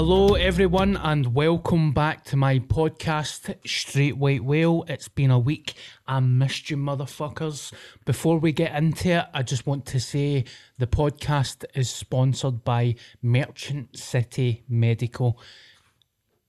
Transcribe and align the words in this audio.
Hello, 0.00 0.34
everyone, 0.34 0.96
and 0.96 1.34
welcome 1.34 1.90
back 1.90 2.24
to 2.26 2.36
my 2.36 2.60
podcast, 2.60 3.52
Straight 3.66 4.16
White 4.16 4.44
Whale. 4.44 4.84
It's 4.86 5.08
been 5.08 5.32
a 5.32 5.40
week. 5.40 5.74
I 6.06 6.20
missed 6.20 6.70
you, 6.70 6.76
motherfuckers. 6.76 7.72
Before 8.04 8.38
we 8.38 8.52
get 8.52 8.76
into 8.76 9.08
it, 9.08 9.24
I 9.34 9.42
just 9.42 9.66
want 9.66 9.86
to 9.86 9.98
say 9.98 10.44
the 10.78 10.86
podcast 10.86 11.64
is 11.74 11.90
sponsored 11.90 12.62
by 12.62 12.94
Merchant 13.22 13.98
City 13.98 14.62
Medical. 14.68 15.36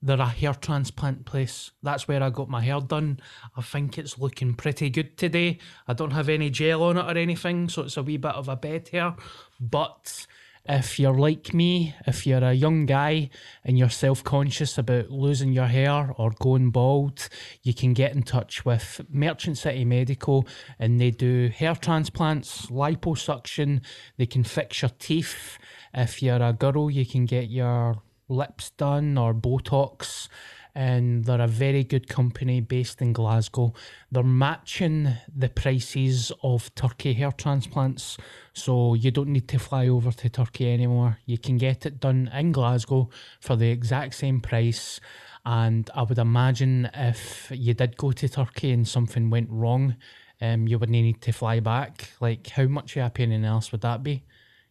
They're 0.00 0.20
a 0.20 0.26
hair 0.26 0.54
transplant 0.54 1.24
place. 1.24 1.72
That's 1.82 2.06
where 2.06 2.22
I 2.22 2.30
got 2.30 2.48
my 2.48 2.60
hair 2.60 2.80
done. 2.80 3.18
I 3.56 3.62
think 3.62 3.98
it's 3.98 4.16
looking 4.16 4.54
pretty 4.54 4.90
good 4.90 5.18
today. 5.18 5.58
I 5.88 5.94
don't 5.94 6.12
have 6.12 6.28
any 6.28 6.50
gel 6.50 6.84
on 6.84 6.98
it 6.98 7.04
or 7.04 7.18
anything, 7.18 7.68
so 7.68 7.82
it's 7.82 7.96
a 7.96 8.04
wee 8.04 8.16
bit 8.16 8.36
of 8.36 8.48
a 8.48 8.54
bed 8.54 8.90
hair. 8.92 9.16
But 9.58 10.28
if 10.70 11.00
you're 11.00 11.18
like 11.18 11.52
me, 11.52 11.96
if 12.06 12.26
you're 12.26 12.44
a 12.44 12.52
young 12.52 12.86
guy 12.86 13.28
and 13.64 13.76
you're 13.76 13.88
self 13.88 14.22
conscious 14.22 14.78
about 14.78 15.10
losing 15.10 15.52
your 15.52 15.66
hair 15.66 16.14
or 16.16 16.30
going 16.38 16.70
bald, 16.70 17.28
you 17.62 17.74
can 17.74 17.92
get 17.92 18.14
in 18.14 18.22
touch 18.22 18.64
with 18.64 19.00
Merchant 19.10 19.58
City 19.58 19.84
Medical 19.84 20.46
and 20.78 21.00
they 21.00 21.10
do 21.10 21.48
hair 21.48 21.74
transplants, 21.74 22.66
liposuction, 22.66 23.82
they 24.16 24.26
can 24.26 24.44
fix 24.44 24.82
your 24.82 24.92
teeth. 25.00 25.58
If 25.92 26.22
you're 26.22 26.42
a 26.42 26.52
girl, 26.52 26.88
you 26.88 27.04
can 27.04 27.26
get 27.26 27.50
your 27.50 28.02
lips 28.28 28.70
done 28.70 29.18
or 29.18 29.34
Botox 29.34 30.28
and 30.74 31.24
they're 31.24 31.40
a 31.40 31.46
very 31.46 31.84
good 31.84 32.08
company 32.08 32.60
based 32.60 33.02
in 33.02 33.12
Glasgow. 33.12 33.72
They're 34.10 34.22
matching 34.22 35.14
the 35.34 35.48
prices 35.48 36.32
of 36.42 36.74
Turkey 36.74 37.14
hair 37.14 37.32
transplants, 37.32 38.16
so 38.52 38.94
you 38.94 39.10
don't 39.10 39.30
need 39.30 39.48
to 39.48 39.58
fly 39.58 39.88
over 39.88 40.12
to 40.12 40.28
Turkey 40.28 40.72
anymore. 40.72 41.18
You 41.26 41.38
can 41.38 41.56
get 41.56 41.86
it 41.86 42.00
done 42.00 42.30
in 42.32 42.52
Glasgow 42.52 43.10
for 43.40 43.56
the 43.56 43.70
exact 43.70 44.14
same 44.14 44.40
price. 44.40 45.00
And 45.44 45.88
I 45.94 46.02
would 46.02 46.18
imagine 46.18 46.90
if 46.92 47.50
you 47.50 47.74
did 47.74 47.96
go 47.96 48.12
to 48.12 48.28
Turkey 48.28 48.72
and 48.72 48.86
something 48.86 49.30
went 49.30 49.48
wrong, 49.50 49.96
um, 50.40 50.66
you 50.66 50.78
wouldn't 50.78 50.92
need 50.92 51.20
to 51.22 51.32
fly 51.32 51.60
back. 51.60 52.10
Like, 52.20 52.46
how 52.48 52.64
much 52.64 52.96
of 52.96 53.06
a 53.06 53.10
pain 53.10 53.32
in 53.32 53.42
the 53.42 53.48
ass 53.48 53.72
would 53.72 53.80
that 53.82 54.02
be? 54.02 54.24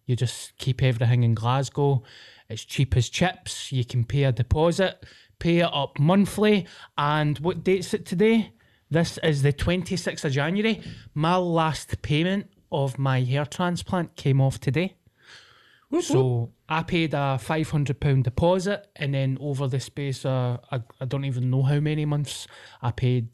You 0.06 0.16
just 0.16 0.58
keep 0.58 0.82
everything 0.82 1.24
in 1.24 1.36
Glasgow. 1.36 2.04
It's 2.50 2.66
cheap 2.66 2.98
as 2.98 3.10
chips. 3.10 3.72
You 3.72 3.86
can 3.86 4.04
pay 4.04 4.24
a 4.24 4.32
deposit 4.32 5.04
pay 5.40 5.60
it 5.60 5.70
up 5.74 6.00
monthly. 6.00 6.68
And 6.98 7.40
what 7.40 7.64
date's 7.64 7.94
it 7.94 8.06
today? 8.06 8.54
This 8.92 9.18
is 9.24 9.42
the 9.42 9.54
26th 9.54 10.26
of 10.26 10.32
January. 10.32 10.82
My 11.14 11.36
last 11.38 12.02
payment 12.02 12.48
of 12.72 13.00
my 13.00 13.22
hair 13.22 13.46
transplant 13.46 14.16
came 14.16 14.42
off 14.42 14.60
today. 14.60 14.96
So 16.02 16.52
I 16.68 16.84
paid 16.84 17.14
a 17.16 17.40
five 17.40 17.72
hundred 17.72 18.00
pound 18.00 18.24
deposit, 18.26 18.88
and 18.96 19.14
then 19.14 19.38
over 19.42 19.68
the 19.68 19.80
space, 19.80 20.24
uh, 20.24 20.58
I, 20.72 20.82
I 21.02 21.06
don't 21.06 21.26
even 21.26 21.50
know 21.50 21.64
how 21.64 21.80
many 21.80 22.06
months, 22.06 22.48
I 22.82 22.92
paid 22.92 23.30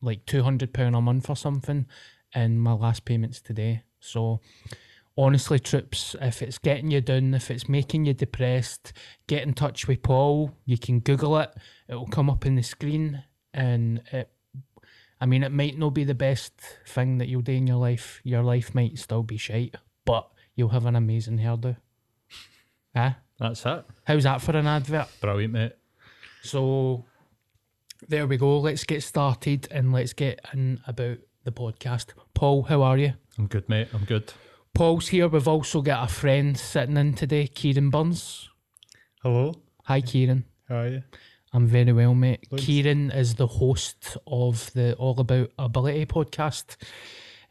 like 0.00 0.24
two 0.26 0.44
hundred 0.44 0.72
pound 0.72 0.94
a 0.94 1.00
month 1.00 1.28
or 1.28 1.34
something, 1.34 1.86
and 2.34 2.60
my 2.62 2.72
last 2.72 3.04
payment's 3.04 3.40
today. 3.40 3.82
So 3.98 4.40
honestly, 5.16 5.58
troops, 5.58 6.16
if 6.20 6.42
it's 6.42 6.58
getting 6.58 6.90
you 6.90 7.00
down, 7.00 7.34
if 7.34 7.50
it's 7.50 7.68
making 7.68 8.06
you 8.06 8.14
depressed, 8.14 8.92
get 9.26 9.42
in 9.42 9.54
touch 9.54 9.86
with 9.88 10.02
Paul. 10.02 10.56
You 10.64 10.78
can 10.78 11.00
Google 11.00 11.38
it; 11.38 11.54
it 11.88 11.94
will 11.94 12.06
come 12.06 12.30
up 12.30 12.46
in 12.46 12.54
the 12.56 12.62
screen, 12.62 13.22
and 13.52 14.02
it. 14.12 14.30
I 15.20 15.26
mean, 15.26 15.44
it 15.44 15.52
might 15.52 15.78
not 15.78 15.90
be 15.90 16.02
the 16.02 16.14
best 16.16 16.52
thing 16.86 17.18
that 17.18 17.28
you'll 17.28 17.42
do 17.42 17.52
in 17.52 17.66
your 17.68 17.76
life. 17.76 18.20
Your 18.24 18.42
life 18.42 18.74
might 18.74 18.98
still 18.98 19.22
be 19.22 19.36
shite, 19.36 19.76
but 20.04 20.28
you'll 20.56 20.70
have 20.70 20.86
an 20.86 20.96
amazing 20.96 21.38
hairdo. 21.38 21.76
Ah, 22.94 23.18
That's 23.38 23.64
it. 23.64 23.84
how's 24.04 24.24
that 24.24 24.42
for 24.42 24.56
an 24.56 24.66
advert? 24.66 25.08
Brilliant, 25.20 25.52
mate. 25.52 25.72
So 26.42 27.04
there 28.08 28.26
we 28.26 28.36
go. 28.36 28.58
Let's 28.58 28.82
get 28.84 29.02
started 29.04 29.68
and 29.70 29.92
let's 29.92 30.12
get 30.12 30.40
in 30.52 30.80
about 30.88 31.18
the 31.44 31.52
podcast. 31.52 32.06
Paul, 32.34 32.64
how 32.64 32.82
are 32.82 32.98
you? 32.98 33.12
I'm 33.38 33.46
good, 33.46 33.68
mate. 33.68 33.88
I'm 33.94 34.04
good. 34.04 34.32
Paul's 34.74 35.08
here. 35.08 35.28
We've 35.28 35.48
also 35.48 35.82
got 35.82 36.08
a 36.08 36.12
friend 36.12 36.56
sitting 36.56 36.96
in 36.96 37.12
today, 37.14 37.46
Kieran 37.46 37.90
Burns. 37.90 38.48
Hello, 39.22 39.54
Hi, 39.84 40.00
Kieran. 40.00 40.44
how 40.68 40.76
are 40.76 40.88
you? 40.88 41.02
I'm 41.52 41.66
very 41.66 41.92
well, 41.92 42.14
mate. 42.14 42.46
Thanks. 42.48 42.64
Kieran 42.64 43.10
is 43.10 43.34
the 43.34 43.46
host 43.46 44.16
of 44.26 44.72
the 44.72 44.94
All 44.94 45.18
About 45.20 45.50
Ability 45.58 46.06
podcast. 46.06 46.76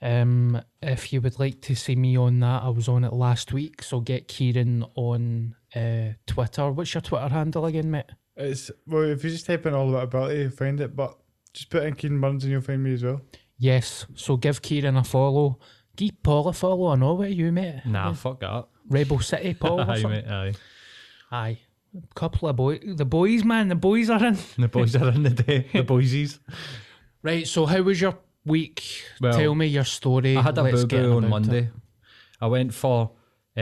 Um, 0.02 0.60
if 0.82 1.14
you 1.14 1.22
would 1.22 1.40
like 1.40 1.62
to 1.62 1.76
see 1.76 1.96
me 1.96 2.18
on 2.18 2.40
that, 2.40 2.64
I 2.64 2.70
was 2.70 2.88
on 2.88 3.04
it 3.04 3.14
last 3.14 3.54
week. 3.54 3.84
So 3.84 4.00
get 4.00 4.28
Kieran 4.28 4.84
on 4.96 5.56
uh, 5.76 6.14
Twitter. 6.26 6.72
What's 6.72 6.94
your 6.96 7.02
Twitter 7.02 7.30
handle 7.30 7.68
again, 7.68 7.92
mate? 7.92 8.06
It's 8.36 8.72
well, 8.88 9.04
if 9.04 9.24
you 9.24 9.30
just 9.30 9.46
type 9.46 9.66
in 9.68 9.76
all 9.76 9.90
about 9.90 10.04
ability, 10.06 10.40
you'll 10.42 10.50
find 10.52 10.82
it. 10.82 10.96
But 10.96 11.16
just 11.54 11.70
put 11.70 11.84
in 11.84 11.94
Kieran 11.94 12.20
Burns 12.20 12.44
and 12.44 12.52
you'll 12.52 12.62
find 12.62 12.84
me 12.84 12.94
as 12.94 13.04
well. 13.04 13.22
Yes. 13.60 14.08
So 14.16 14.38
give 14.38 14.64
Kieran 14.64 14.98
a 14.98 15.04
follow. 15.04 15.60
Give 15.96 16.12
Paul 16.24 16.48
a 16.48 16.54
follow. 16.54 16.88
I 16.88 16.96
know 16.96 17.14
what 17.14 17.32
you, 17.32 17.52
mate. 17.52 17.82
Nah, 17.86 18.14
fuck 18.14 18.40
that. 18.40 18.68
Rebel 18.90 19.20
City, 19.20 19.54
Paul. 19.54 19.82
or 19.82 19.90
aye, 19.92 20.02
something. 20.02 20.26
mate. 20.26 20.32
Aye. 20.32 20.54
Aye. 21.32 21.58
A 21.98 22.14
couple 22.16 22.48
of 22.48 22.56
boys. 22.56 22.80
The 22.86 23.06
boys, 23.06 23.44
man. 23.44 23.68
The 23.68 23.76
boys 23.76 24.10
are 24.10 24.24
in. 24.26 24.38
The 24.58 24.68
boys 24.70 24.96
are 24.96 25.10
in 25.10 25.24
the 25.24 25.30
day. 25.30 25.68
The 25.74 25.84
boysies. 25.84 26.40
Right. 27.24 27.46
So 27.48 27.68
how 27.68 27.80
was 27.84 28.02
your 28.02 28.18
week? 28.46 28.82
Well, 29.22 29.34
Tell 29.38 29.54
me 29.54 29.68
your 29.68 29.84
story. 29.84 30.36
I 30.38 30.42
had 30.42 30.58
a 30.58 30.64
Let's 30.64 30.82
boo 30.82 30.88
get 30.88 31.04
boo 31.04 31.12
on 31.18 31.18
about 31.26 31.30
Monday. 31.30 31.60
it. 31.66 31.70
I 32.42 32.48
went 32.48 32.74
for 32.74 33.12
uh, 33.56 33.62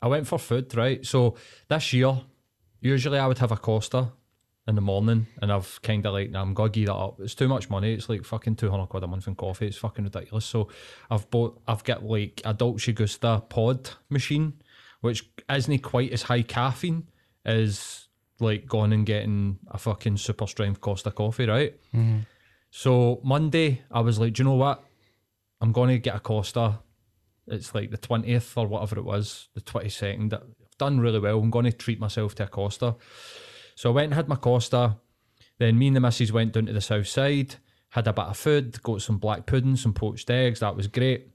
I 0.00 0.06
went 0.08 0.26
for 0.26 0.38
food, 0.38 0.74
right? 0.74 1.04
So 1.04 1.36
this 1.68 1.92
year, 1.92 2.18
usually 2.80 3.18
I 3.18 3.26
would 3.26 3.36
have 3.40 3.52
a 3.52 3.58
Costa 3.58 4.08
in 4.68 4.76
the 4.76 4.80
morning, 4.80 5.26
and 5.40 5.52
I've 5.52 5.80
kind 5.82 6.06
of 6.06 6.12
like, 6.12 6.30
nah, 6.30 6.42
I'm 6.42 6.54
gonna 6.54 6.70
gear 6.70 6.86
that 6.86 6.94
up. 6.94 7.20
It's 7.20 7.34
too 7.34 7.48
much 7.48 7.68
money. 7.68 7.94
It's 7.94 8.08
like 8.08 8.24
fucking 8.24 8.56
two 8.56 8.70
hundred 8.70 8.86
quid 8.86 9.02
a 9.02 9.06
month 9.06 9.26
in 9.26 9.34
coffee. 9.34 9.66
It's 9.66 9.76
fucking 9.76 10.04
ridiculous. 10.04 10.44
So 10.44 10.68
I've 11.10 11.28
bought, 11.30 11.60
I've 11.66 11.84
got 11.84 12.04
like 12.04 12.40
a 12.44 12.54
Dolce 12.54 12.92
Gusto 12.92 13.40
pod 13.40 13.90
machine, 14.08 14.54
which 15.00 15.28
isn't 15.50 15.82
quite 15.82 16.12
as 16.12 16.22
high 16.22 16.42
caffeine 16.42 17.08
as 17.44 18.08
like 18.40 18.66
going 18.66 18.92
and 18.92 19.06
getting 19.06 19.58
a 19.68 19.78
fucking 19.78 20.16
super 20.16 20.46
strength 20.46 20.80
Costa 20.80 21.10
coffee, 21.10 21.46
right? 21.46 21.78
Mm-hmm. 21.94 22.18
So 22.70 23.20
Monday, 23.22 23.82
I 23.90 24.00
was 24.00 24.18
like, 24.18 24.34
do 24.34 24.42
you 24.42 24.48
know 24.48 24.54
what? 24.56 24.82
I'm 25.60 25.72
going 25.72 25.90
to 25.90 25.98
get 25.98 26.16
a 26.16 26.20
Costa. 26.20 26.80
It's 27.46 27.74
like 27.74 27.90
the 27.90 27.98
20th 27.98 28.56
or 28.56 28.66
whatever 28.66 28.98
it 28.98 29.04
was, 29.04 29.48
the 29.54 29.60
22nd. 29.60 30.32
I've 30.34 30.78
done 30.78 30.98
really 30.98 31.20
well. 31.20 31.38
I'm 31.38 31.50
going 31.50 31.66
to 31.66 31.72
treat 31.72 32.00
myself 32.00 32.34
to 32.36 32.44
a 32.44 32.48
Costa. 32.48 32.96
So 33.82 33.90
I 33.90 33.94
went 33.94 34.04
and 34.04 34.14
had 34.14 34.28
my 34.28 34.36
Costa. 34.36 34.94
Then 35.58 35.76
me 35.76 35.88
and 35.88 35.96
the 35.96 36.00
missus 36.00 36.30
went 36.30 36.52
down 36.52 36.66
to 36.66 36.72
the 36.72 36.80
south 36.80 37.08
side, 37.08 37.56
had 37.88 38.06
a 38.06 38.12
bit 38.12 38.26
of 38.26 38.36
food, 38.36 38.80
got 38.80 39.02
some 39.02 39.18
black 39.18 39.44
pudding, 39.44 39.74
some 39.74 39.92
poached 39.92 40.30
eggs. 40.30 40.60
That 40.60 40.76
was 40.76 40.86
great. 40.86 41.32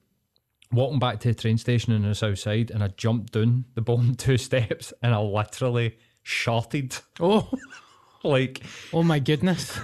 Walking 0.71 0.97
back 0.97 1.19
to 1.19 1.27
the 1.27 1.33
train 1.33 1.57
station 1.57 1.94
on 1.94 2.03
the 2.03 2.15
south 2.15 2.39
side, 2.39 2.71
and 2.71 2.81
I 2.81 2.88
jumped 2.88 3.33
down 3.33 3.65
the 3.75 3.81
bottom 3.81 4.15
two 4.17 4.38
steps 4.38 4.94
and 5.03 5.13
I 5.13 5.17
literally 5.19 5.97
sharted. 6.23 6.97
Oh, 7.19 7.51
Like, 8.23 8.63
oh 8.94 9.03
my 9.03 9.19
goodness. 9.19 9.77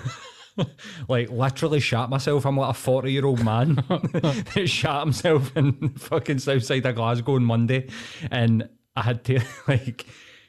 like 1.09 1.29
literally 1.29 1.81
shot 1.81 2.09
myself. 2.09 2.45
I'm 2.45 2.55
like 2.55 2.69
a 2.69 2.73
40 2.73 3.11
year 3.11 3.25
old 3.25 3.43
man 3.43 3.75
that 3.89 4.67
shot 4.67 5.03
himself 5.03 5.51
in 5.57 5.95
fucking 5.95 6.39
south 6.39 6.63
side 6.63 6.85
of 6.85 6.95
Glasgow 6.95 7.35
on 7.35 7.43
Monday. 7.43 7.89
And 8.31 8.69
I 8.95 9.01
had 9.01 9.25
to 9.25 9.41
like 9.67 10.05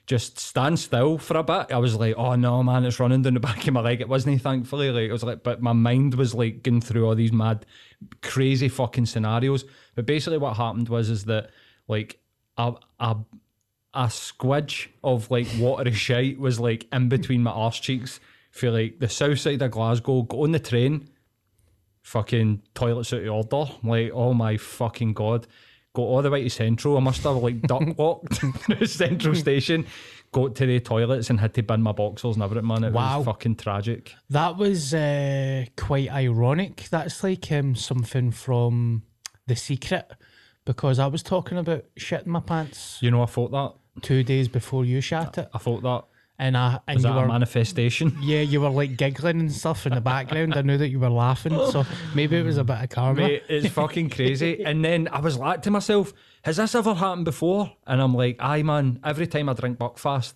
just 0.07 0.39
stand 0.39 0.79
still 0.79 1.17
for 1.17 1.37
a 1.37 1.43
bit. 1.43 1.73
I 1.73 1.79
was 1.79 1.97
like, 1.97 2.15
oh 2.17 2.35
no, 2.35 2.63
man, 2.63 2.85
it's 2.85 3.01
running 3.01 3.23
down 3.23 3.35
the 3.35 3.41
back 3.41 3.67
of 3.67 3.73
my 3.73 3.81
leg. 3.81 4.01
It 4.01 4.09
wasn't, 4.09 4.43
thankfully. 4.43 4.91
Like, 4.91 5.09
it 5.09 5.13
was 5.13 5.23
like, 5.23 5.43
but 5.43 5.63
my 5.63 5.73
mind 5.73 6.15
was 6.15 6.35
like 6.35 6.63
going 6.63 6.83
through 6.83 7.07
all 7.07 7.15
these 7.15 7.33
mad, 7.33 7.65
crazy 8.21 8.69
fucking 8.69 9.07
scenarios. 9.07 9.65
But 9.95 10.07
basically, 10.07 10.39
what 10.39 10.57
happened 10.57 10.89
was, 10.89 11.09
is 11.09 11.25
that 11.25 11.51
like 11.89 12.21
a, 12.59 12.75
a, 13.01 13.17
a 13.95 14.07
squidge 14.07 14.89
of 15.03 15.31
like 15.31 15.47
watery 15.59 15.93
shite 15.95 16.39
was 16.39 16.61
like 16.61 16.87
in 16.93 17.09
between 17.09 17.43
my 17.43 17.53
arse 17.53 17.81
cheeks 17.81 18.21
for 18.51 18.71
like 18.71 18.99
the 19.01 19.09
south 19.09 19.39
side 19.39 19.63
of 19.63 19.71
Glasgow, 19.71 20.23
got 20.23 20.39
on 20.39 20.53
the 20.53 20.59
train, 20.59 21.09
fucking 22.03 22.63
toilets 22.75 23.13
out 23.15 23.23
of 23.25 23.53
order. 23.53 23.73
Like, 23.83 24.11
oh 24.13 24.35
my 24.35 24.59
fucking 24.59 25.15
god. 25.15 25.47
Got 25.95 26.03
all 26.03 26.23
the 26.23 26.31
way 26.31 26.43
to 26.43 26.51
Central. 26.51 26.97
I 26.97 27.01
must 27.01 27.23
have 27.23 27.37
like 27.37 27.63
duck 27.63 27.83
walked 27.99 28.35
through 28.39 28.87
Central 28.87 29.35
Station, 29.35 29.87
got 30.33 30.57
to 30.57 30.67
the 30.67 30.81
toilets 30.81 31.31
and 31.31 31.39
had 31.39 31.55
to 31.55 31.63
bin 31.63 31.83
my 31.83 31.93
boxers 31.93 32.35
and 32.35 32.43
everything, 32.43 32.67
man. 32.67 32.83
It 32.85 32.93
Wow. 32.93 33.19
was 33.19 33.27
fucking 33.27 33.57
tragic. 33.57 34.13
That 34.29 34.57
was 34.57 34.93
uh, 34.93 35.67
quite 35.77 36.11
ironic. 36.11 36.89
That's 36.91 37.23
like 37.23 37.51
um, 37.53 37.77
something 37.77 38.33
from 38.33 39.05
The 39.47 39.55
Secret 39.55 40.11
because 40.65 40.99
I 40.99 41.07
was 41.07 41.23
talking 41.23 41.59
about 41.59 41.85
shitting 41.97 42.27
my 42.27 42.41
pants 42.41 42.99
You 43.01 43.11
know, 43.13 43.23
I 43.23 43.27
thought 43.27 43.53
that. 43.53 43.75
two 44.03 44.25
days 44.25 44.49
before 44.49 44.85
you 44.85 45.01
shat 45.01 45.39
it, 45.39 45.49
I 45.55 45.59
thought 45.59 45.83
that. 45.83 46.05
And 46.39 46.57
I 46.57 46.81
and 46.87 46.97
Was 46.97 47.05
you 47.05 47.13
were 47.13 47.25
a 47.25 47.29
manifestation? 47.29 48.17
yeah 48.23 48.41
you 48.41 48.61
were 48.61 48.71
like 48.71 48.97
giggling 48.97 49.41
and 49.41 49.53
stuff 49.53 49.87
in 49.87 49.95
the 49.95 50.01
background. 50.01 50.55
I 50.57 50.63
knew 50.63 50.77
that 50.79 50.89
you 50.89 50.99
were 50.99 51.11
laughing, 51.11 51.53
so 51.71 51.85
maybe 52.15 52.37
it 52.37 52.45
was 52.45 52.57
a 52.57 52.65
bit 52.65 52.83
of 52.83 52.89
karma. 52.91 53.23
Mate, 53.23 53.45
it's 53.49 53.69
fucking 53.69 54.11
crazy. 54.11 54.63
and 54.65 54.85
then 54.85 55.09
I 55.09 55.21
was 55.21 55.39
like 55.39 55.63
to 55.63 55.71
myself, 55.71 56.13
has 56.43 56.57
this 56.57 56.75
ever 56.75 56.95
happened 56.95 57.25
before? 57.25 57.73
And 57.87 58.03
I'm 58.03 58.15
like, 58.15 58.37
aye, 58.41 58.63
man, 58.63 59.01
every 59.05 59.27
time 59.27 59.49
I 59.49 59.53
drink 59.53 59.79
Buckfast, 59.79 60.35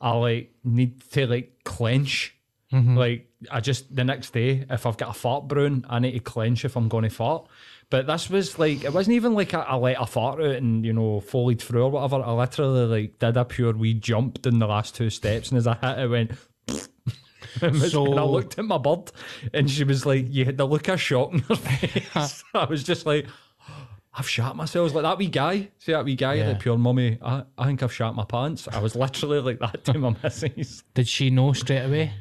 I 0.00 0.12
like 0.12 0.52
need 0.64 1.00
to 1.12 1.26
like 1.26 1.60
clench. 1.64 2.36
Mm-hmm. 2.72 2.96
Like, 2.96 3.29
I 3.50 3.60
just, 3.60 3.94
the 3.94 4.04
next 4.04 4.32
day, 4.32 4.64
if 4.68 4.84
I've 4.86 4.96
got 4.96 5.10
a 5.10 5.18
fart 5.18 5.48
brewing, 5.48 5.84
I 5.88 5.98
need 5.98 6.12
to 6.12 6.20
clench 6.20 6.64
if 6.64 6.76
I'm 6.76 6.88
going 6.88 7.04
to 7.04 7.10
fart. 7.10 7.46
But 7.88 8.06
this 8.06 8.28
was 8.30 8.58
like, 8.58 8.84
it 8.84 8.92
wasn't 8.92 9.16
even 9.16 9.34
like 9.34 9.52
I, 9.54 9.60
I 9.62 9.76
let 9.76 10.00
a 10.00 10.06
fart 10.06 10.40
out 10.40 10.56
and, 10.56 10.84
you 10.84 10.92
know, 10.92 11.20
followed 11.20 11.60
through 11.60 11.84
or 11.84 11.90
whatever. 11.90 12.22
I 12.22 12.32
literally 12.32 12.86
like 13.02 13.18
did 13.18 13.36
a 13.36 13.44
pure 13.44 13.72
wee 13.72 13.94
jump 13.94 14.46
in 14.46 14.58
the 14.58 14.66
last 14.66 14.94
two 14.94 15.10
steps. 15.10 15.50
And 15.50 15.58
as 15.58 15.66
I 15.66 15.74
hit 15.74 15.98
it, 15.98 16.08
went, 16.08 16.30
and 17.62 17.82
I 17.82 18.22
looked 18.22 18.58
at 18.58 18.64
my 18.64 18.78
bird 18.78 19.10
and 19.52 19.68
she 19.70 19.84
was 19.84 20.06
like, 20.06 20.26
You 20.28 20.44
had 20.44 20.56
the 20.56 20.66
look 20.66 20.88
of 20.88 21.00
shock 21.00 21.32
in 21.32 21.38
her 21.40 21.56
face. 21.56 22.44
I 22.54 22.64
was 22.66 22.84
just 22.84 23.06
like, 23.06 23.26
I've 24.14 24.28
shot 24.28 24.56
myself. 24.56 24.82
I 24.82 24.84
was 24.84 24.94
like 24.94 25.02
that 25.04 25.18
wee 25.18 25.28
guy. 25.28 25.68
See 25.78 25.92
that 25.92 26.04
wee 26.04 26.16
guy, 26.16 26.34
Yeah. 26.34 26.52
the 26.52 26.58
pure 26.58 26.76
mummy. 26.78 27.18
I, 27.22 27.44
I 27.56 27.66
think 27.66 27.82
I've 27.82 27.92
shot 27.92 28.14
my 28.14 28.24
pants. 28.24 28.68
I 28.68 28.80
was 28.80 28.94
literally 28.94 29.40
like 29.40 29.58
that 29.60 29.84
to 29.86 29.98
my 29.98 30.14
missus. 30.22 30.82
Did 30.94 31.08
she 31.08 31.30
know 31.30 31.52
straight 31.54 31.84
away? 31.84 32.12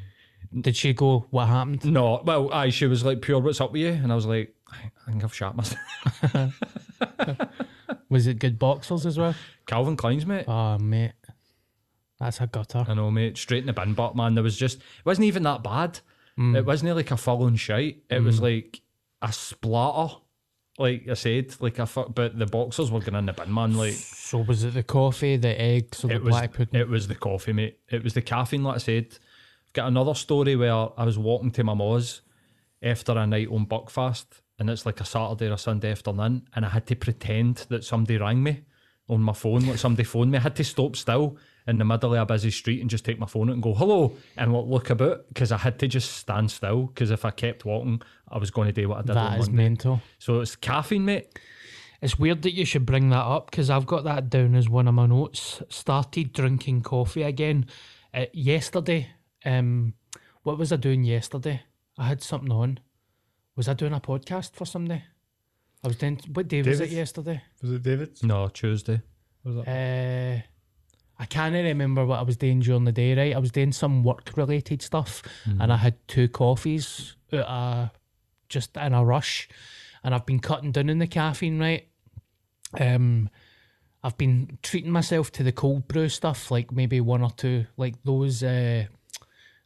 Did 0.54 0.76
she 0.76 0.94
go? 0.94 1.28
What 1.30 1.48
happened? 1.48 1.86
No, 1.86 2.22
well, 2.26 2.52
aye, 2.52 2.70
she 2.70 2.88
was 2.88 3.06
like, 3.06 3.22
Pure, 3.22 3.42
what's 3.42 3.62
up 3.62 3.72
with 3.72 3.82
you? 3.82 3.90
And 3.90 4.12
I 4.12 4.16
was 4.16 4.26
like, 4.26 4.56
I 4.72 4.92
I 5.10 5.12
think 5.12 5.24
I've 5.24 5.34
shot 5.34 5.56
myself. 5.56 6.60
Was 8.10 8.28
it 8.28 8.40
good 8.40 8.60
boxers 8.60 9.06
as 9.06 9.18
well? 9.18 9.36
Calvin 9.66 9.96
Klein's, 9.96 10.26
mate. 10.26 10.46
Oh 10.48 10.78
mate, 10.78 11.14
that's 12.20 12.42
a 12.42 12.48
gutter. 12.48 12.86
I 12.88 12.94
know, 12.94 13.10
mate. 13.12 13.38
Straight 13.38 13.60
in 13.60 13.68
the 13.68 13.74
bin, 13.74 13.94
but 13.94 14.16
man, 14.16 14.36
there 14.36 14.44
was 14.44 14.58
just, 14.58 14.78
it 14.78 15.06
wasn't 15.06 15.26
even 15.26 15.44
that 15.44 15.64
bad. 15.64 16.00
Mm. 16.38 16.58
It 16.58 16.66
wasn't 16.66 16.96
like 16.96 17.12
a 17.12 17.18
full 17.18 17.44
on 17.44 17.56
shite. 17.56 18.04
It 18.10 18.24
was 18.24 18.40
mm. 18.40 18.44
like 18.44 18.82
a 19.22 19.32
splatter. 19.32 20.16
Like 20.78 21.08
I 21.10 21.14
said, 21.14 21.56
like 21.60 21.80
I 21.80 21.86
fuck, 21.86 22.16
but 22.16 22.38
the 22.38 22.46
boxers 22.46 22.90
were 22.90 23.02
going 23.02 23.16
in 23.16 23.26
the 23.26 23.34
bin, 23.34 23.54
man. 23.54 23.76
Like, 23.76 23.94
So 23.94 24.40
was 24.40 24.64
it 24.64 24.74
the 24.74 24.84
coffee, 24.84 25.36
the 25.36 25.60
eggs, 25.60 26.04
or 26.04 26.08
the 26.08 26.16
it 26.16 26.24
was 26.24 26.32
black 26.32 26.54
pudding? 26.54 26.80
it 26.80 26.88
was 26.88 27.08
the 27.08 27.16
coffee, 27.16 27.54
mate. 27.54 27.80
It 27.90 28.04
was 28.04 28.14
the 28.14 28.22
caffeine, 28.22 28.64
like 28.64 28.76
I 28.76 28.80
said. 28.80 29.18
Got 29.74 29.88
another 29.88 30.16
story 30.16 30.56
where 30.56 30.74
I 31.00 31.04
was 31.04 31.18
walking 31.18 31.52
to 31.52 31.64
my 31.64 31.74
ma's 31.74 32.22
after 32.82 33.12
a 33.12 33.28
night 33.28 33.50
on 33.50 33.66
Buckfast, 33.66 34.26
and 34.58 34.70
it's 34.70 34.86
like 34.86 35.00
a 35.02 35.06
Saturday 35.06 35.52
or 35.52 35.58
Sunday 35.58 35.92
afternoon, 35.92 36.48
and 36.56 36.66
I 36.66 36.70
had 36.70 36.88
to 36.88 36.96
pretend 36.96 37.66
that 37.70 37.84
somebody 37.84 38.18
rang 38.18 38.42
me 38.42 38.64
on 39.10 39.22
my 39.22 39.34
phone, 39.34 39.66
like 39.66 39.78
somebody 39.78 40.04
phoned 40.04 40.32
me. 40.32 40.38
I 40.38 40.42
had 40.42 40.56
to 40.58 40.64
stop 40.64 40.96
still 40.96 41.38
in 41.68 41.78
the 41.78 41.86
middle 41.86 42.16
of 42.16 42.22
a 42.22 42.26
busy 42.26 42.52
street 42.52 42.82
and 42.82 42.90
just 42.90 43.06
take 43.06 43.20
my 43.20 43.26
phone 43.26 43.50
out 43.50 43.54
and 43.54 43.64
go 43.64 43.74
hello 43.74 44.14
and 44.38 44.54
look, 44.54 44.68
look 44.68 44.90
about 44.90 45.28
because 45.28 45.52
I 45.52 45.58
had 45.58 45.78
to 45.80 45.88
just 45.88 46.14
stand 46.18 46.50
still 46.50 46.84
because 46.84 47.12
if 47.12 47.26
I 47.26 47.32
kept 47.32 47.66
walking, 47.66 48.02
I 48.28 48.38
was 48.38 48.52
going 48.52 48.68
to 48.68 48.72
do 48.72 48.90
what 48.90 49.00
I 49.00 49.02
did 49.02 49.16
that 49.16 49.40
is 49.40 49.50
Monday. 49.50 49.64
mental. 49.64 50.02
So 50.20 50.40
it's 50.40 50.56
caffeine, 50.56 51.06
mate. 51.06 51.40
It's 52.02 52.18
weird 52.18 52.44
that 52.44 52.54
you 52.54 52.66
should 52.66 52.86
bring 52.86 53.10
that 53.10 53.26
up 53.26 53.52
because 53.52 53.70
I've 53.70 53.86
got 53.86 54.04
that 54.06 54.30
down 54.30 54.56
as 54.56 54.70
one 54.70 54.88
of 54.88 54.94
my 54.94 55.06
notes. 55.06 55.62
Started 55.70 56.34
drinking 56.34 56.82
coffee 56.82 57.24
again 57.24 57.66
uh, 58.14 58.26
yesterday. 58.32 59.10
Um, 59.46 59.94
what 60.44 60.58
was 60.58 60.72
I 60.72 60.78
doing 60.78 61.04
yesterday? 61.04 61.62
I 61.98 62.08
had 62.08 62.24
something 62.24 62.52
on. 62.52 62.80
Was 63.56 63.68
I 63.68 63.74
doing 63.74 63.94
a 63.94 64.00
podcast 64.00 64.54
for 64.54 64.66
somebody? 64.66 65.04
I 65.84 65.88
was 65.88 65.98
doing. 65.98 66.20
What 66.34 66.48
day 66.48 66.62
was 66.62 66.80
it 66.80 66.90
yesterday? 66.90 67.42
Was 67.62 67.72
it 67.72 67.84
David? 67.84 68.18
No, 68.24 68.48
Tuesday. 68.48 69.02
Was 69.44 69.58
it? 69.58 69.68
Uh, 69.68 70.42
I 71.22 71.26
can't 71.26 71.54
remember 71.54 72.06
what 72.06 72.20
I 72.20 72.24
was 72.24 72.38
doing 72.38 72.62
during 72.62 72.86
the 72.86 72.92
day. 72.92 73.16
Right, 73.16 73.36
I 73.36 73.40
was 73.40 73.52
doing 73.52 73.72
some 73.72 74.04
work 74.04 74.32
related 74.36 74.82
stuff, 74.82 75.22
and 75.46 75.72
I 75.72 75.78
had 75.78 75.96
two 76.08 76.30
coffees 76.30 77.16
out 77.34 77.48
of, 77.48 77.90
just 78.48 78.76
in 78.78 78.94
a 78.94 79.04
rush, 79.04 79.50
and 80.04 80.16
I've 80.16 80.26
been 80.26 80.40
cutting 80.40 80.72
down 80.72 80.90
on 80.90 81.00
the 81.00 81.08
caffeine. 81.08 81.60
Right, 81.60 81.88
um, 82.80 83.30
I've 84.04 84.18
been 84.18 84.58
treating 84.64 84.92
myself 84.92 85.32
to 85.34 85.44
the 85.44 85.52
cold 85.52 85.88
brew 85.88 86.08
stuff, 86.10 86.52
like 86.52 86.72
maybe 86.72 87.02
one 87.02 87.22
or 87.22 87.32
two, 87.32 87.66
like 87.76 87.96
those. 88.04 88.42
Uh, 88.44 88.86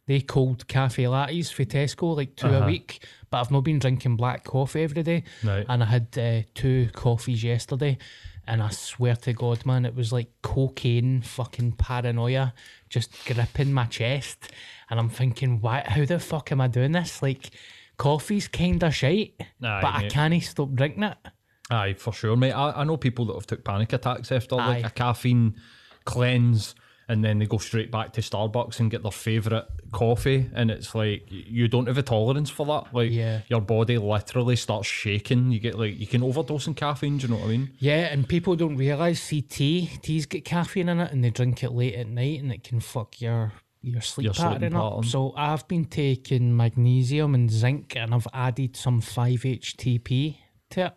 they 0.06 0.20
cold 0.20 0.68
cafe 0.68 1.04
lattes 1.04 1.52
for 1.52 1.64
Tesco, 1.64 2.16
like 2.16 2.36
2 2.36 2.46
a 2.48 2.66
week. 2.66 3.06
But 3.30 3.40
I've 3.40 3.50
not 3.50 3.62
been 3.62 3.78
drinking 3.78 4.16
black 4.16 4.44
coffee 4.44 4.82
every 4.82 5.02
day. 5.02 5.24
Right. 5.42 5.64
And 5.68 5.82
I 5.82 5.86
had 5.86 6.18
uh, 6.18 6.42
two 6.54 6.88
coffees 6.92 7.42
yesterday. 7.42 7.98
And 8.46 8.62
I 8.62 8.68
swear 8.68 9.16
to 9.16 9.32
God, 9.32 9.64
man, 9.64 9.86
it 9.86 9.94
was 9.94 10.12
like 10.12 10.28
cocaine 10.42 11.22
fucking 11.22 11.72
paranoia 11.72 12.52
just 12.90 13.24
gripping 13.24 13.72
my 13.72 13.86
chest. 13.86 14.52
And 14.90 15.00
I'm 15.00 15.08
thinking, 15.08 15.60
why? 15.60 15.82
How 15.86 16.04
the 16.04 16.18
fuck 16.18 16.52
am 16.52 16.60
I 16.60 16.68
doing 16.68 16.92
this? 16.92 17.22
Like, 17.22 17.50
coffee's 17.96 18.48
kind 18.48 18.82
of 18.82 18.94
shite, 18.94 19.34
Aye, 19.40 19.80
but 19.80 19.94
I 19.94 20.08
can't 20.08 20.42
stop 20.42 20.74
drinking 20.74 21.04
it. 21.04 21.16
Aye, 21.70 21.94
for 21.94 22.12
sure, 22.12 22.36
mate. 22.36 22.52
I, 22.52 22.72
I 22.72 22.84
know 22.84 22.98
people 22.98 23.24
that 23.26 23.34
have 23.34 23.46
took 23.46 23.64
panic 23.64 23.94
attacks 23.94 24.30
after 24.30 24.56
like 24.56 24.84
a 24.84 24.90
caffeine 24.90 25.56
cleanse, 26.04 26.74
and 27.08 27.24
then 27.24 27.38
they 27.38 27.46
go 27.46 27.58
straight 27.58 27.90
back 27.90 28.12
to 28.14 28.20
Starbucks 28.20 28.80
and 28.80 28.90
get 28.90 29.02
their 29.02 29.12
favourite 29.12 29.64
coffee, 29.92 30.50
and 30.54 30.70
it's 30.70 30.94
like 30.94 31.24
you 31.28 31.68
don't 31.68 31.86
have 31.86 31.98
a 31.98 32.02
tolerance 32.02 32.50
for 32.50 32.66
that. 32.66 32.94
Like 32.94 33.10
Yeah. 33.12 33.40
your 33.48 33.60
body 33.60 33.98
literally 33.98 34.56
starts 34.56 34.86
shaking. 34.88 35.50
You 35.52 35.60
get 35.60 35.78
like 35.78 35.98
you 35.98 36.06
can 36.06 36.22
overdose 36.22 36.66
on 36.68 36.74
caffeine. 36.74 37.18
Do 37.18 37.26
you 37.26 37.32
know 37.34 37.40
what 37.40 37.46
I 37.46 37.50
mean? 37.50 37.70
Yeah, 37.78 38.12
and 38.12 38.28
people 38.28 38.56
don't 38.56 38.76
realise, 38.76 39.22
see, 39.22 39.42
tea, 39.42 39.90
tea's 40.02 40.26
got 40.26 40.44
caffeine 40.44 40.88
in 40.88 41.00
it, 41.00 41.12
and 41.12 41.22
they 41.22 41.30
drink 41.30 41.62
it 41.62 41.70
late 41.70 41.94
at 41.94 42.08
night, 42.08 42.40
and 42.40 42.52
it 42.52 42.64
can 42.64 42.80
fuck 42.80 43.20
your 43.20 43.52
your 43.82 44.00
sleep 44.00 44.24
Your 44.24 44.32
sleeping 44.34 44.52
pattern 44.60 44.76
up. 44.76 44.92
pattern. 44.94 45.10
So 45.10 45.34
I've 45.36 45.68
been 45.68 45.84
taking 45.84 46.56
magnesium 46.56 47.34
and 47.34 47.50
zinc, 47.50 47.94
and 47.96 48.14
I've 48.14 48.26
added 48.32 48.76
some 48.76 49.02
5-HTP 49.02 50.36
to 50.70 50.86
it, 50.86 50.92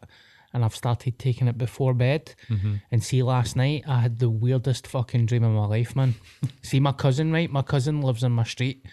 and 0.57 0.65
I've 0.65 0.75
started 0.75 1.19
taking 1.19 1.47
it 1.47 1.55
before 1.55 1.93
bed. 1.93 2.33
Mm-hmm. 2.49 2.77
And 2.91 3.03
see, 3.03 3.21
last 3.21 3.55
night 3.55 3.83
I 3.87 3.99
had 3.99 4.17
the 4.17 4.27
weirdest 4.27 4.87
fucking 4.87 5.27
dream 5.27 5.43
of 5.43 5.51
my 5.51 5.67
life, 5.67 5.95
man. 5.95 6.15
see, 6.63 6.79
my 6.79 6.93
cousin, 6.93 7.31
right? 7.31 7.47
My 7.47 7.61
cousin 7.61 8.01
lives 8.01 8.23
in 8.23 8.31
my 8.31 8.43
street, 8.43 8.83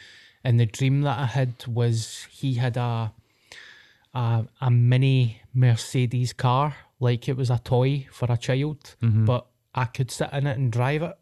and 0.45 0.61
the 0.61 0.67
dream 0.67 1.01
that 1.01 1.19
I 1.19 1.25
had 1.25 1.67
was 1.67 2.27
he 2.31 2.53
had 2.55 2.77
a 2.77 3.15
a, 4.13 4.45
a 4.61 4.71
mini 4.71 5.41
Mercedes 5.55 6.35
car, 6.35 6.77
like 7.01 7.31
it 7.31 7.37
was 7.39 7.49
a 7.49 7.59
toy 7.65 8.07
for 8.13 8.31
a 8.31 8.37
child, 8.37 8.95
but 9.25 9.47
I 9.75 9.87
could 9.87 10.11
sit 10.11 10.35
in 10.35 10.47
it 10.47 10.59
and 10.59 10.71
drive 10.71 11.01
it. 11.03 11.17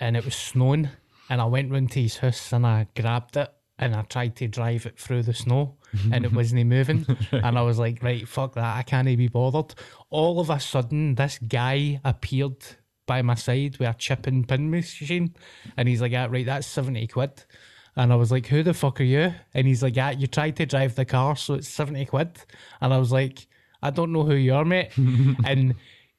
And 0.00 0.16
it 0.16 0.24
was 0.24 0.34
snowing, 0.34 0.88
and 1.28 1.42
I 1.42 1.44
went 1.44 1.70
round 1.70 1.90
to 1.92 2.00
his 2.00 2.16
house 2.16 2.52
and 2.54 2.66
I 2.66 2.86
grabbed 2.96 3.36
it 3.36 3.52
and 3.78 3.94
I 3.94 4.00
tried 4.02 4.36
to 4.36 4.48
drive 4.48 4.86
it 4.86 4.98
through 4.98 5.24
the 5.24 5.34
snow, 5.34 5.76
and 6.12 6.24
it 6.24 6.32
wasn't 6.32 6.66
moving. 6.66 7.06
And 7.32 7.58
I 7.58 7.62
was 7.62 7.78
like, 7.78 8.02
right, 8.02 8.26
fuck 8.26 8.54
that, 8.54 8.76
I 8.76 8.82
can't 8.82 9.06
be 9.06 9.28
bothered. 9.28 9.74
All 10.10 10.40
of 10.40 10.50
a 10.50 10.60
sudden, 10.60 11.14
this 11.14 11.38
guy 11.38 12.00
appeared 12.04 12.64
by 13.06 13.22
my 13.22 13.34
side 13.34 13.76
with 13.78 13.88
a 13.88 13.94
chip 13.94 14.26
and 14.26 14.48
pin 14.48 14.70
machine, 14.70 15.34
and 15.76 15.88
he's 15.88 16.00
like, 16.00 16.12
ah, 16.14 16.26
right, 16.28 16.46
that's 16.46 16.66
seventy 16.66 17.06
quid. 17.06 17.44
And 17.96 18.12
I 18.12 18.16
was 18.16 18.30
like, 18.30 18.46
who 18.46 18.62
the 18.62 18.74
fuck 18.74 19.00
are 19.00 19.04
you? 19.04 19.32
And 19.54 19.66
he's 19.66 19.82
like, 19.82 19.96
yeah, 19.96 20.10
you 20.10 20.26
tried 20.26 20.56
to 20.56 20.66
drive 20.66 20.94
the 20.94 21.06
car, 21.06 21.34
so 21.34 21.54
it's 21.54 21.68
70 21.68 22.04
quid. 22.06 22.38
And 22.82 22.92
I 22.92 22.98
was 22.98 23.10
like, 23.10 23.46
I 23.82 23.88
don't 23.90 24.12
know 24.12 24.22
who 24.22 24.34
you 24.34 24.54
are, 24.54 24.66
mate. 24.66 24.90
and 25.44 25.74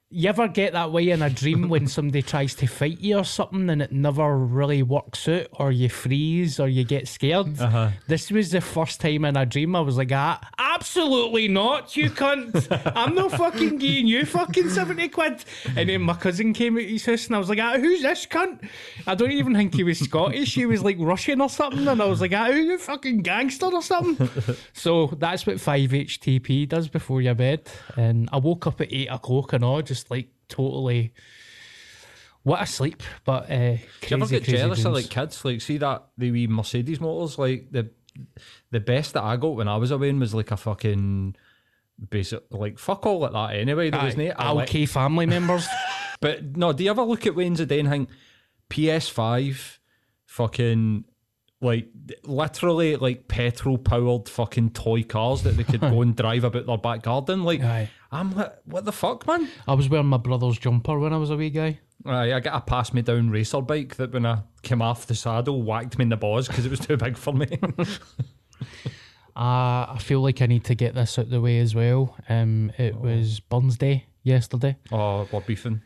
you 0.09 0.29
ever 0.29 0.47
get 0.47 0.71
that 0.71 0.91
way 0.91 1.09
in 1.09 1.21
a 1.21 1.29
dream 1.29 1.67
when 1.67 1.85
somebody 1.87 2.21
tries 2.21 2.55
to 2.55 2.67
fight 2.67 2.99
you 3.01 3.17
or 3.17 3.25
something 3.25 3.69
and 3.69 3.81
it 3.81 3.91
never 3.91 4.37
really 4.37 4.81
works 4.81 5.27
out, 5.27 5.47
or 5.53 5.71
you 5.71 5.89
freeze 5.89 6.59
or 6.59 6.67
you 6.67 6.83
get 6.83 7.07
scared? 7.07 7.59
Uh-huh. 7.59 7.89
This 8.07 8.31
was 8.31 8.51
the 8.51 8.61
first 8.61 9.01
time 9.01 9.25
in 9.25 9.35
a 9.35 9.45
dream 9.45 9.75
I 9.75 9.81
was 9.81 9.97
like, 9.97 10.11
ah, 10.13 10.39
absolutely 10.57 11.47
not, 11.49 11.97
you 11.97 12.09
cunt. 12.09 12.67
I'm 12.95 13.15
not 13.15 13.31
fucking 13.31 13.77
giving 13.77 14.07
you 14.07 14.25
fucking 14.25 14.69
70 14.69 15.09
quid. 15.09 15.43
And 15.75 15.89
then 15.89 16.01
my 16.03 16.13
cousin 16.13 16.53
came 16.53 16.77
out 16.77 16.83
his 16.83 17.05
house 17.05 17.27
and 17.27 17.35
I 17.35 17.39
was 17.39 17.49
like, 17.49 17.59
ah, 17.59 17.77
who's 17.77 18.01
this 18.01 18.25
cunt? 18.27 18.67
I 19.05 19.15
don't 19.15 19.31
even 19.31 19.55
think 19.55 19.75
he 19.75 19.83
was 19.83 19.99
Scottish. 19.99 20.55
He 20.55 20.65
was 20.65 20.83
like 20.83 20.97
Russian 20.99 21.41
or 21.41 21.49
something. 21.49 21.87
And 21.87 22.01
I 22.01 22.05
was 22.05 22.21
like, 22.21 22.33
ah, 22.33 22.45
who's 22.45 22.65
you 22.65 22.77
fucking 22.77 23.23
gangster 23.23 23.65
or 23.65 23.81
something? 23.81 24.29
so 24.73 25.07
that's 25.17 25.45
what 25.45 25.57
5-HTP 25.57 26.69
does 26.69 26.87
before 26.87 27.21
your 27.21 27.35
bed. 27.35 27.69
And 27.97 28.29
I 28.31 28.37
woke 28.37 28.67
up 28.67 28.79
at 28.79 28.93
8 28.93 29.07
o'clock 29.07 29.53
and 29.53 29.65
all, 29.65 29.81
just 29.81 29.96
like 30.09 30.29
totally... 30.47 31.13
What 32.43 32.61
a 32.61 32.65
sleep, 32.65 33.03
but 33.25 33.43
uh, 33.51 33.75
crazy, 33.75 33.87
Do 34.01 34.07
you 34.07 34.17
ever 34.17 34.27
get 34.27 34.43
jealous 34.43 34.85
of 34.85 34.93
like 34.93 35.09
kids? 35.09 35.43
Like, 35.43 35.59
see 35.59 35.79
that 35.79 36.05
the 36.17 36.31
wee 36.31 36.47
Mercedes 36.47 37.01
motors? 37.01 37.37
Like 37.37 37.67
the 37.71 37.89
the 38.71 38.79
best 38.79 39.15
that 39.15 39.23
I 39.23 39.35
got 39.35 39.55
when 39.55 39.67
I 39.67 39.75
was 39.75 39.91
away 39.91 40.13
was 40.13 40.33
like 40.33 40.51
a 40.51 40.57
fucking 40.57 41.35
basic 42.09 42.43
like 42.51 42.79
fuck 42.79 43.05
all 43.05 43.19
like 43.19 43.33
that. 43.33 43.55
Anyway, 43.59 43.89
there 43.89 44.03
was 44.03 44.15
no 44.15 44.31
okay 44.61 44.85
family 44.85 45.25
members. 45.25 45.67
But 46.19 46.57
no, 46.57 46.73
do 46.73 46.83
you 46.83 46.89
ever 46.89 47.03
look 47.03 47.27
at 47.27 47.35
Wayne's 47.35 47.59
a 47.59 47.65
day 47.67 47.79
and 47.79 47.89
think 47.89 48.09
PS5, 48.71 49.77
fucking 50.25 51.05
like 51.61 51.87
literally 52.23 52.95
like 52.97 53.27
petrol 53.27 53.77
powered 53.77 54.29
fucking 54.29 54.71
toy 54.71 55.03
cars 55.03 55.43
that 55.43 55.57
they 55.57 55.63
could 55.63 55.81
go 55.81 56.01
and 56.01 56.15
drive 56.15 56.43
about 56.43 56.65
their 56.65 56.77
back 56.77 57.01
garden? 57.03 57.43
Like, 57.43 57.61
Aye. 57.61 57.89
I'm 58.11 58.35
like, 58.35 58.53
what 58.65 58.85
the 58.85 58.91
fuck, 58.91 59.25
man? 59.27 59.49
I 59.67 59.73
was 59.73 59.89
wearing 59.89 60.05
my 60.07 60.17
brother's 60.17 60.57
jumper 60.59 60.97
when 60.99 61.13
I 61.13 61.17
was 61.17 61.29
a 61.29 61.35
wee 61.37 61.49
guy. 61.49 61.79
Aye, 62.05 62.33
I 62.33 62.39
got 62.39 62.55
a 62.55 62.61
pass 62.61 62.93
me 62.93 63.01
down 63.01 63.29
racer 63.31 63.61
bike 63.61 63.95
that 63.95 64.13
when 64.13 64.25
I 64.25 64.43
came 64.61 64.81
off 64.81 65.07
the 65.07 65.15
saddle 65.15 65.63
whacked 65.63 65.97
me 65.97 66.03
in 66.03 66.09
the 66.09 66.15
balls 66.17 66.47
because 66.47 66.65
it 66.65 66.69
was 66.69 66.79
too 66.79 66.97
big 66.97 67.17
for 67.17 67.33
me. 67.33 67.47
Uh, 69.35 69.93
I 69.93 69.97
feel 69.99 70.21
like 70.21 70.41
I 70.41 70.47
need 70.47 70.63
to 70.63 70.73
get 70.73 70.95
this 70.95 71.19
out 71.19 71.29
the 71.29 71.39
way 71.39 71.59
as 71.59 71.75
well. 71.75 72.15
Um, 72.27 72.71
it 72.79 72.95
was 72.95 73.39
Burns 73.39 73.77
Day 73.77 74.07
yesterday. 74.23 74.77
oh, 74.91 75.27
we're 75.31 75.41
beefing. 75.41 75.81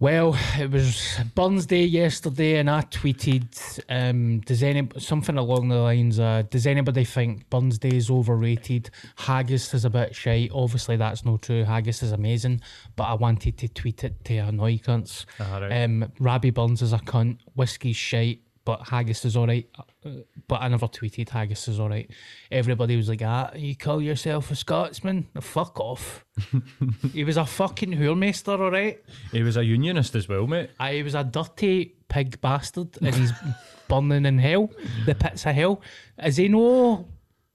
Well, 0.00 0.34
it 0.58 0.70
was 0.70 1.18
Burns 1.34 1.66
Day 1.66 1.84
yesterday, 1.84 2.56
and 2.56 2.70
I 2.70 2.80
tweeted, 2.80 3.80
um, 3.90 4.40
"Does 4.40 4.62
any 4.62 4.88
something 4.96 5.36
along 5.36 5.68
the 5.68 5.76
lines? 5.76 6.18
Uh, 6.18 6.42
does 6.48 6.66
anybody 6.66 7.04
think 7.04 7.50
Burns 7.50 7.76
Day 7.76 7.90
is 7.90 8.10
overrated? 8.10 8.88
Haggis 9.16 9.74
is 9.74 9.84
a 9.84 9.90
bit 9.90 10.16
shite. 10.16 10.52
Obviously, 10.54 10.96
that's 10.96 11.26
not 11.26 11.42
true. 11.42 11.64
Haggis 11.64 12.02
is 12.02 12.12
amazing, 12.12 12.62
but 12.96 13.04
I 13.04 13.14
wanted 13.14 13.58
to 13.58 13.68
tweet 13.68 14.02
it 14.02 14.24
to 14.24 14.38
annoy 14.38 14.78
cunts. 14.78 15.26
Right. 15.38 15.82
Um, 15.82 16.10
Rabbie 16.18 16.48
Burns 16.48 16.80
is 16.80 16.94
a 16.94 16.98
cunt. 16.98 17.40
Whiskey's 17.54 17.96
shite, 17.96 18.40
but 18.70 18.88
haggis 18.88 19.24
is 19.24 19.36
alright. 19.36 19.68
Uh, 20.04 20.22
But 20.46 20.62
I 20.62 20.68
never 20.68 20.86
tweeted 20.86 21.28
haggis 21.30 21.66
is 21.68 21.80
alright. 21.80 22.08
Everybody 22.52 22.94
was 22.96 23.08
like, 23.08 23.22
"Ah, 23.22 23.50
you 23.56 23.74
call 23.74 24.00
yourself 24.00 24.50
a 24.50 24.54
Scotsman? 24.54 25.26
Fuck 25.40 25.80
off." 25.80 26.24
he 27.12 27.24
was 27.24 27.36
a 27.36 27.44
fucking 27.46 27.92
whoremaster, 28.00 28.58
alright. 28.60 29.02
He 29.32 29.42
was 29.42 29.56
a 29.56 29.64
unionist 29.64 30.14
as 30.14 30.28
well, 30.28 30.46
mate. 30.46 30.70
I 30.78 31.02
was 31.02 31.14
a 31.16 31.24
dirty 31.24 31.96
pig 32.08 32.40
bastard 32.40 32.90
and 33.02 33.14
he's 33.14 33.32
burning 33.88 34.24
in 34.24 34.38
hell, 34.38 34.70
the 35.04 35.14
pits 35.16 35.46
of 35.46 35.54
hell. 35.56 35.80
Is 36.22 36.36
he 36.36 36.46
no, 36.48 37.08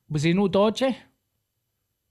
was 0.10 0.24
he 0.24 0.34
no 0.34 0.50
dodgy? 0.50 0.98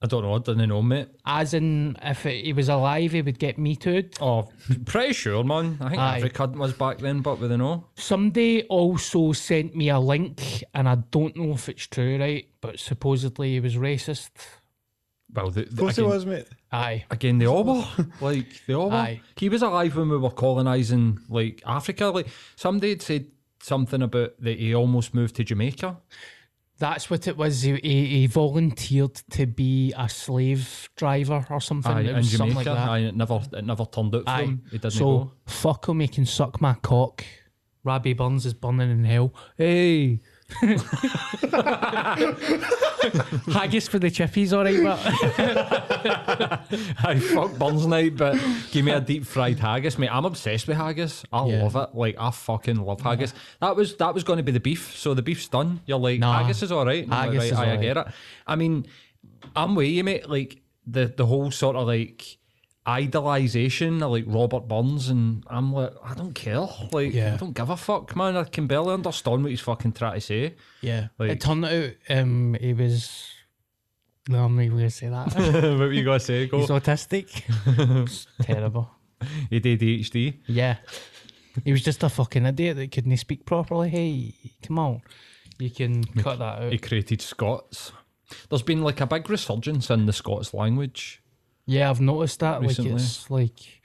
I 0.03 0.07
don't 0.07 0.23
know, 0.23 0.35
I 0.35 0.39
didn't 0.39 0.69
know, 0.69 0.83
mate. 0.83 1.09
As 1.25 1.55
in, 1.55 1.97
if 2.03 2.25
he 2.25 2.53
was 2.53 2.69
alive, 2.69 3.13
he 3.13 3.23
would 3.23 3.39
get 3.39 3.57
me 3.57 3.75
too. 3.75 4.09
Oh, 4.21 4.51
pretty 4.85 5.15
sure, 5.15 5.43
man. 5.43 5.79
I 5.81 5.89
think 5.89 6.01
Aye. 6.01 6.17
every 6.19 6.31
cunt 6.31 6.57
was 6.57 6.75
back 6.75 6.99
then, 6.99 7.21
but 7.23 7.39
we 7.41 7.49
don't 7.49 7.59
know. 7.59 7.87
Somebody 7.97 8.65
also 8.65 9.33
sent 9.33 9.75
me 9.75 9.89
a 9.89 9.99
link, 9.99 10.63
and 10.75 10.89
I 10.89 10.97
don't 11.11 11.35
know 11.37 11.53
if 11.55 11.71
it's 11.71 11.87
true, 11.87 12.19
right? 12.19 12.47
But 12.61 12.81
supposedly 12.81 13.53
he 13.53 13.61
was 13.61 13.77
racist. 13.77 14.31
Well, 15.33 15.51
the, 15.51 15.63
Of 15.63 15.77
course 15.77 15.97
again, 15.97 16.11
it 16.11 16.15
was, 16.15 16.27
mate. 16.27 16.49
Aye. 16.71 17.05
Again, 17.11 17.39
they 17.39 17.47
all 17.47 17.65
were. 17.65 17.85
Like, 18.21 18.47
they 18.67 18.75
all 18.75 18.91
were. 18.91 18.97
Aye. 18.97 19.21
He 19.37 19.49
was 19.49 19.63
alive 19.63 19.97
when 19.97 20.11
we 20.11 20.19
were 20.19 20.31
colonising, 20.31 21.21
like, 21.31 21.63
Africa. 21.65 22.07
Like, 22.07 22.29
somebody 22.57 22.91
had 22.91 23.03
said 23.03 23.27
something 23.61 24.03
about 24.03 24.35
that 24.41 24.59
he 24.59 24.75
almost 24.75 25.15
moved 25.15 25.37
to 25.37 25.45
Jamaica. 25.45 25.97
That's 26.78 27.09
what 27.09 27.28
it 27.28 27.37
was. 27.37 27.62
He, 27.62 27.76
he, 27.76 28.26
volunteered 28.26 29.14
to 29.31 29.47
be 29.47 29.93
a 29.97 30.09
slave 30.09 30.88
driver 30.97 31.47
or 31.49 31.61
something. 31.61 31.93
Aye, 31.93 32.00
it 32.00 32.09
in 32.09 32.16
was 32.16 32.31
something 32.33 32.50
Jamaica. 32.50 32.71
like 32.71 32.78
that. 32.78 32.88
Aye, 32.88 32.99
it 32.99 33.16
never, 33.16 33.40
it 33.52 33.64
never 33.64 33.85
turned 33.85 34.14
out 34.14 34.25
for 34.25 34.31
Aye. 34.31 34.43
him. 34.43 34.62
He 34.71 34.78
didn't 34.78 34.93
so 34.93 35.04
go. 35.04 35.33
fuck 35.47 35.88
him, 35.88 36.00
he 36.00 36.09
can 36.09 36.26
suck 36.26 36.61
my 36.61 36.75
cock. 36.75 37.25
Rabbie 37.85 38.14
Burns 38.14 38.47
is 38.47 38.54
burning 38.54 38.90
in 38.90 39.04
hell. 39.04 39.33
Hey. 39.57 40.21
Haggis 43.53 43.89
for 43.89 43.99
the 43.99 44.11
chippies, 44.11 44.53
alright, 44.53 44.83
but 44.83 44.99
I 47.05 47.19
fuck 47.19 47.59
Burns 47.59 47.87
night, 47.87 48.17
but 48.17 48.39
give 48.71 48.85
me 48.85 48.93
a 48.93 49.01
deep 49.01 49.25
fried 49.27 49.59
haggis, 49.59 49.99
mate. 49.99 50.11
I'm 50.13 50.25
obsessed 50.25 50.69
with 50.69 50.77
haggis. 50.77 51.25
I 51.33 51.47
Yeah. 51.47 51.63
love 51.63 51.77
it. 51.77 51.95
Like 51.95 52.17
I 52.19 52.31
fucking 52.31 52.77
love 52.77 53.01
haggis. 53.01 53.35
That 53.61 53.77
was 53.77 53.97
that 53.97 54.15
was 54.15 54.25
going 54.25 54.39
to 54.39 54.43
be 54.43 54.53
the 54.53 54.61
beef. 54.61 54.97
So 54.97 55.15
the 55.15 55.23
beef's 55.23 55.49
done. 55.49 55.81
You're 55.87 55.99
like 55.99 56.21
Nah. 56.21 56.41
haggis 56.43 56.63
is 56.63 56.73
all 56.73 56.87
right. 56.87 57.05
I'm 57.05 57.11
like, 57.11 57.25
Haggis 57.27 57.39
right, 57.39 57.53
is 57.53 57.59
I 57.59 57.63
alright. 57.65 57.81
get 57.81 57.97
it. 57.97 58.07
I 58.47 58.57
mean, 58.57 58.87
I'm 59.57 59.75
with 59.75 59.89
you, 59.89 60.05
mate. 60.05 60.29
Like 60.29 60.61
the 60.87 61.13
the 61.17 61.27
whole 61.27 61.51
sort 61.51 61.77
of 61.77 61.87
like 61.87 62.39
idolization 62.87 64.03
of 64.03 64.11
like 64.11 64.25
Robert 64.26 64.69
Burns, 64.69 65.09
and 65.09 65.45
I'm 65.49 65.73
like, 65.73 65.93
I 66.05 66.14
don't 66.14 66.35
care. 66.35 66.67
Like, 66.93 67.12
Yeah. 67.14 67.35
I 67.35 67.37
don't 67.37 67.55
give 67.55 67.71
a 67.71 67.76
fuck, 67.76 68.14
man. 68.17 68.37
I 68.37 68.45
can 68.45 68.67
barely 68.67 68.95
understand 68.95 69.43
what 69.43 69.50
he's 69.50 69.61
fucking 69.61 69.93
trying 69.93 70.14
to 70.14 70.21
say. 70.21 70.55
yeah. 70.81 71.09
Like- 71.19 71.31
it 71.31 71.41
turned 71.41 71.64
out 71.64 71.91
um 72.11 72.57
he 72.61 72.73
was 72.75 73.26
no, 74.29 74.45
I'm 74.45 74.57
not 74.57 74.62
even 74.62 74.79
gonna 74.79 74.91
say 74.91 75.09
that. 75.09 75.35
what 75.35 75.79
were 75.79 75.93
you 75.93 76.05
gonna 76.05 76.21
say? 76.21 76.47
Go. 76.47 76.59
He's 76.61 76.71
autistic. 76.71 77.43
Terrible. 78.43 78.91
He 79.50 79.61
did 79.61 79.81
ADHD. 79.81 80.38
Yeah. 80.47 80.76
He 81.64 81.73
was 81.73 81.83
just 81.83 82.03
a 82.03 82.09
fucking 82.09 82.45
idiot 82.47 82.76
that 82.76 82.91
couldn't 82.91 83.17
speak 83.19 83.45
properly. 83.47 83.88
Hey, 83.88 84.35
come 84.62 84.79
on. 84.79 85.03
You 85.59 85.71
can 85.71 86.03
cut 86.05 86.38
that 86.41 86.62
out. 86.62 86.73
He 86.73 86.79
created 86.79 87.21
Scots. 87.21 87.93
There's 88.49 88.62
been 88.62 88.83
like 88.83 89.00
a 89.00 89.07
big 89.07 89.29
resurgence 89.31 89.88
in 89.91 90.07
the 90.07 90.12
Scots 90.12 90.53
language. 90.53 91.23
Yeah, 91.66 91.90
I've 91.90 92.00
noticed 92.00 92.40
that. 92.40 92.61
Recently. 92.61 92.92
Like 92.92 93.00
it's 93.00 93.30
like 93.30 93.80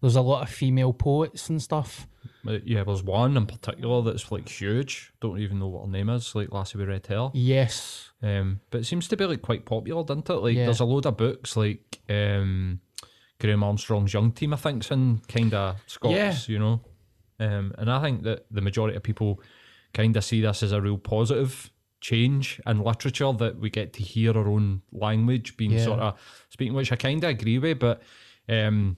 there's 0.00 0.16
a 0.16 0.20
lot 0.22 0.42
of 0.42 0.50
female 0.50 0.92
poets 0.92 1.48
and 1.48 1.60
stuff. 1.62 2.06
Uh, 2.46 2.58
Yeah, 2.64 2.84
there's 2.84 3.02
one 3.02 3.36
in 3.36 3.46
particular 3.46 4.02
that's 4.02 4.30
like 4.32 4.48
huge. 4.48 5.12
Don't 5.20 5.38
even 5.38 5.58
know 5.58 5.68
what 5.68 5.84
her 5.86 5.90
name 5.90 6.08
is. 6.08 6.34
Like 6.34 6.52
Lassie 6.52 6.76
with 6.78 6.88
Red 6.88 7.06
Hair. 7.06 7.30
Yes. 7.34 8.10
Um, 8.22 8.60
but 8.70 8.82
it 8.82 8.84
seems 8.84 9.08
to 9.08 9.16
be 9.16 9.24
like 9.26 9.42
quite 9.42 9.64
popular, 9.64 10.02
doesn't 10.04 10.28
it? 10.28 10.34
Like 10.34 10.56
Yeah. 10.56 10.64
there's 10.66 10.80
a 10.80 10.84
load 10.84 11.06
of 11.06 11.16
books 11.16 11.56
like 11.56 12.00
um, 12.08 12.80
Graeme 13.40 13.62
Armstrong's 13.64 14.12
Young 14.12 14.32
Team. 14.32 14.52
I 14.54 14.56
think's 14.56 14.90
in 14.90 15.20
kind 15.28 15.54
of 15.54 15.76
Scots. 15.86 16.14
Yeah. 16.14 16.34
You 16.48 16.58
know, 16.58 16.80
um, 17.40 17.72
and 17.78 17.90
I 17.90 18.00
think 18.02 18.22
that 18.24 18.46
the 18.50 18.60
majority 18.60 18.96
of 18.96 19.02
people 19.02 19.40
kind 19.94 20.16
of 20.16 20.24
see 20.24 20.40
this 20.40 20.62
as 20.62 20.72
a 20.72 20.80
real 20.80 20.98
positive 20.98 21.70
change 22.00 22.60
in 22.66 22.80
literature 22.82 23.32
that 23.32 23.58
we 23.60 23.70
get 23.70 23.92
to 23.92 24.02
hear 24.02 24.36
our 24.36 24.48
own 24.48 24.82
language 24.92 25.56
being 25.56 25.70
Yeah. 25.72 25.84
sort 25.84 26.00
of 26.00 26.18
speaking, 26.52 26.74
which 26.74 26.92
I 26.92 26.96
kind 26.96 27.22
of 27.24 27.30
agree 27.30 27.58
with, 27.58 27.78
but. 27.78 28.02
Um, 28.48 28.96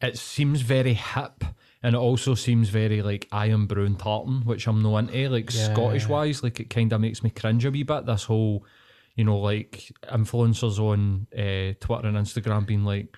it 0.00 0.18
seems 0.18 0.60
very 0.60 0.92
hip 0.92 1.42
and 1.82 1.94
it 1.94 1.98
also 1.98 2.34
seems 2.34 2.68
very 2.68 3.00
like 3.02 3.28
Irn-Bru 3.32 3.94
tartan, 3.94 4.42
which 4.44 4.66
I'm 4.66 4.82
no 4.82 4.98
into. 4.98 5.28
Like 5.30 5.52
Yeah. 5.54 5.72
Scottish 5.72 6.06
wise, 6.06 6.42
like 6.42 6.60
it 6.60 6.68
kind 6.70 6.92
of 6.92 7.00
makes 7.00 7.22
me 7.22 7.30
cringe 7.30 7.64
a 7.64 7.70
wee 7.70 7.82
bit. 7.82 8.06
This 8.06 8.24
whole, 8.24 8.64
you 9.14 9.24
know, 9.24 9.38
like 9.38 9.90
influencers 10.12 10.78
on 10.78 11.26
uh, 11.32 11.74
Twitter 11.80 12.08
and 12.08 12.16
Instagram 12.16 12.66
being 12.66 12.84
like, 12.84 13.16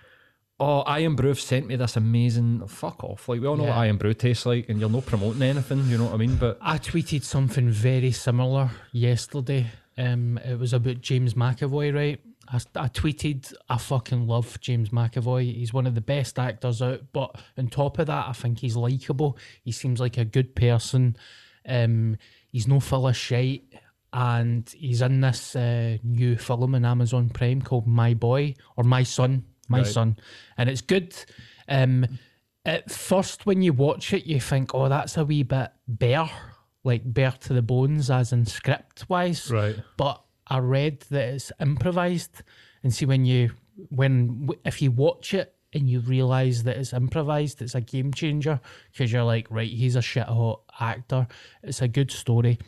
"Oh, 0.61 0.85
Irn-Bru 0.87 1.35
sent 1.35 1.67
me 1.67 1.77
this 1.77 1.97
amazing." 1.97 2.67
Fuck 2.69 3.03
off! 3.03 3.29
Like 3.29 3.41
we 3.41 3.47
all 3.47 3.57
know 3.57 3.65
what 3.65 3.71
Yeah. 3.75 3.91
Irn-Bru 3.91 4.15
tastes 4.15 4.47
like, 4.47 4.69
and 4.69 4.79
you're 4.79 4.91
not 4.91 5.07
promoting 5.07 5.43
anything. 5.43 5.85
You 5.89 5.99
know 5.99 6.05
what 6.05 6.15
I 6.15 6.19
mean? 6.19 6.37
But 6.37 6.59
I 6.61 6.79
tweeted 6.79 7.25
something 7.25 7.71
very 7.71 8.13
similar 8.13 8.71
yesterday. 8.93 9.67
Um, 9.97 10.39
it 10.45 10.59
was 10.59 10.73
about 10.73 11.01
James 11.01 11.35
McAvoy, 11.35 11.93
right? 11.95 12.21
I, 12.51 12.57
I 12.77 12.89
tweeted, 12.89 13.53
I 13.69 13.79
fucking 13.79 14.27
love 14.27 14.59
James 14.61 14.91
McAvoy. 14.91 15.55
He's 15.55 15.73
one 15.73 15.87
of 15.87 15.95
the 15.95 16.01
best 16.01 16.39
actors 16.39 16.81
out. 16.81 17.03
But 17.13 17.37
on 17.57 17.69
top 17.69 17.99
of 17.99 18.07
that, 18.07 18.29
I 18.29 18.33
think 18.33 18.61
he's 18.61 18.77
likable. 18.77 19.37
He 19.63 19.73
seems 19.73 20.01
like 20.01 20.17
a 20.17 20.25
good 20.25 20.55
person. 20.55 21.17
Um, 21.69 22.17
he's 22.51 22.67
no 22.67 22.81
full 22.81 23.09
of 23.09 23.17
shite. 23.17 23.65
And 24.13 24.69
he's 24.71 25.03
in 25.03 25.21
this 25.21 25.55
uh, 25.55 25.99
new 26.03 26.37
film 26.37 26.75
on 26.75 26.85
Amazon 26.87 27.29
Prime 27.29 27.61
called 27.61 27.87
My 27.87 28.15
Boy 28.15 28.55
or 28.77 28.85
My 28.85 29.03
Son. 29.03 29.45
My 29.69 29.79
Right. 29.79 29.87
Son. 29.87 30.17
And 30.57 30.71
it's 30.71 30.81
good. 30.81 31.15
Um, 31.69 32.07
at 32.65 32.91
first, 32.91 33.45
when 33.45 33.61
you 33.61 33.75
watch 33.75 34.15
it, 34.15 34.25
you 34.25 34.41
think, 34.41 34.75
oh, 34.75 34.89
that's 34.89 35.19
a 35.19 35.25
wee 35.27 35.43
bit 35.43 35.71
bare, 35.87 36.31
like 36.85 37.03
bare 37.05 37.35
to 37.41 37.53
the 37.53 37.61
bones, 37.61 38.11
as 38.11 38.33
in 38.33 38.47
script 38.47 39.05
wise. 39.11 39.51
Right. 39.51 39.77
But 39.99 40.23
I 40.49 40.59
read 40.59 41.01
that 41.11 41.29
it's 41.29 41.53
improvised. 41.61 42.43
And 42.83 42.95
see, 42.95 43.07
when 43.07 43.25
you 43.25 43.53
when 43.91 44.51
if 44.65 44.83
you 44.83 44.91
watch 44.91 45.35
it 45.35 45.55
and 45.73 45.89
you 45.89 46.01
realize 46.01 46.63
that 46.65 46.77
it's 46.77 46.93
improvised, 46.93 47.61
it's 47.61 47.75
a 47.75 47.81
game 47.81 48.13
changer 48.13 48.61
because 48.93 49.13
you're 49.13 49.25
like, 49.25 49.47
right, 49.51 49.71
he's 49.71 49.97
a 49.97 50.03
shit 50.03 50.27
hot 50.27 50.63
actor. 50.81 51.27
It's 51.63 51.83
a 51.83 51.89
good 51.89 52.11
story. 52.11 52.59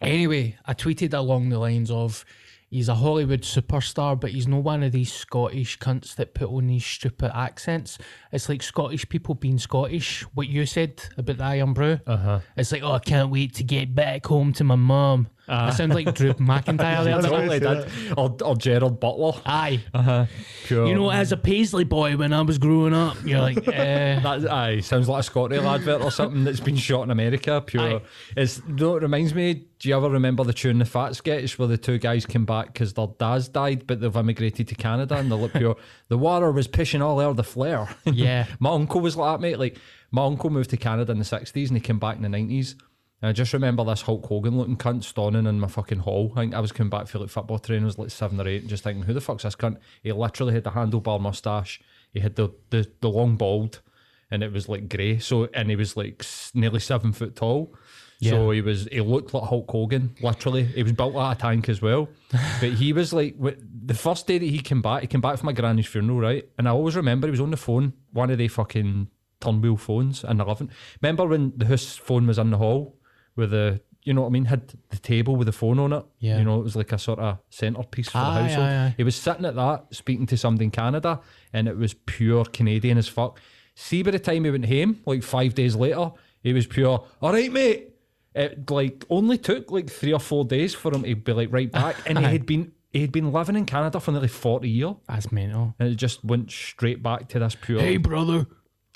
Anyway, 0.00 0.56
I 0.64 0.74
tweeted 0.74 1.12
along 1.12 1.50
the 1.50 1.58
lines 1.58 1.90
of 1.90 2.24
he's 2.70 2.88
a 2.88 2.94
Hollywood 2.94 3.42
superstar, 3.42 4.18
but 4.18 4.30
he's 4.30 4.46
no 4.48 4.58
one 4.58 4.82
of 4.82 4.92
these 4.92 5.12
Scottish 5.12 5.78
cunts 5.78 6.14
that 6.14 6.32
put 6.32 6.48
on 6.48 6.68
these 6.68 6.86
stupid 6.86 7.32
accents. 7.34 7.98
It's 8.32 8.48
like 8.48 8.62
Scottish 8.62 9.08
people 9.08 9.34
being 9.34 9.58
Scottish. 9.58 10.22
What 10.34 10.48
you 10.48 10.64
said 10.64 11.02
about 11.18 11.36
the 11.36 11.44
Irn-Bru. 11.44 11.98
Uh-huh. 12.06 12.40
It's 12.56 12.72
like, 12.72 12.82
oh, 12.82 12.92
I 12.92 13.00
can't 13.00 13.30
wait 13.30 13.54
to 13.56 13.64
get 13.64 13.94
back 13.94 14.24
home 14.24 14.52
to 14.54 14.64
my 14.64 14.76
mum. 14.76 15.28
I 15.50 15.70
sound 15.70 15.94
like 15.94 16.14
Drew 16.14 16.32
McIntyre 16.34 17.04
there. 17.04 17.16
doesn't 17.16 17.30
totally 17.30 17.56
I? 17.56 17.58
did. 17.74 17.88
Or, 18.16 18.36
or 18.44 18.56
Gerard 18.56 19.00
Butler. 19.00 19.32
Aye. 19.44 19.82
Uh-huh. 19.92 20.26
Pure. 20.64 20.86
You 20.86 20.94
know, 20.94 21.10
as 21.10 21.32
a 21.32 21.36
Paisley 21.36 21.84
boy 21.84 22.16
when 22.16 22.32
I 22.32 22.42
was 22.42 22.58
growing 22.58 22.94
up, 22.94 23.16
you're 23.24 23.40
like, 23.40 23.66
eh. 23.68 24.20
That 24.20 24.50
aye 24.50 24.80
sounds 24.80 25.08
like 25.08 25.20
a 25.20 25.22
Scotty 25.24 25.56
advert 25.58 26.02
or 26.02 26.10
something 26.10 26.44
that's 26.44 26.60
been 26.60 26.76
shot 26.76 27.02
in 27.02 27.10
America. 27.10 27.60
Pure. 27.66 27.82
Aye. 27.82 28.00
It's 28.36 28.58
you 28.66 28.74
know, 28.74 28.96
it 28.96 29.02
reminds 29.02 29.34
me. 29.34 29.66
Do 29.78 29.88
you 29.88 29.96
ever 29.96 30.10
remember 30.10 30.44
the 30.44 30.52
tune 30.52 30.78
"The 30.78 30.84
Fat 30.84 31.16
Sketch" 31.16 31.58
where 31.58 31.66
the 31.66 31.78
two 31.78 31.98
guys 31.98 32.26
came 32.26 32.44
back 32.44 32.66
because 32.74 32.92
their 32.92 33.06
dads 33.18 33.48
died, 33.48 33.86
but 33.86 34.00
they've 34.00 34.14
immigrated 34.14 34.68
to 34.68 34.74
Canada 34.74 35.16
and 35.16 35.30
they're 35.30 35.38
like 35.38 35.54
pure. 35.54 35.76
the 36.08 36.18
water 36.18 36.52
was 36.52 36.68
pushing 36.68 37.00
all 37.00 37.18
over 37.18 37.32
the 37.34 37.42
flare. 37.44 37.88
Yeah. 38.04 38.46
my 38.58 38.70
uncle 38.72 39.00
was 39.00 39.16
like 39.16 39.34
that, 39.34 39.40
mate. 39.40 39.58
Like 39.58 39.78
my 40.10 40.24
uncle 40.26 40.50
moved 40.50 40.70
to 40.70 40.76
Canada 40.76 41.12
in 41.12 41.18
the 41.18 41.24
sixties 41.24 41.70
and 41.70 41.78
he 41.78 41.80
came 41.80 41.98
back 41.98 42.16
in 42.16 42.22
the 42.22 42.28
nineties. 42.28 42.76
And 43.22 43.28
I 43.28 43.32
just 43.32 43.52
remember 43.52 43.84
this 43.84 44.02
Hulk 44.02 44.24
Hogan 44.26 44.56
looking 44.56 44.76
cunt 44.76 45.04
standing 45.04 45.46
in 45.46 45.60
my 45.60 45.68
fucking 45.68 46.00
hall. 46.00 46.32
I 46.34 46.40
think 46.40 46.54
I 46.54 46.60
was 46.60 46.72
coming 46.72 46.90
back 46.90 47.06
for 47.06 47.18
like 47.18 47.28
football 47.28 47.58
training, 47.58 47.84
I 47.84 47.86
was 47.86 47.98
like 47.98 48.10
seven 48.10 48.40
or 48.40 48.48
eight, 48.48 48.62
and 48.62 48.70
just 48.70 48.84
thinking, 48.84 49.02
who 49.02 49.12
the 49.12 49.20
fuck's 49.20 49.42
this 49.42 49.56
cunt? 49.56 49.76
He 50.02 50.10
literally 50.12 50.54
had 50.54 50.64
the 50.64 50.70
handlebar 50.70 51.20
mustache. 51.20 51.80
He 52.12 52.20
had 52.20 52.36
the, 52.36 52.48
the, 52.70 52.90
the 53.00 53.10
long 53.10 53.36
bald, 53.36 53.82
and 54.30 54.42
it 54.42 54.52
was 54.52 54.68
like 54.68 54.88
grey. 54.88 55.18
So 55.18 55.48
and 55.52 55.68
he 55.68 55.76
was 55.76 55.96
like 55.96 56.24
nearly 56.54 56.80
seven 56.80 57.12
foot 57.12 57.36
tall. 57.36 57.74
Yeah. 58.20 58.32
So 58.32 58.50
he 58.50 58.62
was 58.62 58.88
he 58.90 59.00
looked 59.00 59.34
like 59.34 59.44
Hulk 59.44 59.70
Hogan, 59.70 60.14
literally. 60.22 60.64
He 60.64 60.82
was 60.82 60.92
built 60.92 61.14
like 61.14 61.36
a 61.36 61.40
tank 61.40 61.68
as 61.68 61.82
well. 61.82 62.08
but 62.60 62.70
he 62.70 62.92
was 62.92 63.12
like 63.12 63.36
the 63.38 63.94
first 63.94 64.26
day 64.26 64.38
that 64.38 64.46
he 64.46 64.60
came 64.60 64.80
back, 64.80 65.02
he 65.02 65.06
came 65.06 65.20
back 65.20 65.38
from 65.38 65.46
my 65.46 65.52
granny's 65.52 65.86
funeral, 65.86 66.20
right? 66.20 66.48
And 66.58 66.68
I 66.68 66.72
always 66.72 66.96
remember 66.96 67.26
he 67.26 67.32
was 67.32 67.40
on 67.40 67.50
the 67.50 67.56
phone, 67.56 67.92
one 68.12 68.30
of 68.30 68.38
the 68.38 68.48
fucking 68.48 69.08
turn 69.40 69.60
wheel 69.60 69.76
phones 69.76 70.24
in 70.24 70.38
the 70.38 70.44
living. 70.44 70.70
Remember 71.02 71.26
when 71.26 71.52
the 71.56 71.66
house 71.66 71.96
phone 71.96 72.26
was 72.26 72.38
in 72.38 72.50
the 72.50 72.58
hall 72.58 72.99
with 73.36 73.50
the 73.50 73.80
you 74.02 74.14
know 74.14 74.22
what 74.22 74.28
I 74.28 74.30
mean, 74.30 74.46
had 74.46 74.72
the 74.88 74.98
table 74.98 75.36
with 75.36 75.46
the 75.46 75.52
phone 75.52 75.78
on 75.78 75.92
it. 75.92 76.04
Yeah. 76.20 76.38
You 76.38 76.44
know, 76.44 76.58
it 76.58 76.64
was 76.64 76.74
like 76.74 76.90
a 76.92 76.98
sort 76.98 77.18
of 77.18 77.38
centerpiece 77.50 78.08
for 78.08 78.18
Aye, 78.18 78.22
the 78.22 78.28
ah, 78.28 78.42
household. 78.42 78.66
aye, 78.66 78.86
aye. 78.86 78.94
He 78.96 79.04
was 79.04 79.14
sitting 79.14 79.44
at 79.44 79.54
that, 79.56 79.86
speaking 79.94 80.26
to 80.26 80.36
somebody 80.38 80.64
in 80.64 80.70
Canada, 80.70 81.20
and 81.52 81.68
it 81.68 81.76
was 81.76 81.94
pure 81.94 82.44
Canadian 82.46 82.96
as 82.96 83.08
fuck. 83.08 83.38
See, 83.74 84.02
by 84.02 84.12
the 84.12 84.18
time 84.18 84.44
he 84.44 84.50
went 84.50 84.66
home, 84.66 85.00
like 85.04 85.22
five 85.22 85.54
days 85.54 85.76
later, 85.76 86.12
he 86.42 86.52
was 86.52 86.66
pure, 86.66 87.04
all 87.20 87.32
right, 87.32 87.52
mate. 87.52 87.88
It 88.34 88.70
like 88.70 89.04
only 89.10 89.36
took 89.38 89.70
like 89.70 89.90
three 89.90 90.12
or 90.12 90.20
four 90.20 90.44
days 90.44 90.74
for 90.74 90.94
him 90.94 91.02
to 91.02 91.14
be 91.16 91.32
like 91.32 91.52
right 91.52 91.70
back, 91.70 91.96
and 92.06 92.18
he 92.18 92.24
had 92.24 92.46
been 92.46 92.72
he 92.92 93.00
had 93.00 93.12
been 93.12 93.32
living 93.32 93.56
in 93.56 93.66
Canada 93.66 94.00
for 94.00 94.12
nearly 94.12 94.28
forty 94.28 94.70
years, 94.70 94.94
That's 95.08 95.30
mental. 95.32 95.74
and 95.78 95.88
it 95.90 95.96
just 95.96 96.24
went 96.24 96.50
straight 96.50 97.02
back 97.02 97.28
to 97.30 97.38
this 97.40 97.56
pure. 97.60 97.80
Hey, 97.80 97.96
brother. 97.96 98.46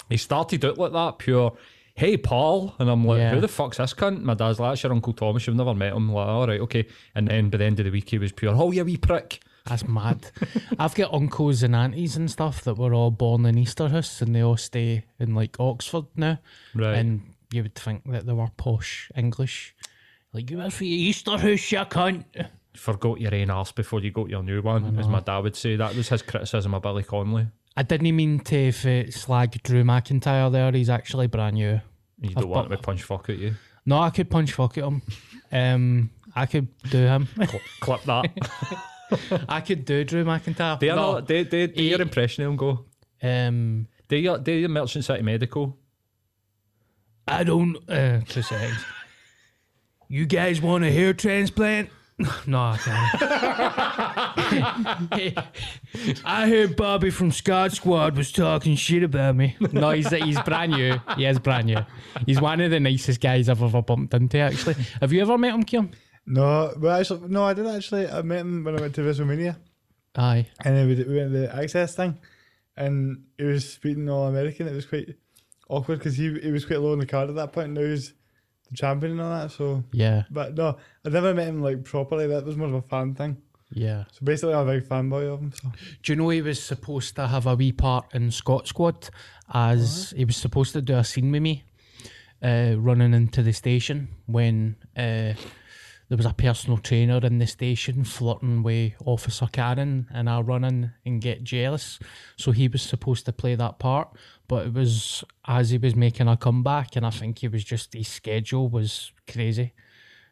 He 0.09 0.19
started 0.19 0.65
out 0.65 0.79
like 0.79 0.93
that, 0.93 1.19
pure. 1.19 1.57
Hey, 1.97 2.17
Paul, 2.17 2.75
and 2.81 2.91
I'm 2.91 3.05
like, 3.07 3.19
Yeah. 3.19 3.35
who 3.35 3.41
the 3.41 3.47
fuck's 3.49 3.77
this 3.77 3.95
cunt? 3.95 4.23
My 4.23 4.35
dad's 4.35 4.59
like, 4.59 4.73
that's 4.73 4.83
your 4.83 4.93
Uncle 4.93 5.13
Thomas. 5.13 5.47
You've 5.47 5.55
never 5.57 5.75
met 5.75 5.93
him. 5.93 6.13
like, 6.13 6.27
all 6.27 6.47
right, 6.47 6.61
okay. 6.63 6.87
And 7.15 7.29
then 7.29 7.51
by 7.51 7.59
the 7.59 7.65
end 7.65 7.79
of 7.79 7.85
the 7.85 7.93
week, 7.93 8.09
he 8.11 8.19
was 8.19 8.33
pure. 8.33 8.53
Oh, 8.55 8.73
you 8.73 8.85
wee 8.85 8.97
prick. 8.97 9.41
That's 9.67 9.87
mad. 9.87 10.31
I've 10.79 10.95
got 10.97 11.15
uncles 11.15 11.63
and 11.63 11.75
aunties 11.75 12.17
and 12.17 12.29
stuff 12.31 12.63
that 12.65 12.77
were 12.77 12.93
all 12.93 13.11
born 13.13 13.47
in 13.47 13.55
Easterhouse 13.55 14.21
and 14.21 14.35
they 14.35 14.43
all 14.43 14.57
stay 14.57 15.05
in 15.21 15.35
like 15.37 15.59
Oxford 15.61 16.07
now. 16.17 16.39
Right. 16.75 16.97
And 16.99 17.23
you 17.53 17.63
would 17.63 17.77
think 17.77 18.03
that 18.11 18.27
they 18.27 18.33
were 18.33 18.49
posh 18.57 19.11
English. 19.17 19.75
Like, 20.33 20.51
you 20.51 20.59
went 20.59 20.73
for 20.73 20.83
your 20.85 21.13
Easterhouse, 21.15 21.71
you 21.71 21.79
cunt. 21.79 22.25
Forgot 22.75 23.21
your 23.21 23.33
own 23.33 23.51
arse 23.51 23.71
before 23.71 24.01
you 24.01 24.11
got 24.11 24.29
your 24.29 24.43
new 24.43 24.61
one, 24.61 24.99
as 24.99 25.07
my 25.07 25.21
dad 25.21 25.39
would 25.39 25.55
say. 25.55 25.77
That 25.77 25.95
was 25.95 26.09
his 26.09 26.23
criticism 26.23 26.75
of 26.75 26.83
Billy 26.83 27.05
Connolly. 27.05 27.47
I 27.77 27.85
didn't 27.85 28.15
mean 28.15 28.41
to 28.41 28.69
f- 28.69 29.13
slag 29.15 29.63
Drew 29.63 29.83
McIntyre 29.85 30.51
there. 30.53 30.71
He's 30.73 30.91
actually 30.91 31.29
brand 31.29 31.55
new. 31.55 31.81
You 32.21 32.31
I've 32.31 32.43
don't 32.43 32.49
want 32.49 32.71
me 32.71 32.77
to 32.77 32.83
punch 32.83 33.03
fuck 33.03 33.29
at 33.31 33.39
you. 33.39 33.55
No, 33.87 33.99
I 33.99 34.11
could 34.11 34.31
punch 34.31 34.53
fuck 34.53 34.79
at 34.79 34.85
him. 34.85 35.03
Um, 35.53 36.11
I 36.35 36.47
could 36.47 36.67
do 36.91 36.99
him. 36.99 37.29
Cl- 37.37 37.61
Clip 37.79 38.03
that. 38.05 39.45
I 39.49 39.61
could 39.61 39.85
do 39.85 40.03
Drew 40.03 40.25
McIntyre. 40.25 40.81
do, 40.81 40.87
no. 40.89 41.21
do, 41.21 41.45
do, 41.45 41.69
do 41.69 41.81
your 41.83 42.01
impression 42.03 42.43
of 42.43 42.51
him 42.51 42.57
go. 42.57 42.87
Um, 43.23 43.87
Do 44.09 44.17
your, 44.17 44.39
do 44.39 44.51
your 44.51 44.69
Merchant 44.69 45.05
City 45.05 45.23
Medical. 45.23 45.79
I 47.29 47.45
don't. 47.45 47.77
Uh, 47.89 48.21
two 48.29 48.43
seconds. 48.43 48.85
You 50.09 50.27
guys 50.27 50.61
want 50.61 50.83
a 50.83 50.91
hair 50.91 51.13
transplant? 51.15 51.91
No, 52.47 52.59
I 52.61 52.77
can't. 52.79 53.21
I 56.25 56.47
heard 56.49 56.77
Bobby 56.77 57.11
from 57.11 57.31
Scot 57.31 57.73
Squad 57.73 58.17
was 58.17 58.33
talking 58.33 58.77
shit 58.77 59.03
about 59.03 59.37
me. 59.37 59.57
No, 59.73 59.91
he's 59.91 60.11
he's 60.11 60.41
brand 60.43 60.73
new. 60.73 61.01
He 61.17 61.25
is 61.25 61.39
brand 61.39 61.67
new. 61.67 61.79
He's 62.27 62.41
one 62.41 62.61
of 62.61 62.71
the 62.71 62.81
nicest 62.81 63.21
guys 63.21 63.49
I've 63.49 63.63
ever 63.63 63.83
bumped 63.83 64.15
into. 64.15 64.39
Actually, 64.39 64.77
have 65.01 65.13
you 65.13 65.23
ever 65.23 65.39
met 65.39 65.55
him, 65.55 65.63
Kieran? 65.63 65.95
No, 66.27 66.73
well, 66.79 66.99
actually, 67.01 67.29
no, 67.29 67.45
I 67.45 67.55
did 67.55 67.67
actually. 67.67 68.09
I 68.09 68.23
met 68.23 68.41
him 68.41 68.65
when 68.65 68.77
I 68.79 68.81
went 68.81 68.95
to 68.95 69.03
WrestleMania, 69.03 69.57
Aye. 70.17 70.47
and 70.65 70.77
then 70.77 70.89
we, 70.89 70.95
we 71.05 71.17
went 71.17 71.33
to 71.33 71.39
the 71.41 71.55
access 71.55 71.95
thing, 71.95 72.19
and 72.77 73.25
he 73.37 73.45
was 73.45 73.69
speaking 73.71 74.09
all 74.09 74.27
American. 74.27 74.67
It 74.67 74.75
was 74.75 74.87
quite 74.87 75.17
awkward 75.69 75.99
because 75.99 76.17
he 76.17 76.39
he 76.41 76.51
was 76.51 76.65
quite 76.65 76.81
low 76.81 76.93
on 76.93 76.99
the 76.99 77.07
card 77.07 77.29
at 77.29 77.37
that 77.37 77.53
point. 77.53 77.73
Now 77.73 77.83
he's 77.83 78.15
the 78.71 78.77
champion 78.77 79.13
and 79.13 79.21
all 79.21 79.31
that. 79.39 79.51
So, 79.51 79.85
Yeah. 79.93 80.23
but 80.31 80.55
no, 80.55 80.79
I 81.05 81.09
never 81.11 81.35
met 81.35 81.49
him 81.49 81.63
like 81.63 81.85
properly. 81.85 82.27
That 82.27 82.47
was 82.47 82.57
more 82.57 82.69
of 82.69 82.75
a 82.75 82.83
fan 82.83 83.15
thing. 83.15 83.37
Yeah. 83.75 84.05
So 84.13 84.21
basically, 84.25 84.55
I'm 84.55 84.69
a 84.69 84.73
big 84.73 84.89
fanboy 84.89 85.33
of 85.33 85.41
him. 85.41 85.53
So 85.53 85.69
Do 86.03 86.13
you 86.13 86.17
know 86.17 86.29
he 86.29 86.43
was 86.43 86.63
supposed 86.63 87.17
to 87.17 87.27
have 87.27 87.47
a 87.47 87.57
wee 87.57 87.73
part 87.73 88.15
in 88.15 88.31
Scot 88.31 88.69
Squad 88.69 89.11
as 89.53 90.15
he 90.17 90.25
was 90.25 90.37
supposed 90.37 90.73
to 90.75 90.83
do 90.83 90.97
a 90.97 91.05
scene 91.05 91.31
with 91.33 91.43
me 91.43 91.65
uh, 92.43 92.75
running 92.79 93.15
into 93.15 93.43
the 93.43 93.53
station 93.53 94.09
when 94.27 94.77
uh, 94.97 95.35
there 96.09 96.17
was 96.17 96.27
a 96.27 96.33
personal 96.33 96.79
trainer 96.79 97.19
in 97.25 97.39
the 97.39 97.47
station 97.47 98.05
flirting 98.05 98.63
with 98.63 98.93
Officer 99.05 99.49
Karen 99.51 100.07
and 100.13 100.31
I 100.31 100.41
run 100.41 100.63
in 100.63 100.93
and 101.05 101.21
get 101.21 101.43
jealous. 101.43 101.99
So 102.37 102.53
he 102.53 102.69
was 102.69 102.83
supposed 102.83 103.25
to 103.27 103.33
play 103.33 103.57
that 103.57 103.79
part, 103.79 104.09
but 104.47 104.67
it 104.67 104.75
was 104.75 105.25
as 105.47 105.71
he 105.71 105.79
was 105.79 105.97
making 105.97 106.29
a 106.29 106.37
comeback 106.37 106.95
and 106.95 107.05
I 107.05 107.11
think 107.11 107.39
he 107.39 107.49
was 107.49 107.65
just, 107.65 107.95
his 107.95 108.09
schedule 108.09 108.69
was 108.69 109.13
crazy. 109.27 109.73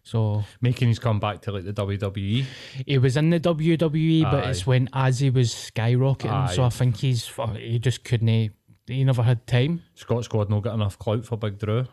So 0.05 0.45
Making 0.61 0.88
his 0.88 0.99
comeback 0.99 1.43
to 1.43 1.53
like 1.53 1.65
the. 1.65 1.73
WWE. 1.73 2.45
he 2.87 2.99
was 2.99 3.17
in 3.17 3.31
the 3.31 3.38
WWE, 3.41 4.23
but 4.25 4.45
Aye. 4.45 4.51
it's 4.51 4.67
when 4.67 4.88
as 4.93 5.21
he 5.21 5.31
was 5.31 5.51
skyrocketing. 5.53 6.51
So 6.51 6.65
I 6.65 6.69
think 6.71 6.97
he's 6.97 7.31
oh, 7.38 7.47
he 7.49 7.79
just 7.79 8.03
couldn't. 8.05 8.51
He 8.87 9.05
never 9.05 9.23
had 9.23 9.47
time. 9.47 9.83
Scot 9.95 10.25
Squad 10.25 10.51
no 10.51 10.61
got 10.61 10.75
enough 10.75 10.99
clout 10.99 11.25
for 11.25 11.37
Big 11.37 11.59
Drew. 11.59 11.87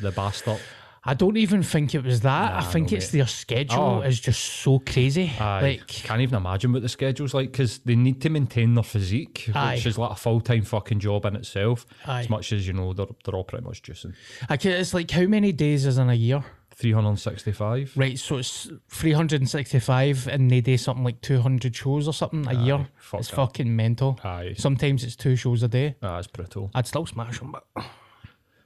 The 0.00 0.12
bastard. 0.12 0.60
I 1.02 1.14
don't 1.14 1.38
even 1.38 1.62
think 1.62 1.94
it 1.94 2.04
was 2.04 2.20
that. 2.20 2.52
I 2.52 2.60
think 2.60 2.90
no, 2.90 2.98
it's 2.98 3.10
mate. 3.12 3.18
their 3.20 3.26
schedule 3.26 3.78
Oh. 3.80 4.00
is 4.02 4.20
just 4.20 4.40
so 4.44 4.78
crazy. 4.80 5.32
Aye, 5.40 5.60
Like 5.62 5.86
can't 5.88 6.20
even 6.20 6.36
imagine 6.36 6.72
what 6.74 6.82
the 6.82 6.90
schedule's 6.90 7.32
like 7.32 7.50
because 7.50 7.78
they 7.78 7.96
need 7.96 8.20
to 8.20 8.28
maintain 8.28 8.74
their 8.74 8.84
physique, 8.84 9.48
Aye. 9.54 9.76
which 9.76 9.86
is 9.86 9.96
like 9.98 10.10
a 10.12 10.14
full 10.14 10.40
time 10.42 10.62
fucking 10.62 11.00
job 11.00 11.24
in 11.24 11.36
itself. 11.36 11.86
Aye. 12.06 12.20
As 12.20 12.30
much 12.30 12.52
as 12.52 12.66
you 12.66 12.74
know, 12.74 12.92
they're, 12.92 13.06
they're 13.24 13.34
all 13.34 13.44
pretty 13.44 13.64
much 13.64 13.82
juicing. 13.82 14.14
I 14.48 14.58
can, 14.58 14.72
it's 14.72 14.92
like 14.94 15.10
how 15.10 15.24
many 15.24 15.52
days 15.52 15.86
is 15.86 15.96
in 15.98 16.10
a 16.10 16.14
year? 16.14 16.44
365. 16.80 17.92
Right, 17.96 18.18
so 18.18 18.38
it's 18.38 18.70
365 18.88 20.26
and 20.28 20.50
they 20.50 20.60
do 20.60 20.76
something 20.76 21.04
like 21.04 21.20
200 21.20 21.74
shows 21.76 22.08
or 22.08 22.14
something 22.14 22.46
a 22.48 22.54
year. 22.64 22.86
fuck 22.96 23.20
it's 23.20 23.30
that. 23.30 23.36
fucking 23.36 23.74
mental. 23.76 24.18
Aye. 24.24 24.54
Sometimes 24.56 25.04
it's 25.04 25.16
two 25.16 25.36
shows 25.36 25.62
a 25.62 25.68
day. 25.68 25.96
Ah, 26.02 26.18
it's 26.18 26.26
brutal. 26.26 26.70
I'd 26.74 26.86
still 26.86 27.06
smash 27.06 27.38
them, 27.40 27.52
but 27.52 27.64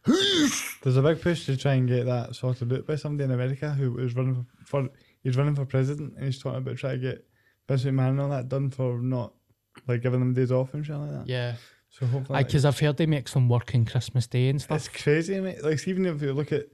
there's 0.07 0.96
a 0.96 1.03
big 1.03 1.20
push 1.20 1.46
to 1.46 1.57
try 1.57 1.74
and 1.74 1.88
get 1.88 2.07
that 2.07 2.35
sorted 2.35 2.72
out 2.72 2.87
by 2.87 2.96
somebody 2.96 3.24
in 3.24 3.31
America 3.31 3.70
who 3.70 3.92
was 3.92 4.14
running 4.14 4.35
for, 4.64 4.83
for 4.83 4.88
he's 5.22 5.37
running 5.37 5.55
for 5.55 5.64
president 5.64 6.14
and 6.16 6.24
he's 6.27 6.38
talking 6.38 6.59
about 6.59 6.77
trying 6.77 7.00
to 7.00 7.07
get 7.11 7.27
Vince 7.68 7.85
McMahon 7.85 8.11
and 8.11 8.20
all 8.20 8.29
that 8.29 8.48
done 8.48 8.70
for 8.70 9.00
not 9.00 9.33
like 9.88 10.03
giving 10.03 10.20
them 10.20 10.35
days 10.35 10.53
off 10.53 10.74
and 10.74 10.85
shit 10.85 10.96
like 10.96 11.11
that. 11.11 11.27
yeah. 11.27 11.55
So 11.90 12.07
hopefully, 12.07 12.38
that- 12.40 12.46
Because 12.48 12.64
I've 12.64 12.79
heard 12.79 12.96
they 12.96 13.07
make 13.07 13.29
some 13.29 13.48
work 13.48 13.70
on 13.72 13.85
Christmas 13.85 14.27
Day 14.27 14.48
and 14.48 14.61
stuff. 14.61 14.77
It's 14.79 14.88
crazy, 14.88 15.38
mate. 15.40 15.62
Like 15.62 15.87
even 15.87 16.07
if 16.07 16.20
you 16.22 16.33
look 16.33 16.50
at 16.50 16.64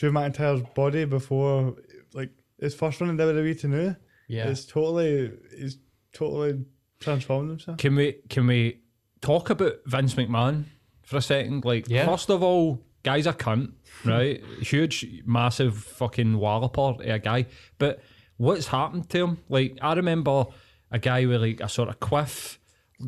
Drew 0.00 0.10
McIntyre's 0.10 0.62
body 0.74 1.04
before, 1.04 1.76
like 2.14 2.30
his 2.58 2.74
first 2.74 3.00
run 3.02 3.10
in 3.10 3.18
WWE 3.18 3.60
to 3.60 3.68
now, 3.68 3.96
Yeah. 4.28 4.48
it's 4.48 4.64
totally, 4.64 5.30
he's 5.54 5.76
totally 6.14 6.64
transformed 7.00 7.50
himself. 7.50 7.76
Can 7.76 7.96
we 7.96 8.14
can 8.30 8.46
we 8.46 8.80
talk 9.20 9.50
about 9.50 9.74
Vince 9.84 10.14
McMahon 10.14 10.64
for 11.02 11.18
a 11.18 11.20
second? 11.22 11.66
Like, 11.66 11.86
Yeah. 11.86 12.06
first 12.06 12.30
of 12.30 12.42
all, 12.42 12.82
guy's 13.02 13.26
a 13.26 13.34
cunt, 13.34 13.72
right? 14.06 14.42
Huge, 14.62 15.04
massive 15.26 15.76
fucking 15.76 16.38
walloper, 16.38 16.94
a 17.04 17.18
guy. 17.18 17.44
But 17.78 18.00
what's 18.38 18.68
happened 18.68 19.10
to 19.10 19.18
him? 19.26 19.38
Like, 19.50 19.76
I 19.82 19.92
remember 19.92 20.46
a 20.90 20.98
guy 20.98 21.26
with 21.26 21.42
like 21.42 21.60
a 21.60 21.68
sort 21.68 21.90
of 21.90 22.00
quiff, 22.00 22.58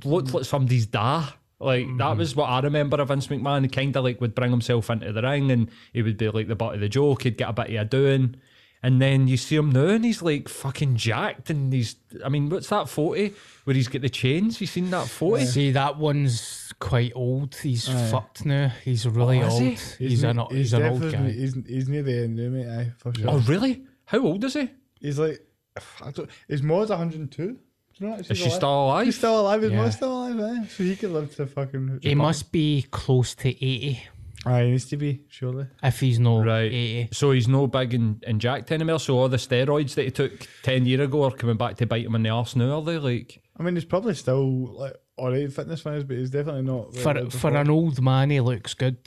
looked 0.04 0.34
like 0.34 0.44
somebody's 0.44 0.84
da. 0.86 1.28
Like 1.62 1.86
that 1.86 1.92
mm-hmm. 1.92 2.18
was 2.18 2.36
what 2.36 2.46
I 2.46 2.60
remember 2.60 3.00
of 3.00 3.08
Vince 3.08 3.28
McMahon. 3.28 3.62
He 3.62 3.68
kind 3.68 3.96
of 3.96 4.04
like 4.04 4.20
would 4.20 4.34
bring 4.34 4.50
himself 4.50 4.90
into 4.90 5.12
the 5.12 5.22
ring, 5.22 5.50
and 5.50 5.70
he 5.92 6.02
would 6.02 6.16
be 6.16 6.28
like 6.28 6.48
the 6.48 6.56
butt 6.56 6.74
of 6.74 6.80
the 6.80 6.88
joke. 6.88 7.22
He'd 7.22 7.36
get 7.36 7.50
a 7.50 7.52
bit 7.52 7.70
of 7.70 7.82
a 7.82 7.84
doing, 7.84 8.36
and 8.82 9.00
then 9.00 9.28
you 9.28 9.36
see 9.36 9.56
him 9.56 9.70
now, 9.70 9.86
and 9.86 10.04
he's 10.04 10.22
like 10.22 10.48
fucking 10.48 10.96
jacked, 10.96 11.50
and 11.50 11.72
he's. 11.72 11.96
I 12.24 12.28
mean, 12.28 12.48
what's 12.50 12.68
that 12.68 12.88
photo 12.88 13.32
where 13.64 13.76
he's 13.76 13.88
got 13.88 14.02
the 14.02 14.08
chains? 14.08 14.60
You 14.60 14.66
seen 14.66 14.90
that 14.90 15.06
photo? 15.06 15.44
See, 15.44 15.70
that 15.70 15.98
one's 15.98 16.72
quite 16.80 17.12
old. 17.14 17.54
He's 17.54 17.88
fucked 18.10 18.44
now. 18.44 18.72
He's 18.84 19.06
really 19.06 19.40
Oh, 19.40 19.50
old. 19.50 19.62
he? 19.62 19.74
He's, 20.08 20.24
an, 20.24 20.38
ne- 20.38 20.48
he's 20.50 20.72
an 20.72 20.82
old 20.82 21.12
guy. 21.12 21.30
He's, 21.30 21.54
he's 21.66 21.88
near 21.88 22.02
the 22.02 22.24
end, 22.24 22.36
now, 22.36 22.48
mate. 22.48 22.68
Aye, 22.68 22.92
for 22.98 23.10
oh, 23.10 23.12
sure. 23.12 23.30
Oh 23.30 23.38
really? 23.46 23.84
How 24.06 24.18
old 24.18 24.42
is 24.44 24.54
he? 24.54 24.68
He's 25.00 25.18
like, 25.18 25.40
I 26.02 26.10
don't. 26.10 26.28
His 26.48 26.62
mom's 26.62 26.90
102. 26.90 27.58
Do 28.02 28.08
you 28.08 28.16
know 28.16 28.34
she 28.34 28.50
still 28.50 28.84
alive? 28.86 29.06
He's 29.06 29.16
still 29.18 29.40
alive. 29.40 29.62
His 29.62 29.70
Yeah. 29.72 29.76
mom's 29.78 29.96
still 29.96 30.12
alive. 30.28 30.40
Eh? 30.40 30.66
So 30.68 30.82
he 30.84 30.96
could 30.96 31.10
live 31.10 31.34
to 31.36 31.46
fucking. 31.46 32.00
He 32.02 32.14
must 32.14 32.52
be 32.52 32.86
close 32.90 33.34
to 33.36 33.48
80 33.48 34.02
Aye, 34.44 34.64
he 34.64 34.70
needs 34.72 34.86
to 34.86 34.96
be 34.96 35.20
surely. 35.28 35.66
if 35.84 36.00
he's 36.00 36.18
no 36.18 36.42
Right. 36.42 36.72
80. 36.72 37.08
So 37.12 37.30
he's 37.30 37.46
no 37.46 37.68
big 37.68 37.94
and, 37.94 38.22
and 38.26 38.40
jacked 38.40 38.72
anymore. 38.72 38.98
So 38.98 39.16
all 39.18 39.28
the 39.28 39.36
steroids 39.36 39.94
that 39.94 40.02
he 40.04 40.10
took 40.10 40.48
ten 40.64 40.84
year 40.84 41.02
ago 41.02 41.22
are 41.24 41.30
coming 41.30 41.56
back 41.56 41.76
to 41.76 41.86
bite 41.86 42.04
him 42.04 42.14
in 42.16 42.24
the 42.24 42.30
arse 42.30 42.56
now, 42.56 42.78
are 42.78 42.82
they? 42.82 42.98
Like 42.98 43.40
I 43.56 43.62
mean, 43.62 43.74
he's 43.76 43.84
probably 43.84 44.14
still 44.14 44.66
like 44.74 44.94
alright 45.16 45.52
fitness 45.52 45.84
wise, 45.84 46.02
but 46.02 46.16
he's 46.16 46.30
definitely 46.30 46.62
not. 46.62 46.92
what 47.04 47.32
For, 47.32 47.38
for 47.38 47.56
an 47.56 47.70
old 47.70 48.02
man, 48.02 48.30
he 48.30 48.40
looks 48.40 48.74
good. 48.74 48.98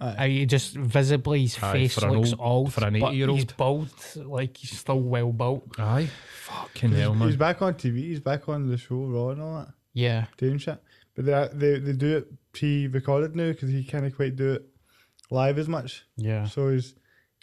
Aye. 0.00 0.28
He 0.28 0.46
just 0.46 0.74
visibly 0.76 1.42
his 1.42 1.62
Aye, 1.62 1.72
face 1.72 1.98
for 1.98 2.06
an 2.06 2.14
looks 2.14 2.32
old- 2.32 2.40
old, 2.40 2.72
for 2.72 2.84
an 2.86 2.98
but 2.98 3.12
80-year-old. 3.12 3.38
He's 3.38 3.52
bald, 3.52 3.88
like 4.16 4.56
he's 4.56 4.78
still 4.78 5.00
well 5.00 5.32
built. 5.32 5.64
aye, 5.78 6.08
fucking 6.44 6.92
hell, 6.92 7.14
man. 7.14 7.28
He's 7.28 7.36
back 7.36 7.60
on 7.62 7.74
TV. 7.74 7.96
He's 7.98 8.20
back 8.20 8.48
on 8.48 8.68
the 8.68 8.78
show 8.78 8.96
Raw 9.04 9.28
and 9.30 9.42
all 9.42 9.58
that 9.58 9.68
Yeah, 9.92 10.26
doing 10.38 10.58
shit. 10.58 10.78
But 11.14 11.26
they 11.26 11.48
they 11.52 11.78
they 11.80 11.92
do 11.92 12.16
it 12.18 12.28
pre-recorded 12.52 13.36
now 13.36 13.48
because 13.48 13.68
he 13.70 13.84
can't 13.84 14.14
quite 14.14 14.36
do 14.36 14.52
it 14.54 14.64
live 15.30 15.58
as 15.58 15.68
much. 15.68 16.04
yeah. 16.16 16.46
So 16.46 16.70
he's 16.70 16.94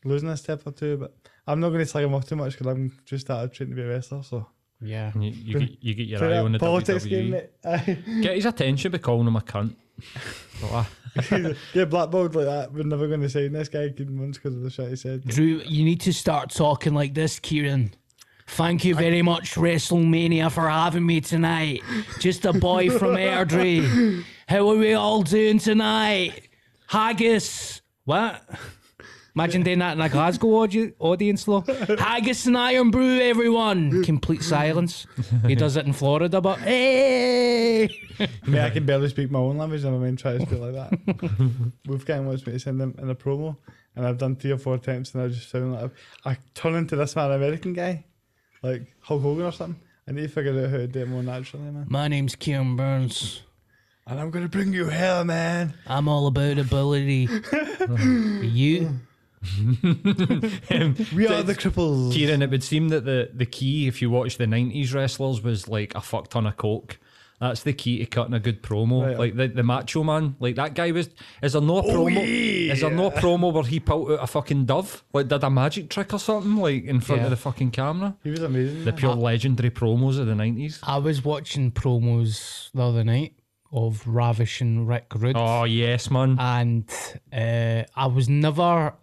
losing 0.04 0.30
a 0.30 0.38
step 0.38 0.65
or 0.65 0.72
two. 0.72 0.98
But 0.98 1.15
I'm 1.46 1.60
not 1.60 1.70
going 1.70 1.80
to 1.82 1.86
slag 1.86 2.06
him 2.06 2.13
off 2.15 2.28
too 2.28 2.36
much 2.36 2.54
because 2.54 2.67
I'm 2.67 2.91
just 3.06 3.26
started 3.28 3.54
training 3.54 3.76
to 3.76 3.82
be 3.82 3.88
a 3.88 3.89
wrestler. 3.91 4.24
So 4.24 4.48
Yeah. 4.82 5.12
You, 5.15 5.30
you, 5.32 5.60
get, 5.60 5.84
you 5.84 5.93
get 5.93 6.08
your 6.08 6.20
Play 6.20 6.28
eye 6.28 6.32
that 6.32 6.46
on 6.46 6.52
the 6.54 6.60
politics 6.60 7.06
game, 7.06 7.28
WWE. 7.28 7.32
mate. 7.32 7.50
Aye. 7.65 7.98
Get 8.22 8.36
his 8.36 8.46
attention 8.46 8.91
by 8.91 8.98
calling 8.98 9.28
him 9.28 9.36
a 9.36 9.41
cunt. 9.41 9.76
But, 10.62 10.86
Get 11.74 11.89
blackballed 11.89 12.36
like 12.36 12.46
that. 12.46 12.74
We're 12.74 12.84
never 12.84 13.08
going 13.08 13.22
to 13.22 13.30
sign 13.30 13.54
this 13.54 13.70
guy 13.70 13.93
once 13.98 14.38
because 14.38 14.56
of 14.56 14.63
the 14.63 14.70
shit 14.70 14.89
he 14.89 14.96
said. 14.96 15.26
Drew, 15.26 15.62
you 15.65 15.84
need 15.84 16.02
to 16.02 16.13
start 16.13 16.50
talking 16.50 16.93
like 16.93 17.13
this, 17.13 17.39
Kieran. 17.39 17.93
Thank 18.48 18.86
you 18.86 18.96
very 18.96 19.22
much, 19.22 19.56
WrestleMania, 19.56 20.50
for 20.52 20.70
having 20.70 21.06
me 21.06 21.20
tonight. 21.20 21.82
Just 22.20 22.46
a 22.46 22.54
boy 22.54 22.89
from 22.89 23.12
Airdrie. 23.15 24.24
How 24.48 24.70
are 24.70 24.78
we 24.78 24.93
all 24.93 25.22
doing 25.22 25.60
tonight? 25.60 26.48
Haggis. 26.88 27.82
What? 28.06 28.41
Imagine 29.38 29.62
doing 29.62 29.78
that 29.78 29.95
in 29.95 30.02
a 30.02 30.10
Glasgow 30.10 30.47
audi- 30.63 30.93
audience, 30.97 31.43
though. 31.43 31.62
Haggis 32.00 32.47
and 32.47 32.58
Irn-Bru, 32.58 33.19
everyone. 33.19 34.02
Complete 34.04 34.41
silence. 34.41 35.06
He 35.45 35.54
does 35.54 35.78
it 35.78 35.86
in 35.86 35.93
Florida, 35.93 36.41
but 36.41 36.58
hey! 36.58 37.88
Mate, 38.47 38.62
I 38.62 38.71
can 38.71 38.88
barely 38.88 39.10
speak 39.10 39.30
my 39.30 39.38
own 39.38 39.60
language 39.60 39.84
and 39.84 39.95
I 39.95 40.00
mean 40.00 40.15
try 40.15 40.39
to 40.39 40.41
speak 40.43 40.60
like 40.60 40.73
that. 40.73 41.71
Wolfgang 41.88 42.26
wants 42.26 42.47
me 42.47 42.54
to 42.54 42.60
send 42.60 42.82
them 42.82 42.95
in 42.97 43.12
a 43.12 43.15
promo 43.15 43.56
and 43.95 44.08
I've 44.08 44.17
done 44.17 44.36
three 44.38 44.50
or 44.50 44.58
four 44.58 44.73
attempts 44.73 45.13
and 45.13 45.21
I 45.21 45.28
just 45.28 45.52
sound 45.52 45.73
like 45.73 45.91
I, 46.26 46.32
I 46.32 46.38
turn 46.56 46.73
into 46.73 46.95
this 46.95 47.15
man 47.15 47.32
American 47.32 47.73
guy, 47.73 48.06
like 48.63 48.88
Hulk 49.02 49.21
Hogan 49.21 49.45
or 49.45 49.52
something. 49.52 49.80
I 50.08 50.13
need 50.13 50.23
to 50.23 50.30
figure 50.30 50.60
out 50.63 50.71
how 50.71 50.78
to 50.78 50.88
do 50.88 51.02
it 51.02 51.10
more 51.10 51.21
naturally, 51.21 51.69
man. 51.69 51.86
My 51.89 52.08
name's 52.08 52.36
Kieran 52.36 52.76
Burns. 52.76 53.43
And 54.08 54.19
I'm 54.19 54.32
gonna 54.32 54.47
bring 54.47 54.73
you 54.73 54.86
hell, 54.86 55.23
man. 55.26 55.76
I'm 55.86 56.08
all 56.08 56.26
about 56.26 56.58
ability. 56.58 57.30
you? 58.41 59.00
We 61.13 61.28
are 61.28 61.43
the 61.43 61.56
cripples. 61.58 62.13
Kieran, 62.13 62.41
it 62.41 62.50
would 62.50 62.63
seem 62.63 62.89
that 62.89 63.06
the, 63.06 63.30
the 63.34 63.45
key, 63.45 63.88
if 63.88 64.02
you 64.02 64.10
watch 64.10 64.38
the 64.38 64.45
90s 64.45 64.93
wrestlers, 64.93 65.41
was 65.41 65.67
like 65.67 65.93
a 65.95 66.02
fuck 66.02 66.30
ton 66.30 66.45
of 66.47 66.58
coke. 66.58 66.97
That's 67.39 67.62
the 67.62 67.73
key 67.73 68.00
to 68.00 68.06
cutting 68.08 68.34
a 68.34 68.39
good 68.39 68.63
promo. 68.63 69.06
Right. 69.06 69.17
Like 69.19 69.36
the, 69.36 69.47
the 69.47 69.62
macho 69.62 70.04
man, 70.04 70.36
like 70.39 70.56
that 70.56 70.73
guy 70.73 70.89
was. 70.91 71.10
Is 71.43 71.54
there 71.54 71.62
no 71.62 71.84
promo? 71.84 72.17
Is 72.71 72.82
there 72.82 72.89
no 72.89 73.12
promo 73.12 73.54
where 73.54 73.63
he 73.63 73.80
pulled 73.80 74.10
out 74.12 74.23
a 74.23 74.26
fucking 74.28 74.65
dove? 74.65 75.04
Like 75.13 75.28
did 75.28 75.43
a 75.43 75.50
magic 75.52 75.91
trick 75.91 76.13
or 76.15 76.19
something? 76.19 76.56
Like 76.56 76.86
in 76.86 77.00
front 77.00 77.21
Yeah. 77.21 77.26
of 77.26 77.30
the 77.30 77.38
fucking 77.38 77.69
camera? 77.71 78.17
He 78.23 78.32
was 78.32 78.41
amazing. 78.41 78.86
The 78.86 78.91
man. 78.91 78.97
pure 79.00 79.13
legendary 79.13 79.69
promos 79.69 80.17
of 80.19 80.26
the 80.26 80.34
90s. 80.34 80.80
I 80.82 80.97
was 80.97 81.23
watching 81.23 81.71
promos 81.71 82.71
the 82.73 82.82
other 82.82 83.04
night 83.04 83.36
of 83.71 84.02
Ravishing 84.08 84.78
and 84.78 84.88
Rick 84.88 85.12
Rude, 85.13 85.36
Oh, 85.38 85.65
yes, 85.65 86.10
man. 86.10 86.38
and 86.39 86.89
uh, 87.32 87.84
I 87.95 88.08
was 88.08 88.28
never. 88.28 88.93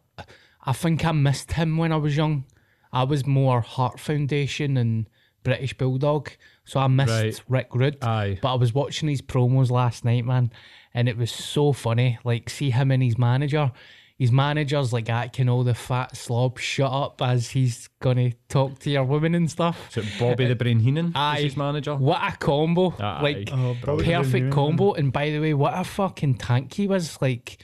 I 0.67 0.73
think 0.73 1.05
I 1.05 1.13
missed 1.13 1.53
him 1.53 1.77
when 1.77 1.93
I 1.93 1.97
was 1.97 2.17
young. 2.17 2.45
I 2.93 3.05
was 3.05 3.27
more 3.27 3.61
Heart 3.61 4.01
Foundation 4.01 4.77
and 4.77 5.09
British 5.43 5.75
Bulldog, 5.77 6.31
so 6.65 6.81
I 6.81 6.87
missed 6.87 7.11
Right. 7.11 7.43
Rick 7.49 7.75
Rude. 7.75 8.03
Aye. 8.03 8.39
But 8.41 8.53
I 8.53 8.57
was 8.57 8.73
watching 8.73 9.09
his 9.09 9.21
promos 9.21 9.71
last 9.71 10.05
night, 10.05 10.25
man, 10.25 10.51
and 10.95 11.09
it 11.09 11.17
was 11.19 11.31
so 11.31 11.73
funny. 11.73 12.19
Like, 12.25 12.49
see 12.49 12.71
him 12.71 12.91
and 12.91 13.03
his 13.03 13.19
manager. 13.19 13.73
His 14.17 14.31
manager's 14.31 14.93
like 14.93 15.11
acting 15.11 15.49
all 15.49 15.65
the 15.65 15.75
fat 15.75 16.17
slob 16.17 16.61
shut 16.61 16.91
up 16.91 17.21
as 17.21 17.51
he's 17.51 17.89
gonna 18.01 18.31
talk 18.49 18.79
to 18.79 18.91
your 18.91 19.03
women 19.03 19.35
and 19.35 19.51
stuff. 19.51 19.89
So 19.91 20.03
Bobby 20.21 20.47
the 20.47 20.55
Brain 20.55 20.79
Heenan 20.79 21.13
Aye. 21.17 21.39
is 21.39 21.43
his 21.43 21.57
manager. 21.57 21.97
What 21.97 22.21
a 22.23 22.37
combo! 22.37 22.95
Aye. 23.01 23.23
Like 23.23 23.49
Oh, 23.53 23.77
perfect 23.83 24.53
combo. 24.53 24.93
And 24.93 25.13
by 25.13 25.31
the 25.31 25.41
way, 25.41 25.53
what 25.53 25.75
a 25.77 25.83
fucking 25.83 26.35
tank 26.37 26.75
he 26.75 26.87
was. 26.87 27.21
Like, 27.21 27.59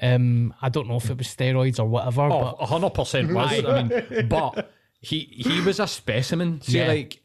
um, 0.00 0.54
I 0.62 0.68
don't 0.68 0.88
know 0.88 0.96
if 0.96 1.10
it 1.10 1.18
was 1.18 1.26
steroids 1.28 1.78
or 1.78 1.84
whatever, 1.86 2.22
Oh, 2.22 2.56
but 2.58 2.66
hundred 2.66 2.90
percent 2.94 3.32
was. 3.32 3.64
I 3.64 3.82
mean, 3.82 4.28
but 4.28 4.70
he 5.00 5.20
he 5.20 5.60
was 5.60 5.80
a 5.80 5.86
specimen. 5.86 6.60
See, 6.60 6.78
Yeah. 6.78 6.88
like 6.88 7.18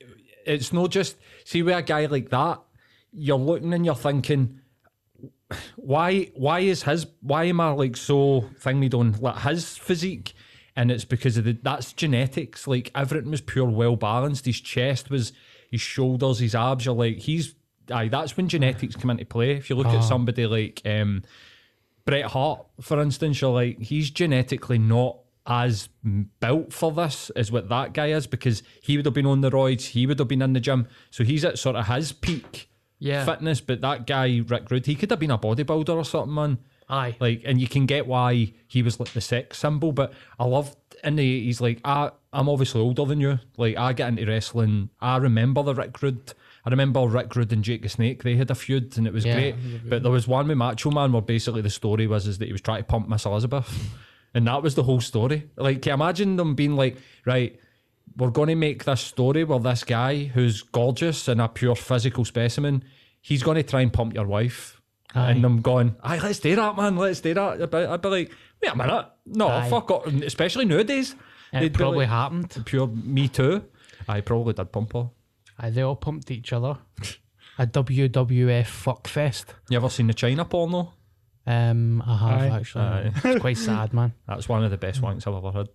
it's 0.46 0.74
not 0.74 0.92
just 0.92 1.18
see 1.46 1.62
with 1.64 1.76
a 1.76 1.82
guy 1.82 2.06
like 2.08 2.30
that. 2.30 2.60
You're 3.12 3.38
looking 3.38 3.74
and 3.74 3.86
you're 3.86 3.94
thinking, 3.96 4.60
why 5.76 6.32
why 6.36 6.60
is 6.62 6.84
his 6.84 7.06
why 7.22 7.46
am 7.46 7.60
I 7.60 7.70
like 7.72 7.96
so 7.96 8.42
thingied 8.60 8.94
on 8.94 9.14
like 9.20 9.40
his 9.40 9.78
physique? 9.78 10.34
And 10.76 10.90
it's 10.92 11.06
because 11.06 11.38
of 11.38 11.44
the 11.46 11.58
that's 11.62 11.94
genetics. 11.94 12.68
Like 12.68 12.90
everything 12.96 13.30
was 13.32 13.42
pure 13.42 13.66
well 13.70 13.96
balanced. 13.96 14.46
His 14.46 14.60
chest 14.60 15.12
was, 15.12 15.32
his 15.70 15.82
shoulders, 15.82 16.40
his 16.40 16.56
abs. 16.56 16.86
You're 16.86 16.96
like 16.96 17.18
he's. 17.18 17.54
Aye, 17.92 18.08
that's 18.08 18.36
when 18.38 18.48
genetics 18.48 18.96
come 18.96 19.10
into 19.12 19.26
play. 19.26 19.52
If 19.52 19.70
you 19.70 19.76
look 19.76 19.88
at 19.88 20.06
somebody 20.06 20.48
like 20.48 20.82
um, 20.86 21.22
Bret 22.06 22.26
Hart, 22.26 22.66
for 22.82 23.02
instance, 23.02 23.40
you're 23.42 23.52
like, 23.54 23.80
he's 23.80 24.10
genetically 24.12 24.78
not 24.78 25.18
as 25.46 25.90
built 26.40 26.72
for 26.74 26.92
this 26.92 27.30
as 27.32 27.52
what 27.52 27.68
that 27.70 27.94
guy 27.94 28.08
is 28.08 28.28
because 28.28 28.64
he 28.82 28.96
would 28.98 29.06
have 29.06 29.14
been 29.14 29.26
on 29.26 29.42
the 29.42 29.52
roids, 29.52 29.88
he 29.90 30.06
would 30.06 30.20
have 30.20 30.28
been 30.28 30.42
in 30.42 30.54
the 30.54 30.60
gym. 30.60 30.88
So 31.12 31.24
he's 31.24 31.44
at 31.46 31.60
sort 31.60 31.76
of 31.76 31.88
his 31.88 32.12
peak 32.12 32.70
Yeah. 33.00 33.26
fitness. 33.26 33.60
But 33.62 33.82
that 33.82 34.08
guy, 34.08 34.42
Rick 34.48 34.70
Rude, 34.72 34.86
he 34.86 34.96
could 34.96 35.10
have 35.12 35.20
been 35.20 35.32
a 35.32 35.38
bodybuilder 35.38 35.90
or 35.96 36.06
something, 36.06 36.34
man. 36.34 36.58
aye, 36.90 37.16
Like, 37.20 37.42
and 37.46 37.60
you 37.62 37.68
can 37.68 37.86
get 37.86 38.06
why 38.08 38.54
he 38.68 38.82
was 38.84 39.00
like 39.00 39.14
the 39.14 39.22
sex 39.22 39.58
symbol. 39.60 39.92
But 39.94 40.14
I 40.40 40.46
loved 40.46 40.76
in 41.04 41.16
the 41.16 41.50
80s, 41.50 41.60
like, 41.62 41.80
I, 41.86 42.12
I'm 42.32 42.48
obviously 42.50 42.82
older 42.82 43.06
than 43.06 43.20
you. 43.22 43.40
Like, 43.58 43.78
I 43.78 43.94
get 43.94 44.10
into 44.10 44.26
wrestling. 44.26 44.90
I 45.02 45.18
remember 45.18 45.64
the 45.64 45.74
Rick 45.76 46.02
Rude. 46.02 46.34
I 46.66 46.70
remember 46.70 47.06
Rick 47.08 47.36
Rude 47.36 47.52
and 47.52 47.64
Jake 47.64 47.82
the 47.82 47.90
Snake. 47.90 48.24
They 48.24 48.36
had 48.38 48.50
a 48.50 48.56
feud, 48.56 48.98
and 48.98 49.06
it 49.06 49.14
was 49.14 49.26
Yeah. 49.26 49.34
great. 49.34 49.56
But 49.90 50.04
there 50.04 50.12
was 50.12 50.28
one 50.28 50.48
with 50.48 50.58
Macho 50.58 50.92
Man 50.92 51.12
where 51.12 51.22
basically 51.22 51.62
the 51.62 51.70
story 51.70 52.08
was 52.08 52.26
is 52.28 52.38
that 52.38 52.46
he 52.46 52.52
was 52.54 52.62
trying 52.62 52.80
to 52.80 52.84
pump 52.86 53.10
Miss 53.10 53.26
Elizabeth, 53.26 53.92
and 54.34 54.48
that 54.48 54.64
was 54.64 54.76
the 54.76 54.84
whole 54.84 55.02
story. 55.02 55.50
Like, 55.58 55.82
can 55.82 55.90
you 55.92 55.94
imagine 55.96 56.36
them 56.38 56.56
being 56.56 56.76
like, 56.76 56.98
right. 57.26 57.60
We're 58.18 58.30
going 58.30 58.50
to 58.50 58.56
make 58.56 58.84
this 58.84 59.02
story 59.02 59.44
where 59.44 59.58
this 59.60 59.84
guy 59.84 60.26
who's 60.26 60.62
gorgeous 60.62 61.28
and 61.28 61.42
a 61.42 61.48
pure 61.48 61.74
physical 61.76 62.26
specimen, 62.26 62.84
he's 63.22 63.42
going 63.42 63.56
to 63.56 63.64
try 63.64 63.82
and 63.82 63.92
pump 63.92 64.14
your 64.14 64.28
wife. 64.28 64.80
And 65.16 65.44
I'm 65.44 65.62
going, 65.62 65.96
aye, 66.04 66.20
let's 66.20 66.38
do 66.40 66.56
that, 66.56 66.76
man. 66.78 66.96
Let's 66.96 67.22
do 67.22 67.34
that. 67.34 67.62
I'd 67.62 67.72
be, 67.72 67.78
I'd 67.78 68.02
be 68.02 68.10
like, 68.10 68.32
wait 68.62 68.72
a 68.72 68.76
minute. 68.76 69.06
No, 69.26 69.48
Aye. 69.48 69.70
fuck 69.70 69.90
off. 69.90 70.06
Especially 70.08 70.66
nowadays. 70.66 71.16
it 71.54 71.74
probably 71.74 72.00
like, 72.00 72.10
happened. 72.10 72.62
Pure 72.66 72.88
me 72.88 73.30
too. 73.30 73.64
I 74.08 74.22
probably 74.22 74.54
did 74.54 74.72
pump 74.72 74.94
her. 74.94 75.10
Aye, 75.60 75.70
they 75.70 75.82
all 75.82 75.96
pumped 75.96 76.32
each 76.32 76.54
other. 76.54 76.78
A 77.60 77.68
WWF 77.68 78.64
fuckfest. 78.66 79.46
You 79.70 79.78
ever 79.78 79.90
seen 79.90 80.08
the 80.08 80.14
Chyna 80.14 80.50
porno? 80.50 80.94
Um, 81.46 82.02
I 82.06 82.18
have 82.18 82.42
Aye. 82.52 82.56
actually. 82.60 82.84
Aye. 82.84 83.12
It's 83.24 83.42
quite 83.42 83.58
sad, 83.58 83.94
man. 83.94 84.14
That's 84.28 84.50
one 84.50 84.64
of 84.64 84.72
the 84.72 84.78
best 84.78 85.02
wanks 85.02 85.28
I've 85.28 85.36
ever 85.36 85.52
had. 85.56 85.68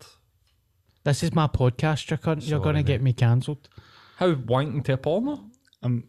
This 1.05 1.23
is 1.23 1.35
my 1.35 1.47
podcast. 1.47 2.11
You're, 2.11 2.19
con- 2.19 2.41
you're 2.41 2.59
Sorry, 2.59 2.65
gonna 2.65 2.83
get 2.83 3.01
me 3.01 3.13
cancelled. 3.13 3.69
How 4.17 4.35
wanking 4.35 4.83
to 4.87 4.95
a 4.95 4.97
porno? 4.97 5.45
I'm, 5.83 6.09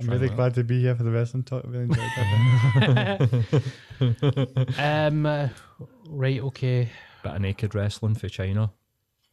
I'm 0.00 0.08
really 0.08 0.28
glad 0.28 0.54
to 0.54 0.64
be 0.64 0.80
here 0.80 0.96
for 0.96 1.04
the 1.04 1.12
wrestling 1.12 1.44
talk. 1.44 1.64
I 1.64 1.68
really 1.68 1.84
enjoyed 1.84 2.10
that. 4.00 4.76
Um, 4.78 5.24
uh, 5.24 5.48
right, 6.08 6.40
okay. 6.40 6.90
Bit 7.22 7.32
of 7.32 7.40
naked 7.40 7.74
wrestling 7.74 8.14
for 8.14 8.26
Chyna. 8.28 8.72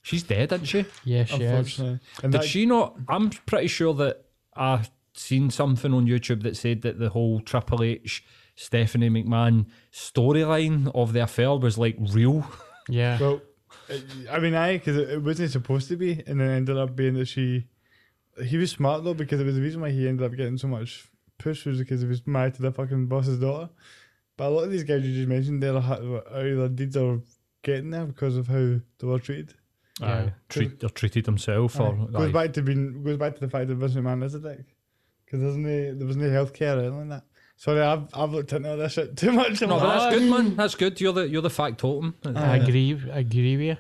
She's 0.04 0.22
dead, 0.24 0.52
isn't 0.52 0.66
she? 0.66 0.86
Yeah, 1.06 1.24
she 1.24 1.44
is. 1.44 1.80
And 1.80 2.00
Did 2.22 2.32
that, 2.34 2.44
she 2.44 2.66
not? 2.66 2.96
I'm 3.08 3.30
pretty 3.30 3.68
sure 3.68 3.94
that 3.96 4.26
I 4.56 4.86
seen 5.13 5.50
something 5.50 5.94
on 5.94 6.06
YouTube 6.06 6.44
that 6.44 6.58
said 6.58 6.82
that 6.82 7.00
the 7.00 7.10
whole 7.10 7.39
Triple 7.39 7.84
H 7.84 8.24
Stephanie 8.56 9.10
McMahon 9.10 9.66
storyline 9.92 10.92
of 10.94 11.13
the 11.13 11.24
affair 11.24 11.56
was 11.56 11.78
like 11.78 11.98
real. 12.00 12.46
Yeah. 12.89 13.18
Well, 13.18 13.42
I 14.30 14.39
mean, 14.39 14.56
I 14.56 14.74
because 14.74 14.98
it, 14.98 15.10
it 15.10 15.24
wasn't 15.24 15.52
supposed 15.52 15.88
to 15.88 15.96
be, 15.96 16.22
and 16.28 16.42
then 16.42 16.50
it 16.50 16.56
ended 16.58 16.78
up 16.78 16.98
being 16.98 17.13
that 17.13 17.30
she. 17.30 17.68
He 18.46 18.58
was 18.58 18.72
smart 18.72 19.06
though 19.06 19.13
because 19.13 19.39
it 19.39 19.46
was 19.46 19.56
the 19.56 19.62
reason 19.62 19.80
why 19.80 19.92
he 19.92 20.06
ended 20.06 20.26
up 20.26 20.36
getting 20.36 20.58
so 20.58 20.68
much 20.68 21.08
push 21.38 21.66
was 21.66 21.80
because 21.80 22.02
he 22.02 22.08
was 22.10 22.28
married 22.28 22.56
to 22.56 22.62
the 22.62 22.74
fucking 22.74 23.08
boss's 23.08 23.39
daughter. 23.39 23.70
But 24.36 24.48
a 24.48 24.50
lot 24.50 24.63
of 24.66 24.72
these 24.72 24.84
guys 24.84 25.06
you 25.06 25.16
just 25.16 25.30
mentioned, 25.30 25.63
they're 25.63 25.80
ha- 25.80 26.22
are 26.30 26.46
either 26.46 26.68
deeds 26.68 26.98
are 26.98 27.22
getting 27.62 27.92
there 27.92 28.06
because 28.06 28.36
of 28.36 28.48
how 28.48 28.82
they 29.00 29.08
were 29.08 29.20
treated. 29.20 29.54
Yeah. 30.01 30.08
Aye, 30.08 30.34
treat, 30.49 30.84
or 30.84 30.89
treated 30.89 31.25
himself 31.25 31.79
or 31.79 31.93
Aye. 31.93 32.12
goes 32.12 32.29
aye. 32.29 32.32
back 32.32 32.53
to 32.53 32.62
being 32.63 33.03
goes 33.03 33.17
back 33.17 33.36
to 33.36 33.41
the 33.41 33.49
fact 33.49 33.67
that 33.67 33.75
Vince 33.75 33.93
McMahon 33.93 34.23
is 34.23 34.34
a 34.34 34.39
dick 34.39 34.65
because 35.25 35.39
there's 35.41 35.56
no 35.58 35.93
there 35.95 36.08
was 36.08 36.17
no 36.17 36.25
healthcare 36.25 36.77
or 36.77 36.79
anything 36.79 36.99
like 36.99 37.10
that. 37.10 37.23
Sorry, 37.58 37.79
I've 37.82 38.08
I've 38.13 38.32
looked 38.32 38.51
into 38.53 38.71
all 38.71 38.77
this 38.77 38.93
shit 38.93 39.15
too 39.17 39.32
much. 39.32 39.62
No, 39.62 39.67
but 39.67 39.79
that's 39.86 40.15
good, 40.17 40.29
man. 40.29 40.56
That's 40.56 40.75
good. 40.75 40.99
You're 40.99 41.13
the 41.13 41.29
you're 41.29 41.41
the 41.43 41.49
fact 41.51 41.77
totem. 41.79 42.15
I 42.25 42.58
agree. 42.58 42.99
I 43.13 43.19
agree 43.19 43.56
with 43.58 43.65
you. 43.65 43.77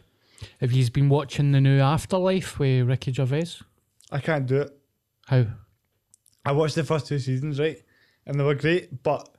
Have 0.61 0.71
you 0.71 0.89
been 0.91 1.09
watching 1.09 1.51
the 1.51 1.61
new 1.61 1.79
Afterlife 1.79 2.59
with 2.59 2.87
Ricky 2.87 3.11
Gervais? 3.11 3.47
I 4.11 4.19
can't 4.19 4.45
do 4.45 4.61
it. 4.61 4.77
How? 5.25 5.45
I 6.45 6.51
watched 6.51 6.75
the 6.75 6.83
first 6.83 7.07
two 7.07 7.17
seasons, 7.17 7.59
right, 7.59 7.81
and 8.27 8.39
they 8.39 8.43
were 8.43 8.53
great, 8.53 9.01
but 9.01 9.32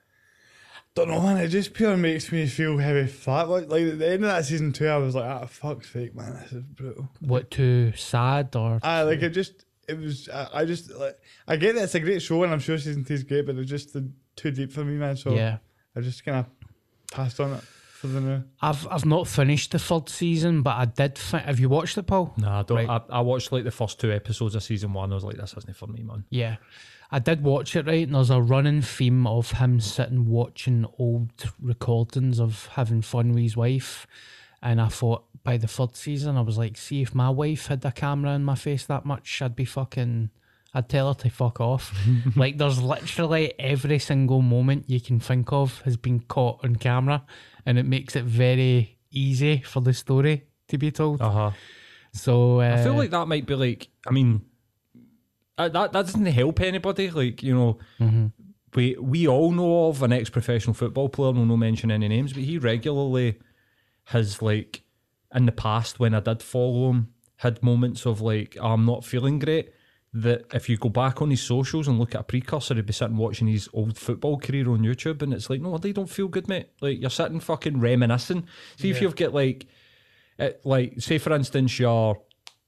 don't 0.94 1.08
know, 1.08 1.20
man. 1.20 1.38
It 1.38 1.48
just 1.48 1.74
pure 1.74 1.96
makes 1.96 2.30
me 2.30 2.46
feel 2.46 2.78
heavy 2.78 3.06
flat. 3.06 3.48
Like, 3.48 3.68
like 3.68 3.82
at 3.82 3.98
the 3.98 4.06
end 4.06 4.24
of 4.24 4.30
that 4.30 4.44
season 4.44 4.72
two, 4.72 4.86
I 4.86 4.96
was 4.96 5.14
like, 5.14 5.24
ah, 5.24 5.46
fuck's 5.46 5.92
sake, 5.92 6.14
man, 6.14 6.34
this 6.34 6.52
is 6.52 6.62
brutal. 6.62 7.08
What 7.20 7.50
too 7.50 7.92
sad 7.96 8.54
or? 8.54 8.78
I 8.82 9.02
like 9.02 9.22
it. 9.22 9.30
Just 9.30 9.64
it 9.88 9.98
was. 9.98 10.28
I, 10.28 10.48
I 10.54 10.64
just 10.64 10.90
like. 10.92 11.18
I 11.48 11.56
get 11.56 11.74
that 11.74 11.84
it's 11.84 11.94
a 11.94 12.00
great 12.00 12.22
show, 12.22 12.42
and 12.44 12.52
I'm 12.52 12.60
sure 12.60 12.78
season 12.78 13.04
two 13.04 13.14
is 13.14 13.24
great, 13.24 13.46
but 13.46 13.56
it's 13.56 13.68
just 13.68 13.92
the, 13.92 14.08
too 14.36 14.50
deep 14.50 14.72
for 14.72 14.84
me, 14.84 14.96
man. 14.96 15.16
So 15.16 15.32
yeah. 15.32 15.58
I 15.96 16.00
just 16.00 16.24
kind 16.24 16.38
of 16.38 16.46
passed 17.10 17.40
on 17.40 17.54
it 17.54 17.60
for 17.60 18.06
the 18.06 18.20
new. 18.20 18.44
I've 18.60 18.86
I've 18.88 19.04
not 19.04 19.26
finished 19.26 19.72
the 19.72 19.78
third 19.80 20.08
season, 20.08 20.62
but 20.62 20.76
I 20.76 20.84
did. 20.84 21.18
Fi- 21.18 21.38
have 21.38 21.58
you 21.58 21.68
watched 21.68 21.98
it, 21.98 22.04
Paul? 22.04 22.34
No, 22.36 22.48
I 22.48 22.62
don't. 22.62 22.86
Right. 22.86 23.02
I, 23.10 23.18
I 23.18 23.20
watched 23.20 23.50
like 23.50 23.64
the 23.64 23.70
first 23.70 24.00
two 24.00 24.12
episodes 24.12 24.54
of 24.54 24.62
season 24.62 24.92
one. 24.92 25.10
I 25.10 25.16
was 25.16 25.24
like, 25.24 25.36
this 25.36 25.54
isn't 25.56 25.76
for 25.76 25.88
me, 25.88 26.02
man. 26.02 26.24
Yeah. 26.30 26.56
I 27.14 27.20
did 27.20 27.44
watch 27.44 27.76
it, 27.76 27.86
right? 27.86 28.04
And 28.04 28.16
there's 28.16 28.30
a 28.30 28.42
running 28.42 28.82
theme 28.82 29.24
of 29.24 29.52
him 29.52 29.78
sitting 29.78 30.28
watching 30.28 30.84
old 30.98 31.30
recordings 31.62 32.40
of 32.40 32.68
having 32.72 33.02
fun 33.02 33.28
with 33.28 33.44
his 33.44 33.56
wife. 33.56 34.04
And 34.60 34.80
I 34.80 34.88
thought 34.88 35.22
by 35.44 35.56
the 35.56 35.68
third 35.68 35.94
season, 35.94 36.36
I 36.36 36.40
was 36.40 36.58
like, 36.58 36.76
see, 36.76 37.02
if 37.02 37.14
my 37.14 37.30
wife 37.30 37.68
had 37.68 37.84
a 37.84 37.92
camera 37.92 38.32
in 38.32 38.42
my 38.42 38.56
face 38.56 38.84
that 38.86 39.04
much, 39.04 39.40
I'd 39.40 39.54
be 39.54 39.64
fucking, 39.64 40.30
I'd 40.74 40.88
tell 40.88 41.06
her 41.06 41.14
to 41.20 41.30
fuck 41.30 41.60
off. 41.60 41.96
like, 42.36 42.58
there's 42.58 42.82
literally 42.82 43.52
every 43.60 44.00
single 44.00 44.42
moment 44.42 44.90
you 44.90 45.00
can 45.00 45.20
think 45.20 45.52
of 45.52 45.82
has 45.82 45.96
been 45.96 46.18
caught 46.18 46.64
on 46.64 46.74
camera. 46.74 47.24
And 47.64 47.78
it 47.78 47.86
makes 47.86 48.16
it 48.16 48.24
very 48.24 48.98
easy 49.12 49.58
for 49.58 49.78
the 49.80 49.94
story 49.94 50.48
to 50.66 50.78
be 50.78 50.90
told. 50.90 51.22
Uh 51.22 51.30
huh. 51.30 51.50
So, 52.12 52.60
uh, 52.60 52.76
I 52.76 52.82
feel 52.82 52.94
like 52.94 53.10
that 53.10 53.28
might 53.28 53.46
be 53.46 53.54
like. 53.54 53.88
I 54.04 54.10
mean, 54.10 54.36
uh, 54.36 54.53
Uh, 55.56 55.68
that 55.68 55.92
that 55.92 56.06
doesn't 56.06 56.26
help 56.26 56.60
anybody. 56.60 57.10
Like 57.10 57.42
you 57.42 57.54
know, 57.54 57.78
mm-hmm. 58.00 58.26
we 58.74 58.96
we 59.00 59.28
all 59.28 59.52
know 59.52 59.88
of 59.88 60.02
an 60.02 60.12
ex-professional 60.12 60.74
football 60.74 61.08
player. 61.08 61.32
We'll 61.32 61.44
not 61.44 61.56
mention 61.56 61.90
any 61.90 62.08
names, 62.08 62.32
but 62.32 62.42
he 62.42 62.58
regularly 62.58 63.38
has 64.04 64.42
like 64.42 64.82
in 65.34 65.46
the 65.46 65.52
past 65.52 65.98
when 65.98 66.14
I 66.14 66.20
did 66.20 66.42
follow 66.42 66.90
him 66.90 67.08
had 67.36 67.62
moments 67.62 68.06
of 68.06 68.20
like 68.20 68.56
oh, 68.60 68.72
I'm 68.72 68.84
not 68.84 69.04
feeling 69.04 69.38
great. 69.38 69.72
That 70.16 70.44
if 70.52 70.68
you 70.68 70.76
go 70.76 70.90
back 70.90 71.20
on 71.20 71.30
his 71.30 71.42
socials 71.42 71.88
and 71.88 71.98
look 71.98 72.14
at 72.14 72.20
a 72.20 72.24
precursor, 72.24 72.76
he'd 72.76 72.86
be 72.86 72.92
sitting 72.92 73.16
watching 73.16 73.48
his 73.48 73.68
old 73.72 73.98
football 73.98 74.38
career 74.38 74.70
on 74.70 74.78
YouTube, 74.78 75.22
and 75.22 75.34
it's 75.34 75.50
like, 75.50 75.60
no, 75.60 75.76
they 75.76 75.92
don't 75.92 76.08
feel 76.08 76.28
good, 76.28 76.46
mate. 76.46 76.68
Like 76.80 77.00
you're 77.00 77.10
sitting 77.10 77.40
fucking 77.40 77.80
reminiscing. 77.80 78.46
See 78.76 78.90
if 78.90 79.02
you've 79.02 79.16
got 79.16 79.34
like, 79.34 79.66
it, 80.38 80.60
like 80.64 81.00
say 81.00 81.18
for 81.18 81.32
instance, 81.32 81.80
you're 81.80 82.16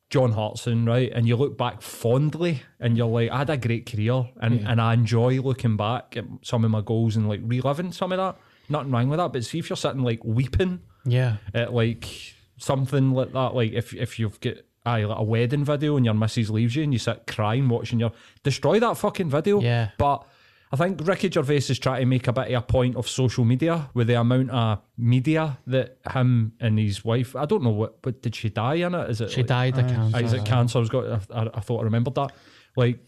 John 0.09 0.33
Hartson, 0.33 0.87
right? 0.87 1.11
And 1.13 1.27
you 1.27 1.37
look 1.37 1.59
back 1.59 1.83
fondly 1.83 2.63
and 2.79 2.97
you're 2.97 3.09
like, 3.09 3.31
I 3.31 3.39
had 3.39 3.51
a 3.51 3.57
great 3.57 3.91
career 3.91 4.29
and, 4.41 4.61
and 4.67 4.81
I 4.81 4.95
enjoy 4.95 5.41
looking 5.41 5.77
back 5.77 6.17
at 6.17 6.25
some 6.43 6.65
of 6.65 6.71
my 6.71 6.81
goals 6.81 7.17
and 7.17 7.29
like 7.29 7.41
reliving 7.43 7.93
some 7.93 8.13
of 8.13 8.19
that. 8.19 8.37
Nothing 8.69 8.93
wrong 8.93 9.09
with 9.09 9.19
that. 9.19 9.33
But 9.33 9.45
see 9.45 9.59
if 9.59 9.69
you're 9.69 9.77
sitting 9.77 10.03
like 10.03 10.25
weeping 10.25 10.81
yeah. 11.05 11.37
at 11.55 11.73
like 11.73 12.35
something 12.57 13.13
like 13.13 13.33
that, 13.33 13.55
like 13.55 13.73
if 13.73 13.95
if 13.95 14.19
you've 14.19 14.41
got 14.41 14.55
aye, 14.85 15.05
like 15.05 15.19
a 15.19 15.23
wedding 15.23 15.65
video 15.65 15.97
and 15.97 16.05
your 16.05 16.15
missus 16.15 16.51
leaves 16.51 16.77
you 16.77 16.85
and 16.85 16.93
you 16.93 16.99
sit 16.99 17.27
crying 17.27 17.69
watching 17.69 17.99
your 17.99 18.13
destroy 18.43 18.79
that 18.81 18.97
fucking 18.97 19.29
video. 19.29 19.61
Yeah. 19.61 19.91
But 19.99 20.27
I 20.73 20.77
think 20.77 21.01
Ricky 21.07 21.31
Gervais 21.31 21.57
is 21.69 21.79
trying 21.79 22.01
to 22.01 22.07
make 22.07 22.27
a 22.27 22.33
bit 22.33 22.49
of 22.49 22.63
a 22.63 22.67
point 22.67 22.97
of 22.97 23.09
social 23.09 23.45
media 23.45 23.89
with 23.95 24.09
the 24.09 24.15
amount 24.21 24.51
of 24.51 24.81
media 24.99 25.59
that 25.69 25.99
him 26.13 26.53
and 26.61 26.79
his 26.79 27.05
wife. 27.05 27.37
I 27.37 27.45
don't 27.47 27.63
know 27.63 27.71
what, 27.71 28.03
but 28.03 28.21
did 28.21 28.35
she 28.35 28.49
die 28.51 28.75
in 28.77 28.95
it? 28.95 29.09
Is 29.11 29.21
it 29.21 29.31
She 29.31 29.43
like- 29.43 29.47
died 29.47 29.79
of 29.79 29.87
cancer. 29.87 30.17
uh, 30.17 30.21
Is 30.21 30.33
it 30.33 30.45
cancer? 30.45 30.79
I 30.79 30.81
was 30.81 30.89
got. 30.89 31.05
I, 31.33 31.51
I 31.55 31.61
thought 31.61 31.81
I 31.81 31.85
remembered 31.85 32.17
that. 32.17 32.33
Like 32.77 32.99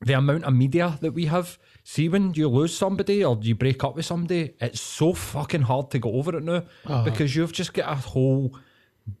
the 0.00 0.12
amount 0.14 0.44
of 0.44 0.54
media 0.54 0.98
that 1.02 1.12
we 1.12 1.26
have. 1.26 1.56
See, 1.84 2.08
when 2.08 2.34
you 2.34 2.48
lose 2.48 2.76
somebody 2.76 3.24
or 3.24 3.38
you 3.40 3.54
break 3.54 3.84
up 3.84 3.94
with 3.94 4.04
somebody, 4.06 4.54
it's 4.60 4.80
so 4.80 5.12
fucking 5.12 5.62
hard 5.62 5.92
to 5.92 6.00
get 6.00 6.12
over 6.12 6.36
it 6.36 6.42
now 6.42 6.64
because 7.04 7.36
you've 7.36 7.52
just 7.52 7.72
got 7.74 7.90
a 7.92 7.94
whole 7.94 8.58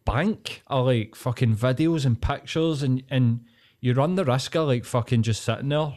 bank 0.04 0.62
of 0.66 0.86
like 0.86 1.14
fucking 1.14 1.54
videos 1.56 2.04
and 2.04 2.20
pictures, 2.20 2.82
and 2.82 3.04
and 3.08 3.44
you 3.80 3.92
run 3.94 4.16
the 4.16 4.24
risk 4.24 4.56
of 4.56 4.66
like 4.66 4.84
fucking 4.84 5.22
just 5.22 5.42
sitting 5.44 5.68
there 5.68 5.94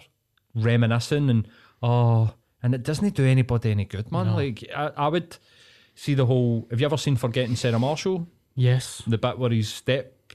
reminiscing 0.56 1.30
and 1.30 1.48
oh, 1.82 2.34
and 2.62 2.76
it 2.76 2.84
doesn't 2.84 3.16
do 3.16 3.26
anybody 3.26 3.72
any 3.72 3.86
good, 3.86 4.12
man. 4.12 4.34
Like 4.36 4.64
I, 4.76 4.92
I 4.98 5.08
would 5.08 5.38
see 5.96 6.14
the 6.14 6.26
whole. 6.26 6.68
Have 6.72 6.80
you 6.80 6.86
ever 6.86 6.98
seen 6.98 7.16
Forgetting 7.16 7.56
Sarah 7.56 7.80
Marshall? 7.80 8.28
Yes. 8.56 9.02
the 9.08 9.18
bit 9.18 9.40
where 9.40 9.52
his 9.52 9.70
step 9.70 10.34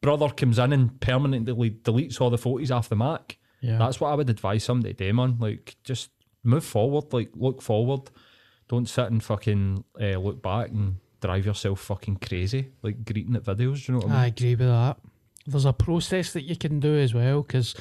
brother 0.00 0.28
comes 0.30 0.58
in 0.58 0.72
and 0.72 0.98
permanently 1.00 1.70
deletes 1.70 2.20
all 2.20 2.30
the 2.30 2.38
photos 2.38 2.70
off 2.70 2.88
the 2.88 2.96
Mac. 2.96 3.38
Yeah. 3.60 3.78
That's 3.78 4.00
what 4.00 4.08
I 4.08 4.14
would 4.14 4.30
advise 4.30 4.64
somebody 4.64 4.94
to 4.94 5.04
do, 5.06 5.12
man. 5.12 5.36
Like, 5.38 5.76
just 5.84 6.10
move 6.42 6.64
forward, 6.64 7.12
like, 7.12 7.30
look 7.34 7.62
forward. 7.62 8.10
Don't 8.68 8.88
sit 8.88 9.10
and 9.10 9.22
fucking 9.22 9.84
uh, 10.00 10.18
look 10.18 10.42
back 10.42 10.70
and 10.70 10.96
drive 11.20 11.46
yourself 11.46 11.80
fucking 11.80 12.16
crazy, 12.16 12.70
like 12.82 13.04
greeting 13.04 13.36
at 13.36 13.44
videos. 13.44 13.86
Do 13.86 13.92
you 13.92 13.98
know 13.98 13.98
what 13.98 14.06
I 14.06 14.08
mean? 14.08 14.16
I 14.16 14.26
agree 14.26 14.54
with 14.54 14.68
that. 14.68 14.98
There's 15.46 15.64
a 15.64 15.72
process 15.72 16.32
that 16.34 16.42
you 16.42 16.56
can 16.56 16.80
do 16.80 16.94
as 16.96 17.12
well 17.14 17.42
because 17.42 17.74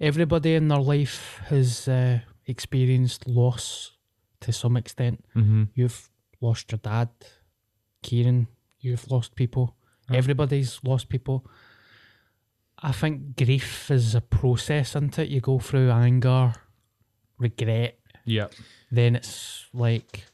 everybody 0.00 0.54
in 0.54 0.68
their 0.68 0.80
life 0.80 1.40
has 1.46 1.88
uh, 1.88 2.20
experienced 2.46 3.26
loss 3.26 3.92
to 4.40 4.52
some 4.52 4.76
extent. 4.76 5.24
Mm-hmm. 5.36 5.64
You've 5.74 6.10
lost 6.40 6.72
your 6.72 6.78
dad, 6.78 7.08
Kieran. 8.02 8.48
You've 8.80 9.08
lost 9.10 9.34
people. 9.36 9.76
Everybody's 10.12 10.80
lost 10.82 11.08
people. 11.08 11.46
I 12.82 12.92
think 12.92 13.36
grief 13.36 13.90
is 13.90 14.14
a 14.14 14.20
process, 14.20 14.90
isn't 14.90 15.18
it? 15.18 15.28
You 15.28 15.40
go 15.40 15.58
through 15.60 15.90
anger, 15.90 16.52
regret, 17.38 17.98
Yeah. 18.24 18.48
then 18.90 19.14
it's 19.16 19.66
like, 19.72 20.24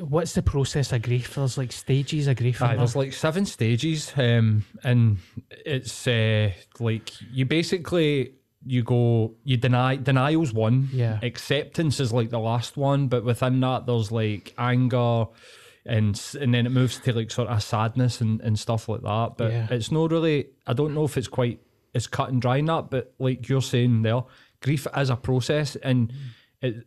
what's 0.00 0.34
the 0.34 0.42
process 0.42 0.92
of 0.92 1.02
grief? 1.02 1.34
There's 1.34 1.58
like 1.58 1.72
stages 1.72 2.26
of 2.26 2.36
grief. 2.36 2.62
Aye, 2.62 2.76
there's 2.76 2.96
like 2.96 3.12
seven 3.12 3.46
stages, 3.46 4.12
um, 4.16 4.64
and 4.84 5.18
it's 5.50 6.06
uh, 6.06 6.52
like 6.78 7.10
you 7.32 7.44
basically 7.46 8.32
you 8.64 8.82
go 8.82 9.34
you 9.44 9.56
deny 9.56 9.96
denial's 9.96 10.52
one, 10.52 10.88
Yeah. 10.92 11.18
Acceptance 11.22 12.00
is 12.00 12.12
like 12.12 12.30
the 12.30 12.38
last 12.38 12.76
one, 12.76 13.08
but 13.08 13.24
within 13.24 13.60
that 13.60 13.86
there's 13.86 14.10
like 14.12 14.54
anger, 14.58 15.26
and 15.84 16.20
and 16.40 16.54
then 16.54 16.66
it 16.66 16.70
moves 16.70 16.98
to 17.00 17.12
like 17.12 17.30
sort 17.30 17.48
of 17.48 17.62
sadness 17.62 18.20
and, 18.20 18.40
and 18.40 18.58
stuff 18.58 18.88
like 18.88 19.02
that. 19.02 19.34
But 19.36 19.52
Yeah. 19.52 19.66
it's 19.70 19.90
not 19.92 20.10
really. 20.10 20.46
I 20.66 20.72
don't 20.72 20.94
know 20.94 21.04
if 21.04 21.16
it's 21.16 21.28
quite 21.28 21.60
as 21.94 22.06
cut 22.06 22.28
and 22.30 22.40
dry 22.42 22.58
in 22.58 22.66
that, 22.66 22.90
but 22.90 23.14
like 23.18 23.48
you're 23.48 23.62
saying 23.62 24.02
there, 24.02 24.22
grief 24.60 24.86
is 24.96 25.10
a 25.10 25.16
process, 25.16 25.76
and 25.76 26.12
it, 26.60 26.86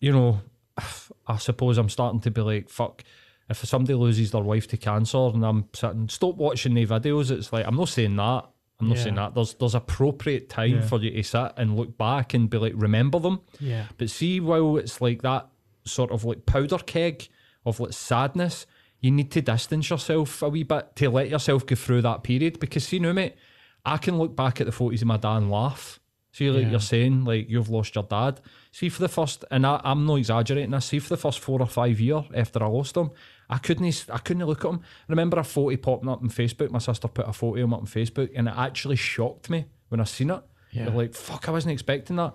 you 0.00 0.12
know, 0.12 0.40
I 1.26 1.36
suppose 1.38 1.78
I'm 1.78 1.88
starting 1.88 2.20
to 2.20 2.30
be 2.30 2.40
like, 2.40 2.68
fuck, 2.68 3.02
if 3.48 3.58
somebody 3.64 3.94
loses 3.94 4.30
their 4.32 4.42
wife 4.42 4.66
to 4.68 4.76
cancer 4.76 5.18
and 5.18 5.44
I'm 5.44 5.68
sitting, 5.72 6.08
stop 6.08 6.36
watching 6.36 6.74
the 6.74 6.86
videos, 6.86 7.30
it's 7.30 7.52
like, 7.52 7.66
I'm 7.66 7.76
not 7.76 7.88
saying 7.88 8.16
that. 8.16 8.44
I'm 8.78 8.88
not 8.88 8.98
Yeah. 8.98 9.02
saying 9.04 9.14
that. 9.14 9.34
There's 9.34 9.54
there's 9.54 9.74
appropriate 9.74 10.50
time 10.50 10.82
for 10.82 11.00
you 11.00 11.10
to 11.10 11.22
sit 11.22 11.52
and 11.56 11.76
look 11.76 11.96
back 11.96 12.34
and 12.34 12.50
be 12.50 12.58
like, 12.58 12.74
remember 12.76 13.18
them. 13.18 13.40
yeah. 13.58 13.86
But 13.96 14.10
see, 14.10 14.38
while 14.40 14.76
it's 14.76 15.00
like 15.00 15.22
that 15.22 15.48
sort 15.84 16.10
of 16.10 16.24
like 16.24 16.44
powder 16.44 16.78
keg 16.78 17.28
of 17.64 17.80
like 17.80 17.92
sadness, 17.94 18.66
you 19.00 19.10
need 19.10 19.30
to 19.30 19.40
distance 19.40 19.88
yourself 19.88 20.42
a 20.42 20.48
wee 20.50 20.62
bit 20.62 20.94
to 20.96 21.08
let 21.08 21.30
yourself 21.30 21.64
go 21.64 21.74
through 21.74 22.02
that 22.02 22.22
period. 22.22 22.60
Because 22.60 22.84
see 22.86 22.98
now, 22.98 23.12
mate, 23.12 23.36
I 23.84 23.96
can 23.96 24.18
look 24.18 24.36
back 24.36 24.60
at 24.60 24.66
the 24.66 24.72
photos 24.72 25.00
of 25.00 25.08
my 25.08 25.16
dad 25.16 25.36
and 25.38 25.50
laugh. 25.50 25.98
See, 26.36 26.50
like 26.50 26.64
Yeah. 26.64 26.70
you're 26.72 26.80
saying, 26.80 27.24
like 27.24 27.48
you've 27.48 27.70
lost 27.70 27.94
your 27.94 28.04
dad. 28.04 28.42
See, 28.70 28.90
for 28.90 29.00
the 29.00 29.08
first, 29.08 29.42
and 29.50 29.66
I, 29.66 29.80
I'm 29.82 30.04
not 30.04 30.16
exaggerating. 30.16 30.74
I 30.74 30.80
see 30.80 30.98
for 30.98 31.08
the 31.08 31.16
first 31.16 31.38
four 31.38 31.62
or 31.62 31.66
five 31.66 31.98
year 31.98 32.22
after 32.34 32.62
I 32.62 32.66
lost 32.66 32.94
him, 32.94 33.10
I 33.48 33.56
couldn't, 33.56 34.04
I 34.12 34.18
couldn't 34.18 34.44
look 34.44 34.62
at 34.62 34.70
him. 34.70 34.80
I 34.82 35.12
remember 35.12 35.38
a 35.38 35.44
photo 35.44 35.74
popping 35.78 36.10
up 36.10 36.20
on 36.20 36.28
Facebook. 36.28 36.70
My 36.70 36.78
sister 36.78 37.08
put 37.08 37.26
a 37.26 37.32
photo 37.32 37.54
of 37.54 37.64
him 37.64 37.72
up 37.72 37.80
on 37.80 37.86
Facebook, 37.86 38.28
and 38.36 38.48
it 38.48 38.54
actually 38.54 38.96
shocked 38.96 39.48
me 39.48 39.64
when 39.88 39.98
I 39.98 40.04
seen 40.04 40.28
it. 40.30 40.42
Yeah. 40.72 40.84
You're 40.84 40.92
like, 40.92 41.14
fuck, 41.14 41.48
I 41.48 41.52
wasn't 41.52 41.72
expecting 41.72 42.16
that. 42.16 42.34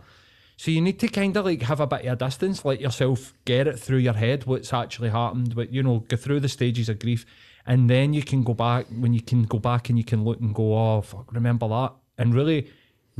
So 0.57 0.71
you 0.71 0.81
need 0.81 0.99
to 1.01 1.07
kind 1.07 1.37
of 1.37 1.45
like 1.45 1.61
have 1.61 1.79
a 1.79 1.85
bit 1.85 2.05
of 2.05 2.13
a 2.13 2.25
distance, 2.25 2.65
let 2.65 2.81
yourself 2.81 3.35
get 3.45 3.67
it 3.67 3.77
through 3.77 3.99
your 3.99 4.13
head 4.13 4.45
what's 4.47 4.73
actually 4.73 5.09
happened, 5.09 5.53
but 5.55 5.71
you 5.71 5.83
know, 5.83 5.99
go 5.99 6.17
through 6.17 6.39
the 6.39 6.49
stages 6.49 6.89
of 6.89 6.97
grief, 6.97 7.23
and 7.67 7.87
then 7.87 8.13
you 8.13 8.23
can 8.23 8.41
go 8.41 8.55
back 8.55 8.87
when 8.89 9.13
you 9.13 9.21
can 9.21 9.43
go 9.43 9.59
back 9.59 9.89
and 9.89 9.97
you 9.99 10.03
can 10.03 10.23
look 10.23 10.39
and 10.39 10.55
go, 10.55 10.75
oh 10.75 11.01
fuck, 11.01 11.31
remember 11.33 11.67
that, 11.67 11.93
and 12.17 12.33
really 12.33 12.67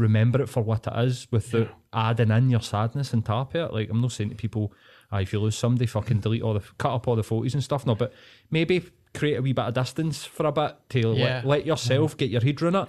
remember 0.01 0.41
it 0.41 0.49
for 0.49 0.61
what 0.63 0.87
it 0.87 0.93
is 1.07 1.27
without 1.31 1.69
adding 1.93 2.31
in 2.31 2.49
your 2.49 2.61
sadness 2.61 3.13
and 3.13 3.25
tap 3.25 3.55
it. 3.55 3.71
Like 3.73 3.89
I'm 3.89 4.01
not 4.01 4.11
saying 4.11 4.29
to 4.31 4.35
people, 4.35 4.73
ah, 5.11 5.19
if 5.19 5.31
you 5.33 5.39
lose 5.39 5.55
somebody, 5.55 5.85
fucking 5.85 6.19
delete 6.19 6.41
all 6.41 6.53
the 6.53 6.63
cut 6.77 6.93
up 6.93 7.07
all 7.07 7.15
the 7.15 7.23
photos 7.23 7.53
and 7.53 7.63
stuff. 7.63 7.85
No, 7.85 7.95
but 7.95 8.13
maybe 8.49 8.83
create 9.13 9.37
a 9.37 9.41
wee 9.41 9.53
bit 9.53 9.65
of 9.65 9.73
distance 9.73 10.25
for 10.25 10.45
a 10.45 10.51
bit 10.51 10.75
to 10.89 10.99
Yeah. 10.99 11.23
let, 11.23 11.45
let 11.45 11.65
yourself 11.65 12.17
get 12.17 12.29
your 12.29 12.41
head 12.41 12.61
around 12.61 12.75
it 12.75 12.87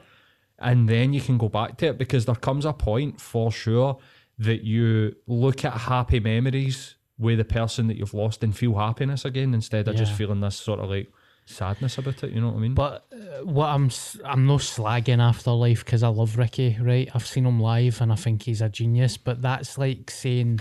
and 0.58 0.88
then 0.88 1.12
you 1.12 1.20
can 1.20 1.36
go 1.38 1.48
back 1.48 1.76
to 1.78 1.86
it 1.86 1.98
because 1.98 2.24
there 2.26 2.36
comes 2.36 2.64
a 2.64 2.72
point 2.72 3.20
for 3.20 3.50
sure 3.50 3.98
that 4.38 4.62
you 4.64 5.16
look 5.26 5.64
at 5.64 5.72
happy 5.72 6.20
memories 6.20 6.94
with 7.18 7.38
the 7.38 7.44
person 7.44 7.88
that 7.88 7.96
you've 7.96 8.14
lost 8.14 8.44
and 8.44 8.56
feel 8.56 8.74
happiness 8.74 9.24
again 9.24 9.52
instead 9.54 9.88
of 9.88 9.96
just 9.96 10.12
feeling 10.12 10.40
this 10.40 10.54
sort 10.56 10.78
of 10.80 10.88
like 10.90 11.12
sadness 11.44 11.98
about 11.98 12.22
it. 12.24 12.30
You 12.30 12.40
know 12.40 12.48
what 12.48 12.56
I 12.56 12.60
mean? 12.60 12.74
But 12.74 13.06
uh, 13.12 13.44
what 13.44 13.66
I'm 13.66 13.90
I'm 14.24 14.46
no 14.46 14.56
slagging 14.56 15.20
Afterlife 15.20 15.84
because 15.84 16.02
I 16.02 16.08
love 16.08 16.38
Ricky, 16.38 16.78
right? 16.80 17.08
I've 17.14 17.26
seen 17.26 17.46
him 17.46 17.60
live 17.60 18.00
and 18.00 18.12
I 18.12 18.16
think 18.16 18.42
he's 18.42 18.60
a 18.60 18.68
genius. 18.68 19.16
But 19.16 19.42
that's 19.42 19.78
like 19.78 20.10
saying, 20.10 20.60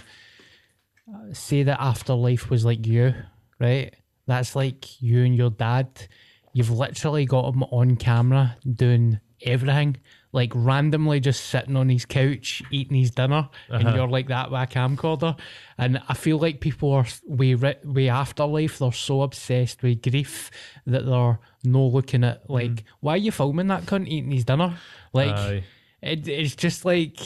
uh, 1.07 1.33
say 1.33 1.63
that 1.63 1.81
Afterlife 1.81 2.49
was 2.49 2.65
like 2.65 2.85
you, 2.85 3.13
right? 3.59 3.93
That's 4.27 4.55
like 4.55 5.01
you 5.01 5.23
and 5.23 5.35
your 5.35 5.49
dad. 5.49 6.07
You've 6.53 6.71
literally 6.71 7.25
got 7.25 7.53
him 7.53 7.63
on 7.63 7.95
camera 7.95 8.57
doing 8.75 9.19
everything, 9.41 9.97
like 10.33 10.51
randomly 10.55 11.19
just 11.19 11.45
sitting 11.45 11.75
on 11.75 11.89
his 11.89 12.05
couch 12.05 12.61
eating 12.71 12.97
his 12.97 13.11
dinner, 13.11 13.49
and 13.69 13.87
uh-huh. 13.87 13.95
you're 13.95 14.07
like 14.07 14.27
that 14.27 14.51
with 14.51 14.61
a 14.61 14.67
camcorder. 14.67 15.37
And 15.77 16.01
I 16.07 16.13
feel 16.13 16.37
like 16.37 16.61
people 16.61 16.91
are 16.93 17.05
we 17.27 17.55
we 17.55 18.09
afterlife. 18.09 18.79
They're 18.79 18.91
so 18.91 19.21
obsessed 19.21 19.83
with 19.83 20.01
grief 20.01 20.51
that 20.85 21.05
they're 21.05 21.39
no 21.63 21.87
looking 21.87 22.23
at 22.23 22.43
mm-hmm. 22.43 22.53
like 22.53 22.83
why 23.01 23.13
are 23.13 23.17
you 23.17 23.31
filming 23.31 23.67
that 23.67 23.83
cunt 23.83 24.07
eating 24.07 24.31
his 24.31 24.45
dinner? 24.45 24.77
Like 25.13 25.35
Aye. 25.35 25.63
it, 26.01 26.27
it's 26.27 26.55
just 26.55 26.85
like 26.85 27.19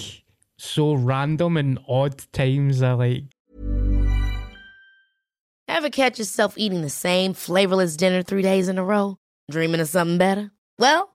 so 0.58 0.94
random 0.94 1.58
and 1.58 1.80
odd 1.88 2.24
times. 2.32 2.82
I 2.82 2.94
like 2.94 3.24
Ever 5.68 5.90
catch 5.90 6.20
yourself 6.20 6.54
eating 6.58 6.82
the 6.82 6.90
same 6.90 7.34
flavorless 7.34 7.98
dinner 7.98 8.22
three 8.22 8.44
days 8.44 8.70
in 8.70 8.78
a 8.78 8.84
row? 8.84 9.18
Dreaming 9.50 9.82
of 9.82 9.88
something 9.88 10.18
better? 10.18 10.52
Well, 10.78 11.15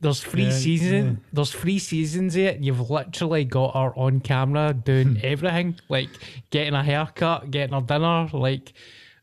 there's 0.00 0.20
three 0.22 0.44
Yeah, 0.44 0.50
season 0.50 1.20
there's 1.32 1.52
three 1.52 1.78
seasons 1.78 2.36
it. 2.36 2.60
You've 2.60 2.90
literally 2.90 3.44
got 3.44 3.74
her 3.74 3.92
on 3.98 4.20
camera 4.20 4.72
doing 4.74 5.18
everything, 5.22 5.76
like 5.88 6.08
getting 6.50 6.74
a 6.74 6.82
haircut, 6.82 7.50
getting 7.50 7.74
her 7.74 7.80
dinner, 7.80 8.28
like 8.32 8.72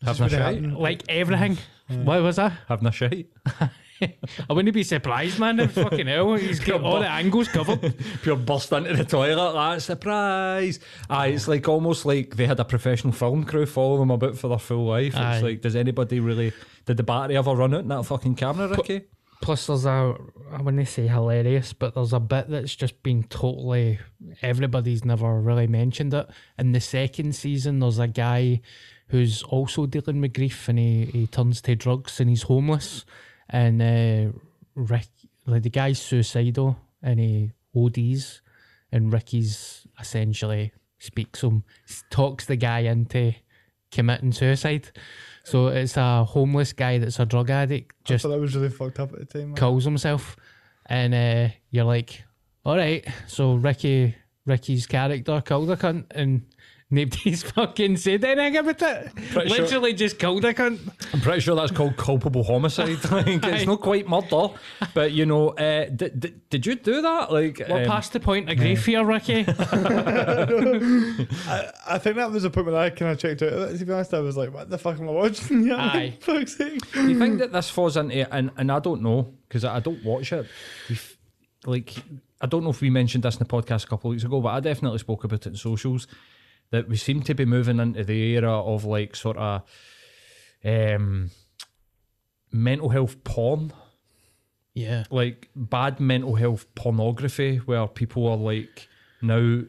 Having 0.04 0.26
a 0.28 0.30
shite. 0.30 0.64
like 0.64 1.04
everything. 1.10 1.58
What 1.90 2.22
was 2.22 2.36
that? 2.36 2.54
Having 2.68 2.88
a 2.88 2.92
shite. 2.92 3.28
I 4.00 4.54
wouldn't 4.54 4.76
be 4.76 4.84
surprised, 4.84 5.40
man. 5.40 5.60
If 5.60 5.72
fucking 5.72 6.06
hell, 6.06 6.36
he's 6.36 6.60
got 6.60 6.84
all 6.84 7.00
the 7.00 7.10
angles 7.10 7.48
covered. 7.48 7.96
Pure 8.22 8.36
burst 8.36 8.72
into 8.72 8.94
the 8.94 9.04
toilet, 9.04 9.54
that 9.54 9.82
surprise. 9.82 10.80
Aye, 11.10 11.28
it's 11.30 11.48
like 11.48 11.68
almost 11.68 12.06
like 12.06 12.36
they 12.36 12.46
had 12.46 12.60
a 12.60 12.66
professional 12.66 13.12
film 13.12 13.44
crew 13.44 13.66
follow 13.66 13.98
them 13.98 14.12
about 14.12 14.38
for 14.38 14.50
their 14.50 14.60
full 14.60 14.86
life. 14.86 15.16
Aye. 15.16 15.34
It's 15.36 15.44
like, 15.44 15.62
does 15.62 15.76
anybody 15.76 16.20
really, 16.20 16.54
did 16.86 16.98
the 16.98 17.04
battery 17.04 17.38
ever 17.38 17.56
run 17.56 17.74
out 17.74 17.80
in 17.82 17.88
that 17.88 18.04
fucking 18.06 18.36
camera, 18.36 18.68
Ricky? 18.68 19.06
Plus, 19.42 19.68
there's 19.68 19.86
a 19.86 20.16
I 20.52 20.62
wouldn't 20.62 20.88
say 20.88 21.08
hilarious, 21.08 21.74
but 21.74 21.94
there's 21.94 22.14
a 22.14 22.20
bit 22.20 22.50
that's 22.50 22.76
just 22.76 23.02
been 23.04 23.24
totally 23.24 24.00
everybody's 24.42 25.06
never 25.06 25.40
really 25.40 25.68
mentioned 25.68 26.14
it. 26.14 26.28
In 26.58 26.72
the 26.72 26.80
second 26.80 27.36
season, 27.36 27.80
there's 27.80 28.00
a 28.00 28.08
guy 28.08 28.62
who's 29.10 29.44
also 29.44 29.86
dealing 29.86 30.22
with 30.22 30.34
grief, 30.34 30.68
and 30.68 30.80
he, 30.80 31.06
he 31.06 31.28
turns 31.28 31.62
to 31.62 31.76
drugs, 31.76 32.20
and 32.20 32.30
he's 32.30 32.44
homeless, 32.44 33.06
and 33.50 33.82
uh, 33.82 34.32
Rick, 34.76 35.08
like 35.46 35.64
the 35.64 35.70
guy's 35.70 36.02
suicidal, 36.02 36.78
and 37.02 37.20
he 37.20 37.52
ODs, 37.76 38.42
and 38.92 39.14
Ricky's 39.14 39.88
essentially 40.00 40.74
speaks 41.00 41.44
him, 41.44 41.64
talks 42.10 42.46
the 42.46 42.56
guy 42.56 42.80
into 42.80 43.34
committing 43.92 44.32
suicide. 44.32 44.92
So 45.48 45.68
it's 45.68 45.96
a 45.96 46.26
homeless 46.26 46.74
guy 46.74 46.98
that's 46.98 47.20
a 47.20 47.26
drug 47.26 47.50
addict, 47.50 47.96
I 48.06 48.10
just 48.10 48.24
thought 48.24 48.32
that 48.32 48.40
was 48.40 48.54
really 48.54 48.68
fucked 48.70 49.00
up 49.00 49.14
at 49.14 49.20
the 49.20 49.26
time. 49.26 49.48
man. 49.50 49.56
kills 49.56 49.86
himself, 49.86 50.36
and 50.88 51.14
uh, 51.14 51.54
you're 51.70 51.86
like, 51.86 52.22
all 52.66 52.76
right, 52.76 53.08
so 53.28 53.54
Ricky, 53.56 54.14
Ricky's 54.46 54.86
character 54.88 55.40
killed 55.40 55.72
a 55.72 55.78
cunt, 55.78 56.08
and 56.12 56.46
nobody's 56.90 57.44
fucking 57.52 57.98
said 57.98 58.24
anything 58.24 58.58
about 58.58 58.82
it. 58.82 59.16
Pretty 59.32 59.50
sure- 59.50 59.60
Literally 59.60 59.94
just 59.94 60.18
killed 60.20 60.46
a 60.46 60.54
cunt. 60.54 60.80
I'm 61.14 61.22
pretty 61.22 61.42
sure 61.42 61.56
that's 61.56 61.72
called 61.72 61.98
culpable 61.98 62.44
homicide. 62.44 63.04
like, 63.12 63.28
it's 63.46 63.66
not 63.66 63.82
quite 63.82 64.08
murder, 64.08 64.48
but 64.94 65.12
you 65.12 65.26
know, 65.26 65.50
uh, 65.50 65.86
did, 65.86 66.20
did, 66.20 66.50
did 66.50 66.66
you 66.66 66.76
do 66.76 67.02
that? 67.02 67.32
Like, 67.32 67.62
We're 67.68 67.82
um, 67.84 67.88
past 67.88 68.14
the 68.14 68.20
point 68.20 68.50
of 68.50 68.58
grief 68.58 68.86
here, 68.86 69.04
Ricky. 69.06 69.46
I, 71.48 71.72
I 71.88 71.98
think 71.98 72.16
that 72.18 72.32
was 72.32 72.44
a 72.44 72.50
point 72.50 72.68
when 72.68 72.76
I 72.76 72.90
kind 72.90 73.12
of 73.12 73.20
checked 73.20 73.42
out. 73.42 73.54
of 73.54 73.74
it, 73.74 73.78
To 73.78 73.86
be 73.86 73.94
honest, 73.94 74.14
I 74.14 74.20
was 74.20 74.38
like, 74.38 74.54
"What 74.54 74.70
the 74.70 74.78
fuck 74.78 75.00
am 75.00 75.10
I 75.10 75.12
watching?" 75.12 75.64
Yeah, 75.68 75.76
Aye. 75.78 76.18
fuck's 76.20 76.58
sake. 76.58 76.80
Do 76.94 77.10
you 77.10 77.18
think 77.20 77.40
that 77.40 77.52
this 77.52 77.70
falls 77.70 77.98
into 77.98 78.34
and 78.34 78.52
and 78.58 78.72
I 78.72 78.80
don't 78.80 79.02
know 79.02 79.34
because 79.48 79.64
I 79.64 79.78
I 79.78 79.80
don't 79.80 80.04
watch 80.04 80.32
it. 80.34 80.48
We've, 80.90 81.18
like 81.66 81.94
I 82.42 82.48
don't 82.48 82.64
know 82.64 82.70
if 82.72 82.82
we 82.82 82.90
mentioned 82.90 83.24
this 83.24 83.36
in 83.36 83.40
the 83.40 83.46
podcast 83.46 83.86
a 83.86 83.88
couple 83.88 84.10
of 84.10 84.14
weeks 84.14 84.24
ago, 84.24 84.42
but 84.42 84.50
I 84.50 84.60
definitely 84.60 85.00
spoke 85.00 85.24
about 85.24 85.46
it 85.46 85.50
in 85.50 85.56
socials 85.56 86.08
that 86.72 86.90
we 86.90 86.96
seem 86.96 87.22
to 87.24 87.34
be 87.34 87.46
moving 87.46 87.80
into 87.80 88.04
the 88.04 88.36
era 88.36 88.52
of 88.52 88.84
like 88.84 89.16
sort 89.16 89.38
of 89.38 89.64
um 90.66 91.32
mental 92.52 92.90
health 92.90 93.24
porn, 93.24 93.74
yeah, 94.74 95.04
like 95.10 95.50
bad 95.56 96.00
mental 96.00 96.36
health 96.36 96.66
pornography, 96.76 97.58
where 97.58 97.88
people 97.88 98.28
are 98.28 98.38
like 98.38 98.88
now 99.22 99.62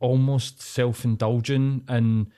almost 0.00 0.62
self 0.62 1.04
indulging 1.04 1.84
and 1.88 2.28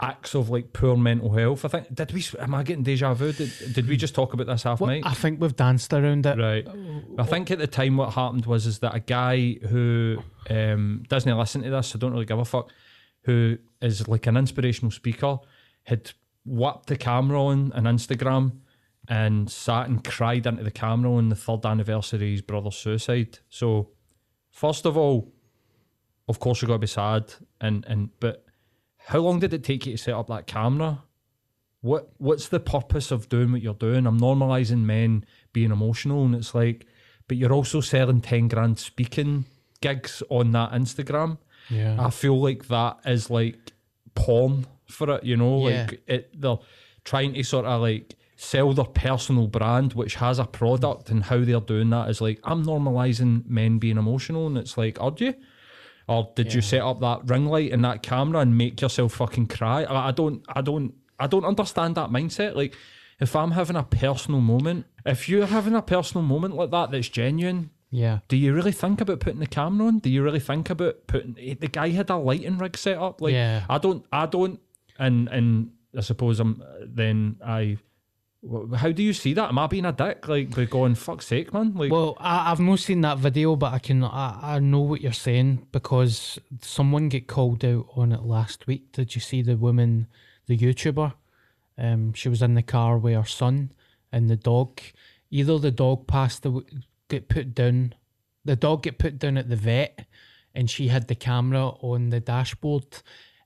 acts 0.00 0.34
of 0.34 0.48
like 0.48 0.72
poor 0.72 0.96
mental 0.96 1.30
health. 1.32 1.64
I 1.64 1.68
think 1.68 1.94
did 1.94 2.12
we? 2.12 2.24
Am 2.38 2.54
I 2.54 2.62
getting 2.62 2.82
deja 2.82 3.14
vu? 3.14 3.32
Did, 3.32 3.52
did 3.72 3.88
we 3.88 3.96
just 3.96 4.14
talk 4.14 4.32
about 4.32 4.46
this 4.46 4.62
half 4.62 4.80
night? 4.80 5.02
I 5.04 5.14
think 5.14 5.40
we've 5.40 5.54
danced 5.54 5.92
around 5.92 6.26
it. 6.26 6.38
Right. 6.38 6.66
I 7.18 7.24
think 7.24 7.50
at 7.50 7.58
the 7.58 7.66
time 7.66 7.96
what 7.96 8.14
happened 8.14 8.46
was 8.46 8.66
is 8.66 8.78
that 8.80 8.94
a 8.94 9.00
guy 9.00 9.58
who 9.68 10.18
um, 10.48 11.04
doesn't 11.08 11.36
listen 11.36 11.62
to 11.62 11.70
this, 11.70 11.88
so 11.88 11.98
don't 11.98 12.12
really 12.12 12.24
give 12.24 12.38
a 12.38 12.44
fuck, 12.44 12.72
who 13.22 13.58
is 13.80 14.08
like 14.08 14.26
an 14.26 14.36
inspirational 14.36 14.90
speaker, 14.90 15.38
had 15.84 16.12
whapped 16.44 16.86
the 16.86 16.96
camera 16.96 17.42
on 17.42 17.72
an 17.74 17.84
Instagram 17.84 18.52
and 19.08 19.50
sat 19.50 19.88
and 19.88 20.04
cried 20.04 20.46
into 20.46 20.62
the 20.62 20.70
camera 20.70 21.12
on 21.12 21.28
the 21.28 21.36
third 21.36 21.64
anniversary 21.64 22.16
of 22.16 22.32
his 22.32 22.42
brother's 22.42 22.76
suicide. 22.76 23.38
So, 23.48 23.90
first 24.50 24.86
of 24.86 24.96
all, 24.96 25.32
of 26.28 26.38
course 26.38 26.62
you 26.62 26.68
got 26.68 26.74
to 26.74 26.78
be 26.78 26.86
sad, 26.86 27.34
and 27.60 27.84
and 27.86 28.10
but 28.20 28.46
how 28.96 29.18
long 29.20 29.40
did 29.40 29.52
it 29.52 29.64
take 29.64 29.86
you 29.86 29.96
to 29.96 29.98
set 29.98 30.14
up 30.14 30.28
that 30.28 30.46
camera? 30.46 31.02
what 31.80 32.10
what's 32.18 32.48
the 32.48 32.60
purpose 32.60 33.10
of 33.10 33.28
doing 33.28 33.52
what 33.52 33.62
you're 33.62 33.74
doing? 33.74 34.06
I'm 34.06 34.20
normalizing 34.20 34.84
men 34.84 35.24
being 35.52 35.70
emotional, 35.70 36.24
and 36.24 36.34
it's 36.34 36.54
like, 36.54 36.86
but 37.28 37.36
you're 37.36 37.52
also 37.52 37.80
selling 37.80 38.20
ten 38.20 38.48
grand 38.48 38.78
speaking 38.78 39.46
gigs 39.80 40.22
on 40.28 40.52
that 40.52 40.72
Instagram. 40.72 41.38
Yeah. 41.70 41.96
I 41.98 42.10
feel 42.10 42.40
like 42.40 42.68
that 42.68 42.98
is 43.06 43.30
like 43.30 43.72
porn 44.14 44.66
for 44.88 45.10
it, 45.16 45.24
you 45.24 45.36
know, 45.36 45.68
Yeah. 45.68 45.86
like 45.88 46.02
it 46.06 46.40
they're 46.40 46.58
trying 47.04 47.34
to 47.34 47.42
sort 47.42 47.64
of 47.66 47.80
like 47.80 48.14
sell 48.36 48.72
their 48.72 48.84
personal 48.86 49.46
brand 49.46 49.92
which 49.92 50.14
has 50.14 50.38
a 50.38 50.44
product 50.46 51.10
and 51.10 51.24
how 51.24 51.38
they're 51.44 51.60
doing 51.60 51.90
that 51.90 52.08
is 52.08 52.20
like 52.20 52.40
I'm 52.44 52.64
normalizing 52.64 53.46
men 53.46 53.78
being 53.78 53.98
emotional 53.98 54.46
and 54.46 54.56
it's 54.58 54.76
like, 54.78 55.00
are 55.00 55.12
you? 55.16 55.34
Or 56.08 56.32
did 56.34 56.52
you 56.52 56.60
set 56.60 56.80
up 56.80 56.98
that 57.00 57.20
ring 57.28 57.46
light 57.46 57.70
and 57.72 57.84
that 57.84 58.02
camera 58.02 58.40
and 58.40 58.58
make 58.58 58.80
yourself 58.80 59.12
fucking 59.14 59.46
cry? 59.46 59.84
I, 59.84 60.08
I 60.08 60.10
don't 60.10 60.42
I 60.48 60.60
don't 60.60 60.94
I 61.20 61.26
don't 61.28 61.44
understand 61.44 61.94
that 61.94 62.10
mindset. 62.10 62.56
Like 62.56 62.74
if 63.20 63.36
I'm 63.36 63.52
having 63.52 63.76
a 63.76 63.84
personal 63.84 64.40
moment, 64.40 64.86
if 65.06 65.28
you're 65.28 65.46
having 65.46 65.74
a 65.74 65.82
personal 65.82 66.24
moment 66.24 66.56
like 66.56 66.70
that 66.72 66.90
that's 66.90 67.08
genuine, 67.10 67.70
Yeah. 67.90 68.20
do 68.28 68.36
you 68.36 68.54
really 68.54 68.72
think 68.72 69.00
about 69.00 69.20
putting 69.20 69.40
the 69.40 69.46
camera 69.46 69.88
on? 69.88 69.98
Do 69.98 70.10
you 70.10 70.22
really 70.22 70.40
think 70.40 70.70
about 70.70 71.06
putting 71.06 71.36
eh, 71.40 71.54
the 71.58 71.68
guy 71.68 71.88
had 71.88 72.10
a 72.10 72.16
lighting 72.16 72.58
rig 72.58 72.76
set 72.76 72.98
up? 72.98 73.20
Like 73.20 73.32
Yeah. 73.32 73.64
I 73.68 73.78
don't 73.78 74.04
I 74.12 74.26
don't 74.26 74.60
and 74.98 75.28
and 75.28 75.72
I 75.96 76.00
suppose 76.02 76.38
I'm 76.40 76.62
then 76.84 77.36
I 77.44 77.78
how 78.76 78.90
do 78.90 79.02
you 79.02 79.12
see 79.12 79.34
that? 79.34 79.50
Am 79.50 79.58
I 79.58 79.66
being 79.66 79.84
a 79.84 79.92
dick? 79.92 80.26
Like 80.26 80.54
by 80.54 80.64
going 80.64 80.94
fuck's 80.94 81.26
sake, 81.26 81.52
man? 81.52 81.74
Like 81.74 81.92
Well, 81.92 82.16
I, 82.18 82.50
I've 82.50 82.60
not 82.60 82.78
seen 82.78 83.02
that 83.02 83.18
video, 83.18 83.54
but 83.56 83.74
I 83.74 83.78
can 83.78 84.02
I, 84.02 84.38
I 84.54 84.58
know 84.60 84.80
what 84.80 85.02
you're 85.02 85.12
saying 85.12 85.66
because 85.72 86.38
someone 86.62 87.08
get 87.08 87.26
called 87.26 87.64
out 87.64 87.86
on 87.96 88.12
it 88.12 88.22
last 88.22 88.66
week. 88.66 88.92
Did 88.92 89.14
you 89.14 89.20
see 89.20 89.42
the 89.42 89.56
woman, 89.56 90.06
the 90.46 90.56
YouTuber? 90.56 91.12
Um, 91.76 92.12
she 92.14 92.28
was 92.28 92.40
in 92.40 92.54
the 92.54 92.62
car 92.62 92.96
with 92.98 93.14
her 93.14 93.26
son 93.26 93.72
and 94.12 94.30
the 94.30 94.36
dog. 94.36 94.80
Either 95.30 95.58
the 95.58 95.70
dog 95.70 96.06
passed 96.06 96.42
the 96.42 96.62
get 97.10 97.28
put 97.28 97.54
down, 97.54 97.94
the 98.44 98.56
dog 98.56 98.82
get 98.84 98.98
put 98.98 99.18
down 99.18 99.36
at 99.36 99.48
the 99.50 99.56
vet, 99.56 100.06
and 100.54 100.70
she 100.70 100.88
had 100.88 101.06
the 101.08 101.14
camera 101.14 101.68
on 101.68 102.08
the 102.10 102.20
dashboard, 102.20 102.86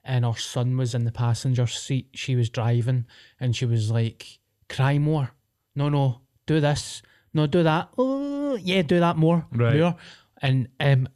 and 0.04 0.24
her 0.24 0.36
son 0.38 0.76
was 0.76 0.94
in 0.94 1.04
the 1.04 1.12
passenger 1.12 1.66
seat. 1.66 2.08
She 2.14 2.36
was 2.36 2.48
driving, 2.48 3.06
and 3.40 3.56
she 3.56 3.66
was 3.66 3.90
like, 3.90 4.38
"Cry 4.68 4.98
more, 4.98 5.32
no, 5.74 5.88
no, 5.88 6.20
do 6.46 6.60
this, 6.60 7.02
no, 7.32 7.46
do 7.46 7.62
that, 7.64 7.88
oh, 7.98 8.54
yeah, 8.56 8.82
do 8.82 9.00
that 9.00 9.16
more, 9.16 9.46
Right. 9.52 9.78
more." 9.80 9.96
And 10.40 10.68
um, 10.78 11.08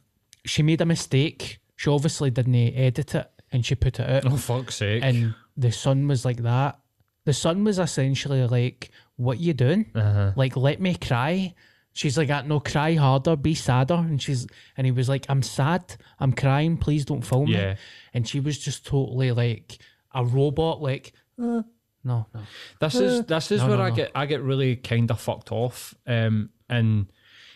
she 0.45 0.61
made 0.63 0.81
a 0.81 0.85
mistake. 0.85 1.59
She 1.75 1.89
obviously 1.89 2.29
didn't 2.31 2.55
edit 2.55 3.15
it, 3.15 3.31
and 3.51 3.65
she 3.65 3.75
put 3.75 3.99
it 3.99 4.09
out 4.09 4.25
oh 4.31 4.35
fuck's 4.37 4.75
sake. 4.75 5.01
and 5.03 5.33
the 5.55 5.71
son 5.71 6.07
was 6.07 6.25
like 6.25 6.43
that. 6.43 6.79
The 7.25 7.33
son 7.33 7.63
was 7.63 7.79
essentially 7.79 8.45
like, 8.47 8.89
"What 9.17 9.39
you 9.39 9.53
doing? 9.53 9.91
Uh-huh. 9.95 10.33
Like, 10.35 10.57
let 10.57 10.81
me 10.81 10.95
cry." 10.95 11.53
She's 11.99 12.17
like, 12.17 12.29
"Ah, 12.29 12.43
"No, 12.45 12.61
cry 12.61 12.93
harder, 12.93 13.35
be 13.35 13.53
sadder." 13.53 13.95
And 13.95 14.21
she's 14.21 14.47
and 14.77 14.85
he 14.87 14.91
was 14.91 15.09
like, 15.09 15.25
"I'm 15.27 15.43
sad, 15.43 15.97
I'm 16.17 16.31
crying. 16.31 16.77
Please 16.77 17.03
don't 17.03 17.25
film 17.25 17.47
Yeah. 17.49 17.73
me." 17.73 17.75
And 18.13 18.25
she 18.25 18.39
was 18.39 18.57
just 18.57 18.85
totally 18.85 19.33
like 19.33 19.79
a 20.15 20.23
robot. 20.23 20.81
Like, 20.81 21.11
uh, 21.37 21.63
no, 22.05 22.25
no, 22.33 22.41
This 22.79 22.95
is 22.95 23.25
this 23.25 23.51
is 23.51 23.59
No, 23.61 23.67
where 23.67 23.77
no, 23.79 23.83
I 23.83 23.89
no. 23.89 23.95
get 23.97 24.11
I 24.15 24.25
get 24.27 24.41
really 24.41 24.77
kind 24.77 25.11
of 25.11 25.19
fucked 25.19 25.51
off. 25.51 25.93
Um, 26.07 26.51
and 26.69 27.07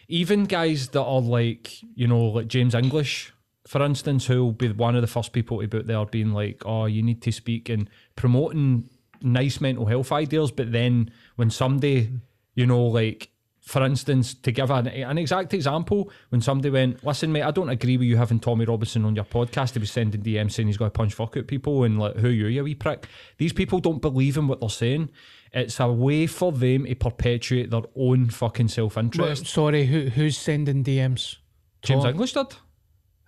even 0.09 0.43
guys 0.43 0.89
that 0.89 1.01
are 1.01 1.21
like 1.21 1.81
you 1.95 2.07
know 2.09 2.25
like 2.25 2.49
James 2.49 2.75
English, 2.75 3.31
for 3.65 3.81
instance, 3.81 4.25
who 4.25 4.43
will 4.43 4.51
be 4.51 4.73
one 4.73 4.97
of 4.97 5.01
the 5.01 5.07
first 5.07 5.31
people 5.31 5.61
to 5.61 5.67
be 5.69 5.77
out 5.77 5.87
there 5.87 6.05
being 6.05 6.33
like, 6.33 6.63
oh, 6.65 6.83
you 6.85 7.01
need 7.01 7.21
to 7.21 7.31
speak 7.31 7.69
and 7.69 7.89
promoting 8.17 8.89
nice 9.21 9.61
mental 9.61 9.85
health 9.85 10.11
ideas, 10.11 10.51
but 10.51 10.73
then 10.73 11.09
when 11.37 11.49
somebody, 11.49 12.09
you 12.55 12.65
know, 12.65 12.83
like. 12.87 13.29
For 13.63 13.81
instance, 13.85 14.33
to 14.33 14.51
give 14.51 14.69
an, 14.71 14.87
an 14.87 15.17
exact 15.17 15.53
example, 15.53 16.11
when 16.29 16.41
somebody 16.41 16.69
went, 16.69 17.03
"Listen, 17.03 17.31
mate, 17.31 17.43
I 17.43 17.51
don't 17.51 17.69
agree 17.69 17.95
with 17.95 18.07
you 18.07 18.17
having 18.17 18.41
Tommy 18.41 18.65
Robinson 18.65 19.05
on 19.05 19.15
your 19.15 19.23
podcast." 19.23 19.73
He 19.73 19.79
was 19.79 19.89
sending 19.89 20.21
DMs 20.21 20.51
saying 20.51 20.67
he's 20.67 20.75
got 20.75 20.85
to 20.85 20.91
punch 20.91 21.13
fuck 21.13 21.37
out 21.37 21.47
people 21.47 21.83
and 21.83 21.97
like, 21.97 22.17
"Who 22.17 22.27
are 22.27 22.31
you, 22.31 22.47
you 22.47 22.63
wee 22.63 22.75
prick?" 22.75 23.07
These 23.37 23.53
people 23.53 23.79
don't 23.79 24.01
believe 24.01 24.35
in 24.35 24.47
what 24.47 24.59
they're 24.59 24.69
saying. 24.69 25.09
It's 25.53 25.79
a 25.79 25.89
way 25.91 26.27
for 26.27 26.51
them 26.51 26.85
to 26.85 26.95
perpetuate 26.95 27.69
their 27.69 27.83
own 27.95 28.29
fucking 28.29 28.67
self 28.67 28.97
interest. 28.97 29.47
sorry, 29.47 29.85
who 29.85 30.09
who's 30.09 30.37
sending 30.37 30.83
DMs? 30.83 31.37
James 31.83 32.03
Tom? 32.03 32.11
English 32.11 32.33
did. 32.33 32.47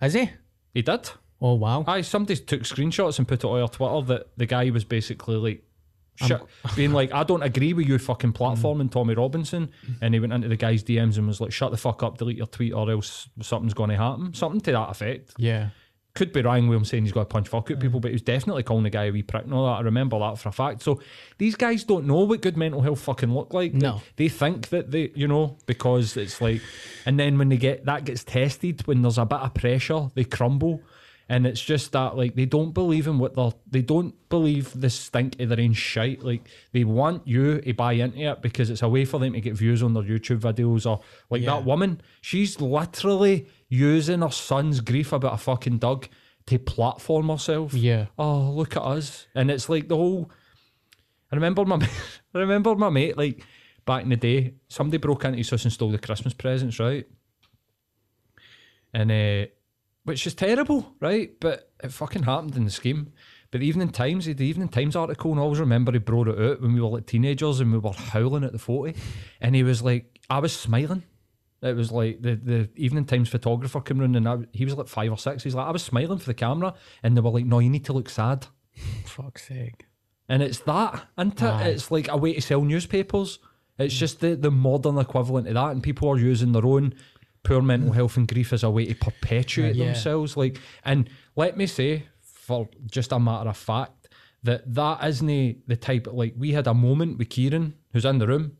Is 0.02 0.14
he? 0.14 0.30
He 0.74 0.82
did. 0.82 1.08
Oh 1.40 1.54
wow. 1.54 1.84
Aye, 1.86 2.00
somebody 2.02 2.36
took 2.36 2.62
screenshots 2.62 3.18
and 3.18 3.28
put 3.28 3.44
it 3.44 3.46
on 3.46 3.60
our 3.60 3.68
Twitter 3.68 4.02
that 4.06 4.26
the 4.36 4.46
guy 4.46 4.70
was 4.70 4.84
basically 4.84 5.36
like, 5.36 5.62
shit, 6.16 6.40
being 6.76 6.92
like, 6.92 7.12
I 7.12 7.22
don't 7.24 7.42
agree 7.42 7.72
with 7.72 7.86
you 7.88 7.98
fucking 7.98 8.32
platforming 8.32 8.90
Tommy 8.90 9.14
Robinson. 9.14 9.70
And 10.00 10.14
he 10.14 10.20
went 10.20 10.32
into 10.32 10.48
the 10.48 10.56
guy's 10.56 10.82
DMs 10.82 11.18
and 11.18 11.26
was 11.26 11.40
like, 11.40 11.52
shut 11.52 11.70
the 11.70 11.76
fuck 11.76 12.02
up, 12.02 12.18
delete 12.18 12.36
your 12.38 12.46
tweet, 12.46 12.72
or 12.72 12.90
else 12.90 13.28
something's 13.42 13.74
going 13.74 13.90
to 13.90 13.96
happen. 13.96 14.34
Something 14.34 14.60
to 14.62 14.72
that 14.72 14.90
effect. 14.90 15.34
yeah. 15.38 15.70
Could 16.14 16.32
be 16.32 16.40
with 16.40 16.54
him 16.54 16.84
saying 16.86 17.02
he's 17.02 17.12
got 17.12 17.20
to 17.20 17.26
punch 17.26 17.48
fuck 17.48 17.70
out 17.70 17.78
people, 17.78 18.00
but 18.00 18.08
he 18.08 18.14
was 18.14 18.22
definitely 18.22 18.62
calling 18.62 18.84
the 18.84 18.88
guy 18.88 19.04
a 19.04 19.10
wee 19.12 19.22
prick 19.22 19.44
and 19.44 19.52
all 19.52 19.66
that. 19.66 19.72
I 19.72 19.80
remember 19.82 20.18
that 20.18 20.38
for 20.38 20.48
a 20.48 20.52
fact. 20.52 20.82
So 20.82 20.98
these 21.36 21.56
guys 21.56 21.84
don't 21.84 22.06
know 22.06 22.20
what 22.20 22.40
good 22.40 22.56
mental 22.56 22.80
health 22.80 23.00
fucking 23.00 23.34
look 23.34 23.52
like. 23.52 23.72
They- 23.74 23.78
No. 23.80 24.00
They, 24.16 24.30
think 24.30 24.70
that 24.70 24.90
they, 24.90 25.10
you 25.14 25.28
know, 25.28 25.58
because 25.66 26.16
it's 26.16 26.40
like, 26.40 26.62
and 27.04 27.20
then 27.20 27.36
when 27.36 27.50
they 27.50 27.58
get 27.58 27.84
that 27.84 28.06
gets 28.06 28.24
tested, 28.24 28.80
when 28.86 29.02
there's 29.02 29.18
a 29.18 29.26
bit 29.26 29.40
of 29.40 29.52
pressure, 29.52 30.08
they 30.14 30.24
crumble. 30.24 30.80
And 31.28 31.44
it's 31.44 31.60
just 31.60 31.90
that, 31.90 32.16
like, 32.16 32.36
they 32.36 32.44
don't 32.44 32.72
believe 32.72 33.08
in 33.08 33.18
what 33.18 33.34
they're, 33.34 33.50
they 33.68 33.82
don't 33.82 34.14
believe 34.28 34.80
the 34.80 34.88
stink 34.88 35.40
of 35.40 35.48
their 35.48 35.58
own 35.60 35.72
shite. 35.72 36.22
Like, 36.22 36.48
they 36.72 36.84
want 36.84 37.26
you 37.26 37.60
to 37.60 37.72
buy 37.72 37.94
into 37.94 38.20
it 38.30 38.42
because 38.42 38.70
it's 38.70 38.82
a 38.82 38.88
way 38.88 39.04
for 39.04 39.18
them 39.18 39.32
to 39.32 39.40
get 39.40 39.54
views 39.54 39.82
on 39.82 39.92
their 39.92 40.04
YouTube 40.04 40.38
videos. 40.38 40.88
Or, 40.88 41.00
like, 41.28 41.42
Yeah. 41.42 41.56
that 41.56 41.64
woman, 41.64 42.00
she's 42.20 42.60
literally 42.60 43.48
using 43.68 44.20
her 44.22 44.30
son's 44.30 44.80
grief 44.80 45.12
about 45.12 45.34
a 45.34 45.38
fucking 45.38 45.78
dog 45.78 46.06
to 46.46 46.60
platform 46.60 47.28
herself. 47.28 47.74
Yeah. 47.74 48.06
Oh, 48.16 48.50
look 48.52 48.76
at 48.76 48.82
us. 48.82 49.26
And 49.34 49.50
it's 49.50 49.68
like 49.68 49.88
the 49.88 49.96
whole. 49.96 50.30
I 51.32 51.34
remember 51.34 51.64
my, 51.64 51.76
I 52.34 52.38
remember 52.38 52.76
my 52.76 52.88
mate, 52.88 53.16
like, 53.18 53.44
back 53.84 54.04
in 54.04 54.10
the 54.10 54.16
day, 54.16 54.54
somebody 54.68 54.98
broke 54.98 55.24
into 55.24 55.38
his 55.38 55.50
house 55.50 55.64
and 55.64 55.72
stole 55.72 55.90
the 55.90 55.98
Christmas 55.98 56.34
presents, 56.34 56.78
right? 56.78 57.04
And, 58.94 59.10
uh, 59.10 59.46
which 60.06 60.26
is 60.26 60.34
terrible, 60.34 60.94
right? 61.00 61.32
But 61.40 61.72
it 61.82 61.92
fucking 61.92 62.22
happened 62.22 62.56
in 62.56 62.64
the 62.64 62.70
scheme. 62.70 63.12
But 63.50 63.60
the 63.60 63.66
Evening 63.66 63.90
Times, 63.90 64.26
the 64.26 64.44
Evening 64.44 64.68
Times 64.68 64.94
article, 64.94 65.32
and 65.32 65.40
I 65.40 65.42
always 65.42 65.58
remember 65.58 65.90
he 65.90 65.98
brought 65.98 66.28
it 66.28 66.38
out 66.38 66.62
when 66.62 66.74
we 66.74 66.80
were 66.80 66.88
like 66.88 67.06
teenagers 67.06 67.58
and 67.58 67.72
we 67.72 67.78
were 67.78 67.90
howling 67.90 68.44
at 68.44 68.52
the 68.52 68.58
40. 68.58 68.94
And 69.40 69.56
he 69.56 69.64
was 69.64 69.82
like, 69.82 70.20
I 70.30 70.38
was 70.38 70.54
smiling. 70.54 71.02
It 71.60 71.74
was 71.74 71.90
like 71.90 72.22
the, 72.22 72.36
the 72.36 72.70
Evening 72.76 73.04
Times 73.04 73.28
photographer 73.28 73.80
came 73.80 73.98
round 73.98 74.14
and 74.14 74.28
I, 74.28 74.38
he 74.52 74.64
was 74.64 74.74
like 74.74 74.86
five 74.86 75.10
or 75.10 75.18
six. 75.18 75.42
He's 75.42 75.56
like, 75.56 75.66
I 75.66 75.72
was 75.72 75.82
smiling 75.82 76.18
for 76.18 76.26
the 76.26 76.34
camera. 76.34 76.74
And 77.02 77.16
they 77.16 77.20
were 77.20 77.30
like, 77.30 77.46
no, 77.46 77.58
you 77.58 77.70
need 77.70 77.84
to 77.86 77.92
look 77.92 78.08
sad. 78.08 78.46
Fuck's 79.06 79.48
sake. 79.48 79.86
And 80.28 80.40
it's 80.40 80.60
that, 80.60 81.06
isn't 81.18 81.42
it? 81.42 81.46
Aye. 81.46 81.68
It's 81.68 81.90
like 81.90 82.08
a 82.08 82.16
way 82.16 82.34
to 82.34 82.40
sell 82.40 82.62
newspapers. 82.62 83.40
It's 83.76 83.94
mm. 83.94 83.98
just 83.98 84.20
the, 84.20 84.36
the 84.36 84.52
modern 84.52 84.98
equivalent 84.98 85.48
of 85.48 85.54
that. 85.54 85.70
And 85.70 85.82
people 85.82 86.08
are 86.08 86.18
using 86.18 86.52
their 86.52 86.64
own 86.66 86.94
poor 87.46 87.62
mental 87.62 87.92
health 87.92 88.16
and 88.16 88.26
grief 88.28 88.52
as 88.52 88.62
a 88.64 88.70
way 88.70 88.86
to 88.86 88.94
perpetuate 88.94 89.76
Yeah. 89.76 89.86
themselves. 89.86 90.36
Like, 90.36 90.58
and 90.84 91.08
let 91.36 91.56
me 91.56 91.66
say, 91.66 92.04
for 92.20 92.68
just 92.90 93.12
a 93.12 93.18
matter 93.18 93.48
of 93.50 93.56
fact, 93.56 94.08
that 94.42 94.60
that 94.74 95.04
isn't 95.04 95.68
the 95.68 95.76
type, 95.76 96.06
like, 96.12 96.34
we 96.36 96.52
had 96.52 96.66
a 96.66 96.74
moment 96.74 97.18
with 97.18 97.30
Kieran, 97.30 97.74
who's 97.92 98.04
in 98.04 98.18
the 98.18 98.26
room, 98.26 98.52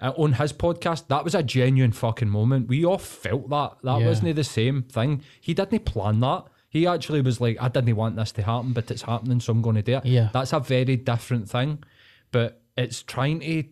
uh, 0.00 0.12
on 0.16 0.34
his 0.34 0.52
podcast. 0.52 1.08
That 1.08 1.24
was 1.24 1.34
a 1.34 1.42
genuine 1.42 1.92
fucking 1.92 2.28
moment. 2.28 2.68
We 2.68 2.84
all 2.84 2.98
felt 2.98 3.48
that. 3.50 3.72
That 3.82 4.00
Yeah. 4.00 4.06
wasn't 4.06 4.36
the 4.36 4.44
same 4.44 4.82
thing. 4.82 5.22
He 5.40 5.54
didn't 5.54 5.84
plan 5.84 6.20
that. 6.20 6.44
He 6.70 6.86
actually 6.86 7.22
was 7.22 7.40
like, 7.40 7.56
I 7.60 7.68
didn't 7.68 7.96
want 7.96 8.16
this 8.16 8.30
to 8.32 8.42
happen, 8.42 8.72
but 8.74 8.90
it's 8.90 9.02
happening, 9.02 9.40
so 9.40 9.52
I'm 9.52 9.62
going 9.62 9.76
to 9.76 9.82
do 9.82 9.96
it. 9.96 10.06
Yeah. 10.06 10.28
That's 10.32 10.52
a 10.52 10.60
very 10.60 10.96
different 10.96 11.48
thing. 11.50 11.82
But 12.30 12.60
it's 12.76 13.02
trying 13.02 13.40
to 13.40 13.64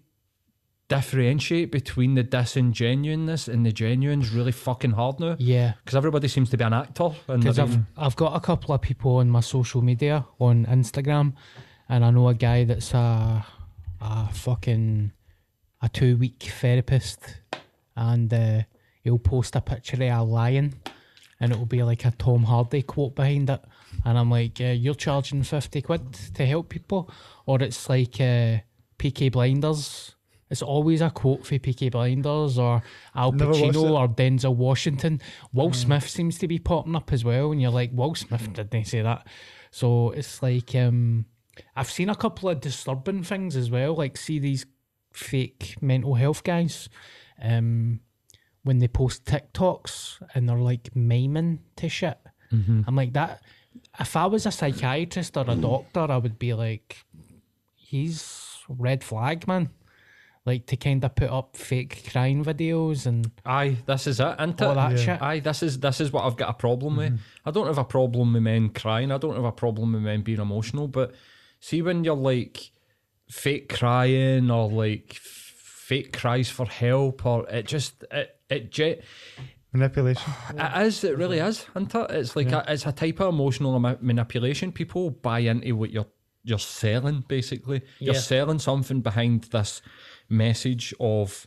differentiate 0.88 1.72
between 1.72 2.14
the 2.14 2.22
disingenuineness 2.22 3.48
and 3.48 3.66
the 3.66 3.72
genuine's 3.72 4.30
really 4.30 4.52
fucking 4.52 4.92
hard 4.92 5.18
now. 5.18 5.36
Yeah. 5.38 5.72
Because 5.84 5.96
everybody 5.96 6.28
seems 6.28 6.50
to 6.50 6.56
be 6.56 6.64
an 6.64 6.72
actor. 6.72 7.10
And 7.28 7.42
Because 7.42 7.58
I've 7.58 7.78
I've 7.96 8.16
got 8.16 8.36
a 8.36 8.40
couple 8.40 8.74
of 8.74 8.80
people 8.80 9.16
on 9.16 9.28
my 9.28 9.40
social 9.40 9.82
media 9.82 10.26
on 10.38 10.66
Instagram, 10.66 11.34
and 11.88 12.04
I 12.04 12.10
know 12.10 12.28
a 12.28 12.34
guy 12.34 12.64
that's 12.64 12.94
a 12.94 13.44
a 14.00 14.28
fucking 14.32 15.12
a 15.82 15.88
two 15.88 16.16
week 16.16 16.42
therapist, 16.60 17.40
and 17.96 18.32
uh, 18.32 18.62
he'll 19.02 19.18
post 19.18 19.56
a 19.56 19.60
picture 19.60 19.96
of 19.96 20.02
a 20.02 20.22
lion, 20.22 20.74
and 21.40 21.52
it'll 21.52 21.66
be 21.66 21.82
like 21.82 22.04
a 22.04 22.12
Tom 22.12 22.44
Hardy 22.44 22.82
quote 22.82 23.14
behind 23.14 23.50
it, 23.50 23.60
and 24.04 24.18
I'm 24.18 24.30
like, 24.30 24.60
uh, 24.60 24.64
you're 24.66 24.94
charging 24.94 25.42
fifty 25.42 25.82
quid 25.82 26.12
to 26.34 26.46
help 26.46 26.68
people, 26.68 27.10
or 27.44 27.60
it's 27.62 27.88
like 27.88 28.20
uh, 28.20 28.58
Peaky 28.98 29.30
Blinders. 29.30 30.15
It's 30.48 30.62
always 30.62 31.00
a 31.00 31.10
quote 31.10 31.44
for 31.44 31.58
Peaky 31.58 31.88
Blinders 31.88 32.56
or 32.58 32.82
Al 33.14 33.32
Pacino 33.32 33.90
or 33.90 34.08
Denzel 34.08 34.54
Washington. 34.54 35.20
Will 35.52 35.72
Smith 35.72 36.08
seems 36.08 36.38
to 36.38 36.46
be 36.46 36.58
popping 36.58 36.94
up 36.94 37.12
as 37.12 37.24
well, 37.24 37.50
and 37.50 37.60
you're 37.60 37.70
like, 37.70 37.90
Will 37.92 38.14
Smith 38.14 38.52
didn't 38.52 38.84
say 38.86 39.02
that. 39.02 39.26
So 39.72 40.10
it's 40.10 40.42
like, 40.42 40.74
um, 40.74 41.26
I've 41.74 41.90
seen 41.90 42.08
a 42.10 42.14
couple 42.14 42.48
of 42.48 42.60
disturbing 42.60 43.24
things 43.24 43.56
as 43.56 43.70
well. 43.70 43.94
Like 43.96 44.16
see 44.16 44.38
these 44.38 44.66
fake 45.12 45.76
mental 45.80 46.14
health 46.14 46.44
guys, 46.44 46.88
um, 47.42 48.00
when 48.62 48.78
they 48.78 48.88
post 48.88 49.24
TikToks 49.24 50.22
and 50.34 50.48
they're 50.48 50.58
like 50.58 50.94
miming 50.94 51.60
to 51.76 51.88
shit. 51.88 52.18
I'm 52.86 52.94
like 52.94 53.12
that. 53.14 53.42
If 53.98 54.16
I 54.16 54.26
was 54.26 54.46
a 54.46 54.50
psychiatrist 54.52 55.36
or 55.36 55.44
a 55.48 55.56
doctor, 55.56 56.06
I 56.12 56.16
would 56.18 56.38
be 56.38 56.54
like, 56.54 57.04
he's 57.74 58.58
red 58.68 59.02
flag, 59.02 59.46
man. 59.48 59.70
Like 60.46 60.66
to 60.66 60.76
kind 60.76 61.04
of 61.04 61.14
put 61.16 61.28
up 61.28 61.56
fake 61.56 62.08
crying 62.12 62.44
videos 62.44 63.04
and 63.06 63.28
Aye, 63.44 63.78
this 63.84 64.06
is 64.06 64.20
it, 64.20 64.36
isn't 64.38 64.62
all 64.62 64.70
it? 64.70 64.74
that 64.76 64.98
shit. 64.98 65.20
Aye, 65.20 65.40
this 65.40 65.60
is 65.64 65.80
this 65.80 66.00
is 66.00 66.12
what 66.12 66.24
I've 66.24 66.36
got 66.36 66.50
a 66.50 66.54
problem 66.54 66.96
with. 66.96 67.08
Mm-hmm. 67.14 67.48
I 67.48 67.50
don't 67.50 67.66
have 67.66 67.78
a 67.78 67.84
problem 67.84 68.32
with 68.32 68.42
men 68.44 68.68
crying. 68.68 69.10
I 69.10 69.18
don't 69.18 69.34
have 69.34 69.44
a 69.44 69.50
problem 69.52 69.92
with 69.94 70.02
men 70.02 70.22
being 70.22 70.38
emotional. 70.40 70.86
But 70.86 71.14
see, 71.58 71.82
when 71.82 72.04
you're 72.04 72.14
like 72.14 72.70
fake 73.28 73.68
crying 73.74 74.48
or 74.50 74.70
like 74.70 75.10
f- 75.16 75.20
fake 75.88 76.16
cries 76.16 76.48
for 76.48 76.66
help, 76.66 77.26
or 77.26 77.48
it 77.48 77.66
just 77.66 78.04
it 78.12 78.36
it 78.48 78.70
jet. 78.70 79.02
Manipulation. 79.72 80.32
It 80.56 80.86
is. 80.86 81.02
It 81.04 81.18
really 81.18 81.38
is, 81.40 81.66
isn't 81.74 81.94
it? 81.94 82.10
It's 82.12 82.36
like 82.36 82.52
a, 82.52 82.64
it's 82.68 82.86
a 82.86 82.92
type 82.92 83.20
of 83.20 83.34
emotional 83.34 83.78
ma- 83.80 83.96
manipulation. 84.00 84.70
People 84.72 85.10
buy 85.10 85.40
into 85.40 85.74
what 85.74 85.90
you're 85.90 86.06
you're 86.44 86.58
selling. 86.60 87.24
Basically, 87.26 87.82
you're 87.98 88.14
Yeah. 88.14 88.20
selling 88.20 88.60
something 88.60 89.00
behind 89.00 89.44
this 89.50 89.82
message 90.28 90.94
of, 91.00 91.46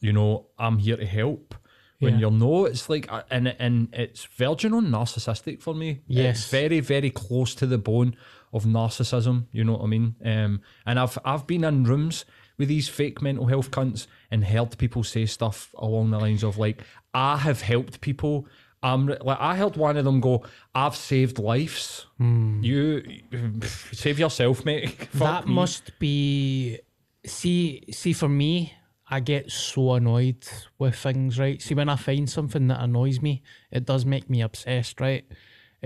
you 0.00 0.12
know, 0.12 0.46
I'm 0.58 0.78
here 0.78 0.96
to 0.96 1.06
help. 1.06 1.54
When 2.00 2.14
Yeah. 2.14 2.20
you're 2.20 2.30
no, 2.32 2.64
it's 2.66 2.88
like, 2.90 3.10
uh, 3.10 3.22
and 3.30 3.48
and 3.58 3.88
it's 3.92 4.24
virgin 4.24 4.74
on 4.74 4.86
narcissistic 4.88 5.62
for 5.62 5.74
me. 5.74 6.00
Yes. 6.06 6.38
it's 6.38 6.50
very 6.50 6.80
very 6.80 7.08
close 7.10 7.54
to 7.54 7.66
the 7.66 7.78
bone 7.78 8.16
of 8.52 8.64
narcissism. 8.64 9.46
You 9.52 9.64
know 9.64 9.74
what 9.74 9.82
I 9.84 9.86
mean? 9.86 10.16
Um, 10.24 10.60
and 10.84 10.98
I've 10.98 11.16
I've 11.24 11.46
been 11.46 11.64
in 11.64 11.84
rooms 11.84 12.24
with 12.58 12.68
these 12.68 12.88
fake 12.88 13.22
mental 13.22 13.46
health 13.46 13.70
cunts 13.70 14.06
and 14.30 14.44
heard 14.44 14.76
people 14.76 15.02
say 15.04 15.24
stuff 15.26 15.72
along 15.78 16.10
the 16.10 16.18
lines 16.18 16.42
of 16.42 16.58
like, 16.58 16.82
I 17.14 17.36
have 17.38 17.62
helped 17.62 18.00
people. 18.00 18.46
I'm 18.82 19.06
like 19.06 19.38
I 19.40 19.56
heard 19.56 19.76
one 19.76 19.96
of 19.96 20.04
them 20.04 20.20
go, 20.20 20.42
"I've 20.74 20.96
saved 20.96 21.38
lives. 21.38 22.06
You 22.18 23.02
save 23.92 24.18
yourself, 24.18 24.64
mate." 24.64 24.90
Fuck 25.12 25.18
that 25.20 25.46
me." 25.48 25.54
must 25.54 25.98
be 25.98 26.80
see 27.26 27.82
see 27.90 28.12
for 28.12 28.28
me 28.28 28.74
i 29.08 29.20
get 29.20 29.50
so 29.50 29.94
annoyed 29.94 30.46
with 30.78 30.94
things 30.94 31.38
right? 31.38 31.60
See 31.60 31.74
when 31.74 31.88
i 31.88 31.96
find 31.96 32.28
something 32.28 32.68
that 32.68 32.82
annoys 32.82 33.20
me 33.20 33.42
it 33.70 33.84
does 33.84 34.04
make 34.04 34.28
me 34.28 34.42
obsessed 34.42 35.00
right 35.00 35.24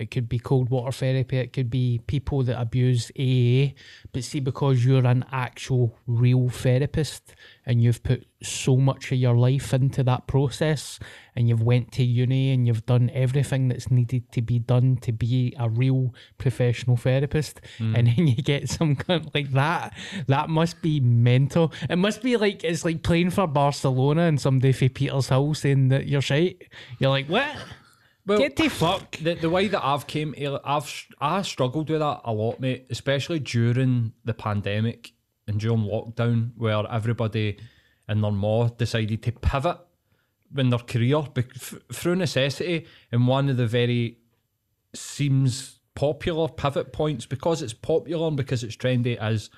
it 0.00 0.10
could 0.10 0.28
be 0.28 0.38
cold 0.38 0.70
water 0.70 0.92
therapy 0.92 1.38
it 1.38 1.52
could 1.52 1.70
be 1.70 2.00
people 2.06 2.42
that 2.42 2.60
abuse 2.60 3.10
aa 3.18 3.72
but 4.12 4.24
see 4.24 4.40
because 4.40 4.84
you're 4.84 5.06
an 5.06 5.24
actual 5.32 5.96
real 6.06 6.48
therapist 6.48 7.34
and 7.66 7.82
you've 7.82 8.02
put 8.02 8.26
so 8.42 8.76
much 8.76 9.10
of 9.10 9.18
your 9.18 9.36
life 9.36 9.74
into 9.74 10.02
that 10.02 10.26
process 10.26 10.98
and 11.34 11.48
you've 11.48 11.62
went 11.62 11.90
to 11.92 12.04
uni 12.04 12.52
and 12.52 12.66
you've 12.66 12.86
done 12.86 13.10
everything 13.12 13.68
that's 13.68 13.90
needed 13.90 14.30
to 14.30 14.40
be 14.40 14.58
done 14.58 14.96
to 14.96 15.12
be 15.12 15.54
a 15.58 15.68
real 15.68 16.14
professional 16.38 16.96
therapist 16.96 17.60
hmm. 17.78 17.94
and 17.96 18.06
then 18.16 18.26
you 18.28 18.36
get 18.36 18.68
some 18.68 18.94
cunt 18.94 19.34
like 19.34 19.50
that 19.52 19.92
that 20.26 20.48
must 20.48 20.80
be 20.82 21.00
mental. 21.00 21.72
It 21.88 21.96
must 21.96 22.22
be 22.22 22.36
like 22.36 22.64
it's 22.64 22.84
like 22.84 23.02
playing 23.02 23.30
for 23.30 23.46
barcelona 23.46 24.22
and 24.22 24.40
somebody 24.40 24.72
for 24.72 24.88
Petershill 24.88 25.56
saying 25.56 25.88
that 25.88 26.06
you're 26.06 26.22
shite. 26.22 26.62
You're 26.98 27.10
like 27.10 27.26
what 27.26 27.56
Well, 28.28 28.38
get 28.38 28.56
the 28.56 28.68
fuck 28.68 29.16
the, 29.16 29.34
the 29.34 29.48
way 29.48 29.68
that 29.68 29.84
I've 29.84 30.06
came 30.06 30.34
I've 30.64 31.06
I 31.18 31.42
struggled 31.42 31.88
with 31.88 32.00
that 32.00 32.20
a 32.24 32.32
lot, 32.32 32.60
mate. 32.60 32.86
Especially 32.90 33.38
during 33.38 34.12
the 34.24 34.34
pandemic 34.34 35.12
and 35.46 35.58
during 35.58 35.80
lockdown, 35.80 36.50
where 36.56 36.84
everybody 36.90 37.58
and 38.06 38.22
their 38.22 38.30
maw 38.30 38.68
decided 38.68 39.22
to 39.22 39.32
pivot 39.32 39.78
in 40.56 40.68
their 40.68 40.78
career 40.78 41.22
through 41.92 42.16
necessity. 42.16 42.86
And 43.10 43.26
one 43.26 43.48
of 43.48 43.56
the 43.56 43.66
very 43.66 44.18
seems 44.94 45.80
popular 45.94 46.48
pivot 46.48 46.92
points 46.92 47.26
because 47.26 47.62
it's 47.62 47.72
popular 47.72 48.28
and 48.28 48.36
because 48.36 48.62
it's 48.62 48.76
trendy 48.76 49.16
as 49.16 49.50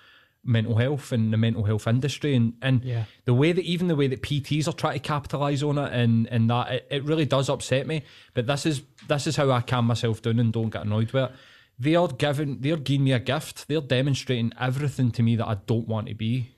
mental 0.42 0.76
health 0.76 1.12
and 1.12 1.32
the 1.32 1.36
mental 1.36 1.64
health 1.64 1.86
industry 1.86 2.34
and, 2.34 2.54
and 2.62 2.82
Yeah. 2.82 3.04
the 3.26 3.34
way 3.34 3.52
that 3.52 3.64
even 3.64 3.88
the 3.88 3.96
way 3.96 4.06
that 4.06 4.22
PTs 4.22 4.66
are 4.66 4.72
trying 4.72 4.94
to 4.94 4.98
capitalise 5.00 5.62
on 5.62 5.76
it 5.76 5.92
and, 5.92 6.26
and 6.28 6.48
that 6.48 6.72
it, 6.72 6.86
it 6.90 7.04
really 7.04 7.26
does 7.26 7.48
upset 7.50 7.86
me. 7.86 8.02
But 8.34 8.46
this 8.46 8.64
is 8.64 8.82
this 9.08 9.26
is 9.26 9.36
how 9.36 9.50
I 9.50 9.60
calm 9.60 9.84
myself 9.86 10.22
down 10.22 10.38
and 10.38 10.52
don't 10.52 10.70
get 10.70 10.84
annoyed 10.86 11.12
with 11.12 11.24
it. 11.30 11.32
They 11.78 11.94
are 11.94 12.08
giving 12.08 12.60
they're 12.60 12.76
giving 12.76 13.04
me 13.04 13.12
a 13.12 13.18
gift. 13.18 13.68
They're 13.68 13.80
demonstrating 13.80 14.52
everything 14.58 15.10
to 15.12 15.22
me 15.22 15.36
that 15.36 15.46
I 15.48 15.56
don't 15.66 15.88
want 15.88 16.08
to 16.08 16.14
be. 16.14 16.52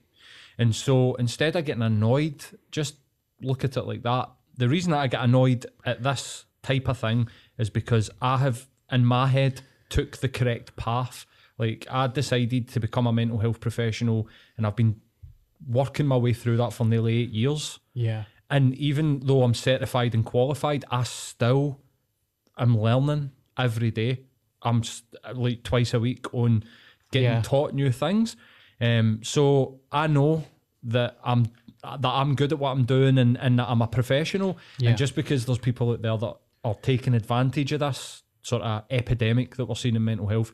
And 0.58 0.74
so 0.76 1.14
instead 1.14 1.56
of 1.56 1.64
getting 1.64 1.82
annoyed, 1.82 2.44
just 2.70 2.96
look 3.40 3.64
at 3.64 3.76
it 3.76 3.82
like 3.82 4.02
that. 4.02 4.30
The 4.56 4.68
reason 4.68 4.92
that 4.92 4.98
I 4.98 5.06
get 5.08 5.22
annoyed 5.24 5.66
at 5.84 6.02
this 6.02 6.44
type 6.62 6.88
of 6.88 6.98
thing 6.98 7.28
is 7.58 7.70
because 7.70 8.10
I 8.20 8.36
have 8.38 8.68
in 8.92 9.04
my 9.04 9.26
head 9.26 9.62
took 9.88 10.18
the 10.18 10.28
correct 10.28 10.76
path. 10.76 11.26
Like 11.64 11.80
I 11.90 12.02
decided 12.20 12.62
to 12.74 12.78
become 12.86 13.06
a 13.06 13.12
mental 13.12 13.38
health 13.44 13.60
professional 13.66 14.20
and 14.56 14.62
I've 14.66 14.76
been 14.82 14.94
working 15.80 16.06
my 16.06 16.16
way 16.16 16.32
through 16.40 16.56
that 16.62 16.72
for 16.72 16.84
nearly 16.84 17.14
eight 17.22 17.30
years. 17.42 17.64
yeah 17.94 18.22
And 18.50 18.74
even 18.88 19.06
though 19.26 19.42
I'm 19.44 19.54
certified 19.54 20.12
and 20.16 20.24
qualified, 20.24 20.82
I 20.90 21.02
still 21.04 21.66
am 22.64 22.72
learning 22.86 23.30
every 23.56 23.90
day. 24.02 24.12
I'm 24.68 24.82
like 25.46 25.62
twice 25.62 25.94
a 25.94 26.00
week 26.00 26.24
on 26.34 26.64
getting 27.12 27.30
Yeah. 27.36 27.42
taught 27.42 27.72
new 27.74 27.92
things. 27.92 28.36
Um, 28.80 29.20
so 29.22 29.80
I 30.02 30.04
know 30.08 30.44
that 30.94 31.10
I'm 31.30 31.42
that 32.02 32.14
I'm 32.20 32.34
good 32.40 32.52
at 32.52 32.58
what 32.62 32.70
I'm 32.74 32.84
doing 32.96 33.18
and, 33.18 33.36
and 33.44 33.58
that 33.58 33.68
I'm 33.68 33.82
a 33.82 33.88
professional. 33.88 34.52
Yeah. 34.78 34.90
And 34.90 34.98
just 34.98 35.14
because 35.16 35.40
there's 35.46 35.58
people 35.68 35.90
out 35.92 36.02
there 36.02 36.16
that 36.24 36.34
are 36.64 36.76
taking 36.90 37.14
advantage 37.14 37.70
of 37.72 37.80
this 37.80 38.22
sort 38.42 38.62
of 38.62 38.84
epidemic 38.90 39.56
that 39.56 39.66
we're 39.66 39.74
seeing 39.74 39.96
in 39.96 40.04
mental 40.04 40.28
health, 40.28 40.52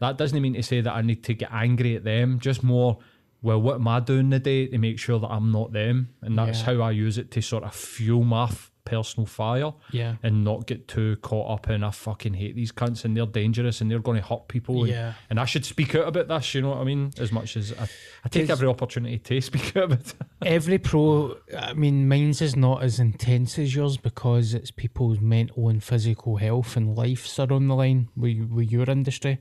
that 0.00 0.18
doesn't 0.18 0.40
mean 0.40 0.54
to 0.54 0.62
say 0.62 0.80
that 0.80 0.92
I 0.92 1.02
need 1.02 1.22
to 1.24 1.34
get 1.34 1.50
angry 1.52 1.94
at 1.96 2.04
them. 2.04 2.40
Just 2.40 2.62
more, 2.62 2.98
well, 3.42 3.60
what 3.60 3.76
am 3.76 3.88
I 3.88 4.00
doing 4.00 4.30
today 4.30 4.66
to 4.66 4.78
make 4.78 4.98
sure 4.98 5.18
that 5.18 5.28
I'm 5.28 5.52
not 5.52 5.72
them? 5.72 6.10
And 6.22 6.36
that's 6.36 6.60
Yeah. 6.60 6.66
how 6.76 6.82
I 6.82 6.90
use 6.90 7.16
it 7.18 7.30
to 7.32 7.40
sort 7.42 7.64
of 7.64 7.74
fuel 7.74 8.24
my 8.24 8.44
f- 8.44 8.66
personal 8.86 9.26
fire 9.26 9.72
Yeah. 9.92 10.16
and 10.22 10.42
not 10.42 10.66
get 10.66 10.88
too 10.88 11.16
caught 11.22 11.48
up 11.52 11.70
in 11.70 11.84
I 11.84 11.90
fucking 11.90 12.34
hate 12.34 12.56
these 12.56 12.72
cunts 12.72 13.04
and 13.04 13.16
they're 13.16 13.26
dangerous 13.26 13.80
and 13.80 13.88
they're 13.88 14.00
going 14.00 14.20
to 14.20 14.26
hurt 14.26 14.48
people. 14.48 14.80
And, 14.80 14.88
Yeah. 14.88 15.12
and 15.28 15.38
I 15.38 15.44
should 15.44 15.64
speak 15.64 15.94
out 15.94 16.08
about 16.08 16.26
this, 16.28 16.54
you 16.54 16.62
know 16.62 16.70
what 16.70 16.78
I 16.78 16.84
mean? 16.84 17.10
As 17.18 17.30
much 17.30 17.56
as 17.56 17.72
I, 17.78 17.86
I 18.24 18.28
take 18.30 18.50
every 18.50 18.66
opportunity 18.66 19.18
to 19.18 19.40
speak 19.50 19.76
out 19.76 19.84
about 19.84 20.00
it. 20.00 20.14
every 20.42 20.78
pro 20.78 21.36
i 21.56 21.72
mean 21.74 22.08
mine's 22.08 22.40
is 22.42 22.56
not 22.56 22.82
as 22.82 22.98
intense 22.98 23.58
as 23.58 23.74
yours 23.76 23.96
because 23.98 24.54
it's 24.54 24.70
people's 24.70 25.20
mental 25.20 25.68
and 25.68 25.84
physical 25.84 26.36
health 26.38 26.76
and 26.76 26.96
lives 26.96 27.38
are 27.38 27.52
on 27.52 27.68
the 27.68 27.74
line 27.74 28.08
with, 28.16 28.48
with 28.50 28.72
your 28.72 28.88
industry 28.90 29.38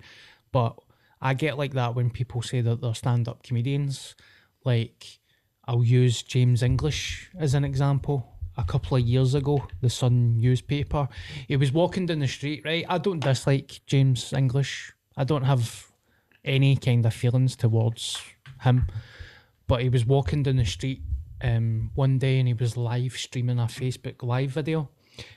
but 0.52 0.76
i 1.22 1.34
get 1.34 1.58
like 1.58 1.74
that 1.74 1.96
when 1.96 2.10
people 2.10 2.42
say 2.42 2.62
that 2.62 2.82
they're 2.82 2.94
stand-up 2.94 3.44
comedians. 3.44 4.16
Like 4.66 5.20
i'll 5.66 5.84
use 5.84 6.22
james 6.22 6.64
english 6.64 7.30
as 7.38 7.54
an 7.54 7.64
example. 7.64 8.36
A 8.58 8.64
couple 8.64 8.98
of 8.98 9.04
years 9.04 9.36
ago 9.36 9.66
the 9.82 9.90
sun 9.90 10.38
newspaper 10.38 11.08
he 11.48 11.56
was 11.56 11.72
walking 11.72 12.06
down 12.06 12.20
the 12.20 12.28
street 12.28 12.62
right? 12.66 12.86
I 12.90 12.98
don't 12.98 13.22
dislike 13.22 13.82
james 13.86 14.34
english. 14.34 14.94
I 15.16 15.24
don't 15.24 15.44
have 15.44 15.90
any 16.44 16.76
kind 16.76 17.06
of 17.06 17.14
feelings 17.14 17.56
towards 17.56 18.22
him. 18.62 18.88
But 19.68 19.82
he 19.82 19.90
was 19.90 20.06
walking 20.06 20.44
down 20.44 20.58
the 20.58 20.66
street 20.66 21.02
um, 21.42 21.92
one 21.96 22.18
day 22.18 22.40
and 22.40 22.48
he 22.48 22.54
was 22.54 22.76
live 22.76 23.14
streaming 23.14 23.60
a 23.60 23.64
Facebook 23.64 24.24
live 24.24 24.52
video. 24.52 24.90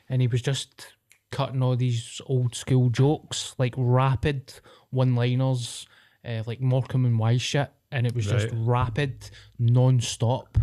And 0.09 0.23
he 0.23 0.29
was 0.29 0.43
just 0.43 0.87
cutting 1.33 1.63
all 1.63 1.75
these 1.75 2.21
old 2.27 2.55
school 2.55 2.91
jokes, 2.91 3.57
like 3.59 3.75
rapid 3.77 4.55
one 4.91 5.17
liners, 5.17 5.87
uh, 6.25 6.43
like 6.47 6.61
Morecambe 6.61 7.07
and 7.07 7.19
Wise 7.19 7.43
shit. 7.43 7.71
And 7.91 8.07
it 8.07 8.15
was 8.15 8.27
just 8.27 8.49
rapid, 8.53 9.31
non 9.59 10.01
stop. 10.01 10.57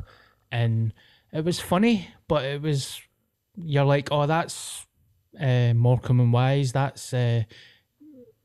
And 0.51 0.93
it 1.32 1.43
was 1.43 1.59
funny, 1.59 2.09
but 2.28 2.45
it 2.45 2.61
was, 2.61 3.01
you're 3.55 3.84
like, 3.84 4.09
oh, 4.11 4.26
that's 4.26 4.88
uh, 5.39 5.74
Morecambe 5.76 6.22
and 6.22 6.34
Wise. 6.34 6.72
That's 6.72 7.13
uh, 7.13 7.43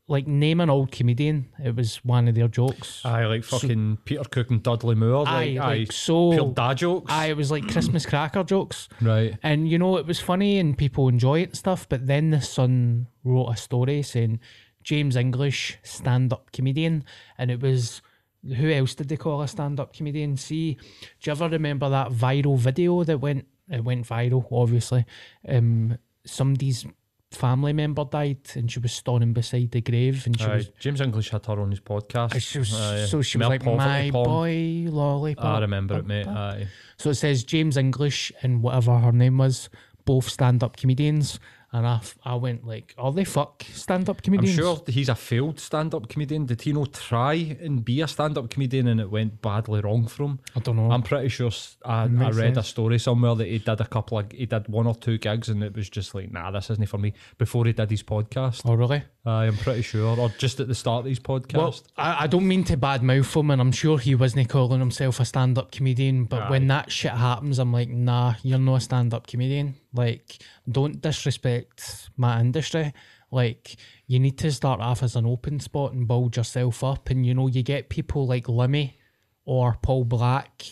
like 0.07 0.27
name 0.27 0.59
an 0.61 0.69
old 0.69 0.91
comedian. 0.91 1.47
It 1.63 1.75
was 1.75 1.97
one 2.05 2.27
of 2.27 2.35
their 2.35 2.47
jokes. 2.47 3.01
Aye, 3.03 3.25
like 3.25 3.43
fucking 3.43 3.97
Peter 4.05 4.23
Cook 4.23 4.51
and 4.51 4.61
Dudley 4.61 4.93
Moore. 4.95 5.27
Aye, 5.27 5.55
Like, 5.57 5.79
like 5.79 5.91
so- 5.91 6.31
pure 6.31 6.51
dad 6.53 6.77
jokes. 6.77 7.11
Aye, 7.11 7.27
it 7.31 7.37
was 7.37 7.49
like 7.49 7.67
Christmas 7.67 8.05
cracker 8.11 8.43
jokes. 8.43 8.87
Right. 9.01 9.35
And 9.41 9.67
you 9.69 9.79
know, 9.79 9.97
it 9.97 10.05
was 10.05 10.19
funny 10.19 10.59
and 10.59 10.77
people 10.77 11.07
enjoy 11.09 11.39
it 11.41 11.49
and 11.49 11.57
stuff. 11.57 11.89
But 11.89 12.05
then 12.05 12.29
the 12.29 12.41
Sun 12.41 13.07
wrote 13.23 13.47
a 13.49 13.57
story 13.57 14.03
saying 14.03 14.39
James 14.83 15.15
English, 15.15 15.79
stand 15.81 16.31
up 16.31 16.51
comedian. 16.51 17.03
And 17.39 17.49
it 17.49 17.61
was 17.61 18.01
who 18.47 18.69
else 18.69 18.93
did 18.93 19.09
they 19.09 19.17
call 19.17 19.41
a 19.41 19.47
stand 19.47 19.79
up 19.79 19.95
comedian? 19.95 20.37
See, 20.37 20.75
do 20.75 20.79
you 21.23 21.31
ever 21.31 21.49
remember 21.49 21.89
that 21.89 22.09
viral 22.11 22.59
video 22.59 23.03
that 23.03 23.17
went 23.19 23.47
it 23.71 23.83
went 23.83 24.07
viral, 24.07 24.45
obviously. 24.51 25.03
Um 25.47 25.97
somebody's 26.27 26.85
family 27.31 27.73
member 27.73 28.05
died, 28.05 28.39
and 28.55 28.71
she 28.71 28.79
was 28.79 28.93
standing 28.93 29.33
beside 29.33 29.71
the 29.71 29.81
grave, 29.81 30.25
and 30.25 30.39
she 30.39 30.45
Aye, 30.45 30.55
was. 30.55 30.69
James 30.79 31.01
English 31.01 31.29
had 31.29 31.45
her 31.47 31.59
on 31.59 31.71
his 31.71 31.79
podcast. 31.81 32.39
She 32.41 32.59
was 32.59 32.73
Aye. 32.73 33.05
so 33.05 33.21
she 33.21 33.37
was 33.37 33.47
like 33.47 33.63
poverty 33.63 33.77
my 33.77 34.09
porn. 34.11 34.25
boy 34.25 34.91
lollipop. 34.91 35.45
I 35.45 35.59
remember 35.61 35.97
it, 35.97 36.05
mate. 36.05 36.27
Aye. 36.27 36.67
So 36.97 37.09
it 37.09 37.15
says 37.15 37.43
James 37.43 37.77
English 37.77 38.31
and 38.41 38.61
whatever 38.61 38.97
her 38.97 39.11
name 39.11 39.37
was, 39.37 39.69
both 40.05 40.29
stand-up 40.29 40.77
comedians, 40.77 41.39
and 41.75 41.85
I, 41.85 41.95
f- 41.95 42.15
I 42.23 42.35
went 42.35 42.65
like, 42.65 42.93
are 42.97 43.11
they 43.11 43.23
fuck 43.25 43.63
stand-up 43.71 44.17
I'm 44.17 44.21
comedians? 44.23 44.55
sure 44.55 44.81
he's 44.87 45.09
a 45.09 45.15
failed 45.15 45.59
stand-up 45.59 46.07
comedian. 46.09 46.45
Did 46.45 46.61
he 46.61 46.71
not 46.73 46.93
try 46.93 47.33
and 47.59 47.83
be 47.83 48.01
a 48.01 48.07
stand-up 48.07 48.49
comedian 48.49 48.87
and 48.87 48.99
it 49.01 49.09
went 49.11 49.41
badly 49.41 49.81
wrong 49.81 50.07
for 50.07 50.23
him? 50.23 50.39
I 50.55 50.59
don't 50.61 50.77
know. 50.77 50.89
I'm 50.91 51.01
pretty 51.03 51.29
sure 51.29 51.47
s- 51.47 51.77
I, 51.83 52.03
I 52.03 52.07
Makes 52.07 52.37
read 52.37 52.51
a 52.51 52.55
sense. 52.55 52.67
story 52.67 52.97
somewhere 52.99 53.35
that 53.35 53.47
he 53.47 53.59
did 53.59 53.81
a 53.81 53.85
couple 53.87 54.17
of 54.19 54.31
he 54.31 54.45
did 54.45 54.67
one 54.67 54.87
or 54.87 54.95
two 54.95 55.17
gigs 55.17 55.49
and 55.49 55.63
it 55.63 55.75
was 55.75 55.89
just 55.89 56.15
like 56.15 56.31
nah 56.31 56.49
this 56.51 56.69
isn't 56.69 56.87
for 56.89 56.97
me 56.97 57.13
before 57.37 57.65
he 57.65 57.73
did 57.73 57.89
his 57.91 58.03
podcast. 58.03 58.61
oh 58.65 58.73
really? 58.75 59.03
Aye, 59.27 59.45
I'm 59.45 59.57
pretty 59.57 59.81
sure 59.81 60.19
or 60.19 60.29
just 60.37 60.59
at 60.59 60.67
the 60.67 60.75
start 60.75 60.99
of 60.99 61.05
his 61.09 61.19
podcast. 61.19 61.57
Well, 61.57 61.75
I, 61.97 62.23
I 62.23 62.27
don't 62.27 62.47
mean 62.47 62.63
to 62.65 62.77
badmouth 62.77 63.35
him, 63.35 63.49
and 63.49 63.59
I'm 63.59 63.71
sure 63.71 63.97
he 63.97 64.13
wasn't 64.13 64.49
calling 64.49 64.79
himself 64.79 65.19
a 65.19 65.25
stand-up 65.25 65.71
comedian. 65.71 66.25
But 66.25 66.51
when 66.51 66.67
that 66.67 66.91
shit 66.91 67.11
happens, 67.11 67.57
I'm 67.57 67.73
like, 67.73 67.89
nah, 67.89 68.35
you're 68.43 68.59
not 68.59 68.75
a 68.75 68.81
stand-up 68.81 69.25
comedian. 69.25 69.75
Like, 69.93 70.37
don't 70.69 71.01
disrespect 71.01 72.09
my 72.17 72.39
industry. 72.39 72.93
Like, 73.31 73.77
you 74.05 74.19
need 74.19 74.37
to 74.37 74.51
start 74.51 74.79
off 74.79 75.01
as 75.01 75.15
an 75.15 75.25
open 75.25 75.59
spot 75.59 75.93
and 75.93 76.07
build 76.07 76.37
yourself 76.37 76.83
up. 76.83 77.09
And 77.09 77.25
you 77.25 77.33
know, 77.33 77.47
you 77.47 77.63
get 77.63 77.89
people 77.89 78.27
like 78.27 78.47
Lemmy 78.47 78.99
or 79.43 79.75
Paul 79.81 80.05
Black, 80.05 80.63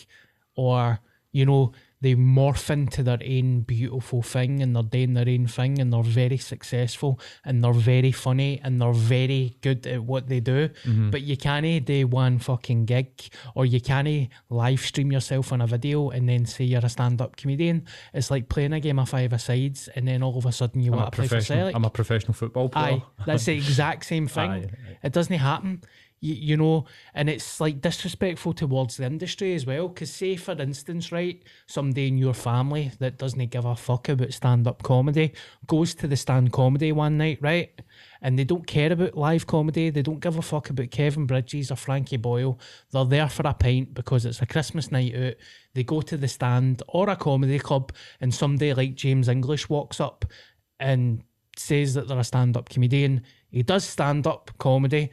or 0.54 1.00
you 1.32 1.44
know, 1.44 1.72
they 2.04 2.14
morph 2.14 2.68
into 2.68 3.02
their 3.02 3.18
own 3.26 3.62
beautiful 3.62 4.20
thing 4.22 4.62
and 4.62 4.76
they're 4.76 4.82
doing 4.82 5.14
their 5.14 5.26
own 5.26 5.46
thing 5.46 5.80
and 5.80 5.90
they're 5.90 6.02
very 6.02 6.36
successful 6.36 7.18
and 7.46 7.64
they're 7.64 7.72
very 7.72 8.12
funny 8.12 8.60
and 8.62 8.78
they're 8.78 8.92
very 8.92 9.56
good 9.62 9.86
at 9.86 10.04
what 10.04 10.28
they 10.28 10.38
do. 10.38 10.68
Mm-hmm. 10.68 11.08
But 11.10 11.22
you 11.22 11.38
can't 11.38 11.84
do 11.86 12.06
one 12.06 12.38
fucking 12.38 12.84
gig 12.84 13.08
or 13.54 13.64
you 13.64 13.80
can't 13.80 14.28
live 14.50 14.80
stream 14.80 15.10
yourself 15.10 15.50
on 15.50 15.62
a 15.62 15.66
video 15.66 16.10
and 16.10 16.28
then 16.28 16.44
say 16.44 16.64
you're 16.64 16.84
a 16.84 16.90
stand 16.90 17.22
up 17.22 17.36
comedian. 17.36 17.86
It's 18.12 18.30
like 18.30 18.50
playing 18.50 18.74
a 18.74 18.80
game 18.80 18.98
of 18.98 19.08
five 19.08 19.40
sides, 19.40 19.88
and 19.96 20.06
then 20.06 20.22
all 20.22 20.36
of 20.36 20.44
a 20.44 20.52
sudden 20.52 20.82
you 20.82 20.92
I'm 20.92 20.98
want 20.98 21.12
to 21.12 21.16
play 21.16 21.28
for. 21.28 21.40
Celtic. 21.40 21.74
I'm 21.74 21.86
a 21.86 21.90
professional 21.90 22.34
football 22.34 22.68
player. 22.68 22.96
Aye, 22.96 23.24
that's 23.24 23.46
the 23.46 23.54
exact 23.54 24.04
same 24.04 24.28
thing. 24.36 24.50
Aye, 24.50 24.70
It 25.02 25.12
doesn't 25.12 25.34
happen. 25.34 25.82
You, 26.24 26.34
you 26.34 26.56
know, 26.56 26.86
and 27.12 27.28
it's 27.28 27.60
like 27.60 27.82
disrespectful 27.82 28.54
towards 28.54 28.96
the 28.96 29.04
industry 29.04 29.54
as 29.54 29.66
well. 29.66 29.88
Because, 29.88 30.10
say, 30.10 30.36
for 30.36 30.52
instance, 30.52 31.12
right, 31.12 31.42
somebody 31.66 32.08
in 32.08 32.16
your 32.16 32.32
family 32.32 32.92
that 32.98 33.18
doesn't 33.18 33.50
give 33.50 33.66
a 33.66 33.76
fuck 33.76 34.08
about 34.08 34.32
stand 34.32 34.66
up 34.66 34.82
comedy 34.82 35.34
goes 35.66 35.94
to 35.96 36.06
the 36.06 36.16
stand 36.16 36.50
comedy 36.50 36.92
one 36.92 37.18
night, 37.18 37.38
right? 37.42 37.78
And 38.22 38.38
they 38.38 38.44
don't 38.44 38.66
care 38.66 38.90
about 38.90 39.18
live 39.18 39.46
comedy. 39.46 39.90
They 39.90 40.00
don't 40.00 40.20
give 40.20 40.38
a 40.38 40.42
fuck 40.42 40.70
about 40.70 40.90
Kevin 40.90 41.26
Bridges 41.26 41.70
or 41.70 41.76
Frankie 41.76 42.16
Boyle. 42.16 42.58
They're 42.90 43.04
there 43.04 43.28
for 43.28 43.46
a 43.46 43.52
pint 43.52 43.92
because 43.92 44.24
it's 44.24 44.40
a 44.40 44.46
Christmas 44.46 44.90
night 44.90 45.14
out. 45.14 45.34
They 45.74 45.84
go 45.84 46.00
to 46.00 46.16
the 46.16 46.28
stand 46.28 46.82
or 46.88 47.10
a 47.10 47.16
comedy 47.16 47.58
club, 47.58 47.92
and 48.18 48.34
somebody 48.34 48.72
like 48.72 48.94
James 48.94 49.28
English 49.28 49.68
walks 49.68 50.00
up 50.00 50.24
and 50.80 51.22
says 51.56 51.92
that 51.94 52.08
they're 52.08 52.18
a 52.18 52.24
stand 52.24 52.56
up 52.56 52.70
comedian. 52.70 53.22
He 53.50 53.62
does 53.62 53.84
stand 53.84 54.26
up 54.26 54.50
comedy 54.58 55.10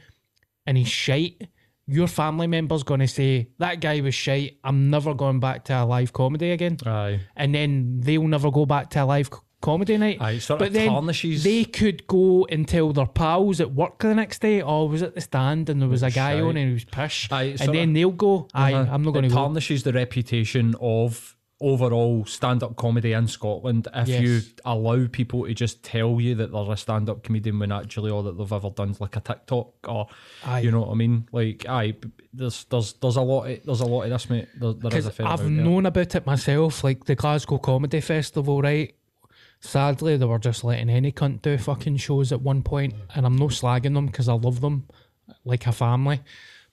and 0.66 0.76
he's 0.78 0.88
shite. 0.88 1.48
Your 1.86 2.06
family 2.06 2.46
member's 2.46 2.84
going 2.84 3.00
to 3.00 3.08
say, 3.08 3.48
That 3.58 3.80
guy 3.80 4.00
was 4.00 4.14
shite. 4.14 4.58
I'm 4.62 4.88
never 4.90 5.14
going 5.14 5.40
back 5.40 5.64
to 5.64 5.82
a 5.82 5.84
live 5.84 6.12
comedy 6.12 6.50
again. 6.52 6.78
Aye. 6.86 7.20
And 7.36 7.54
then 7.54 8.00
they'll 8.00 8.26
never 8.28 8.50
go 8.50 8.64
back 8.66 8.90
to 8.90 9.02
a 9.02 9.04
live 9.04 9.26
c- 9.26 9.40
comedy 9.60 9.96
night. 9.98 10.18
Aye, 10.20 10.30
it 10.32 10.40
sort 10.42 10.60
but 10.60 10.68
of 10.68 10.74
then 10.74 10.88
tarnishes- 10.90 11.42
they 11.42 11.64
could 11.64 12.06
go 12.06 12.46
and 12.50 12.66
tell 12.68 12.92
their 12.92 13.06
pals 13.06 13.60
at 13.60 13.72
work 13.72 13.98
the 13.98 14.14
next 14.14 14.40
day, 14.40 14.62
Oh, 14.62 14.86
I 14.86 14.90
was 14.90 15.02
at 15.02 15.14
the 15.16 15.20
stand 15.20 15.68
and 15.68 15.82
there 15.82 15.88
was 15.88 16.02
a 16.04 16.10
guy 16.10 16.34
shite. 16.34 16.42
on 16.42 16.56
and 16.56 16.68
he 16.68 16.72
was 16.74 16.84
pish. 16.84 17.28
Aye, 17.32 17.42
it 17.42 17.50
and 17.52 17.58
sort 17.60 17.72
then 17.72 17.88
of- 17.90 17.94
they'll 17.94 18.10
go, 18.12 18.48
Aye, 18.54 18.72
Uh-huh. 18.74 18.94
I'm 18.94 19.02
not 19.02 19.10
going 19.12 19.24
It 19.24 19.28
to 19.30 19.34
go. 19.34 19.40
tarnishes 19.42 19.82
the 19.82 19.92
reputation 19.92 20.74
of 20.80 21.36
overall 21.62 22.24
stand-up 22.26 22.76
comedy 22.76 23.12
in 23.12 23.28
Scotland 23.28 23.86
if 23.94 24.08
Yes. 24.08 24.20
you 24.22 24.40
allow 24.64 25.06
people 25.06 25.46
to 25.46 25.54
just 25.54 25.82
tell 25.82 26.20
you 26.20 26.34
that 26.34 26.50
they're 26.52 26.72
a 26.72 26.76
stand-up 26.76 27.22
comedian 27.22 27.58
when 27.58 27.70
actually 27.72 28.10
all 28.10 28.22
that 28.24 28.36
they've 28.36 28.52
ever 28.52 28.70
done 28.70 28.90
is 28.90 29.00
like 29.00 29.16
a 29.16 29.20
TikTok 29.20 29.68
or 29.88 30.08
Aye. 30.44 30.60
you 30.60 30.70
know 30.70 30.80
what 30.80 30.90
I 30.90 30.94
mean 30.94 31.28
like 31.32 31.64
aye 31.68 31.94
there's 32.34 32.64
there's 32.64 32.94
there's 32.94 33.16
a 33.16 33.22
lot 33.22 33.44
of, 33.46 33.60
there's 33.64 33.80
a 33.80 33.86
lot 33.86 34.02
of 34.02 34.10
this 34.10 34.28
mate 34.28 34.48
there, 34.58 34.72
there 34.72 34.98
is 34.98 35.06
a 35.06 35.10
fair 35.12 35.26
I've 35.28 35.48
known 35.48 35.86
about 35.86 36.14
it 36.14 36.26
myself, 36.26 36.82
like 36.82 37.04
the 37.04 37.14
Glasgow 37.14 37.58
Comedy 37.58 38.00
Festival, 38.00 38.60
right? 38.60 38.94
Sadly, 39.60 40.16
they 40.16 40.26
were 40.26 40.40
just 40.40 40.64
letting 40.64 40.90
any 40.90 41.12
cunt 41.12 41.42
do 41.42 41.56
fucking 41.56 41.96
shows 41.98 42.32
at 42.32 42.42
one 42.42 42.62
point, 42.62 42.94
and 43.14 43.24
I'm 43.24 43.36
no 43.36 43.46
slagging 43.46 43.94
them 43.94 44.06
because 44.06 44.28
I 44.28 44.32
love 44.34 44.60
them 44.60 44.88
like 45.44 45.68
a 45.68 45.72
family. 45.72 46.20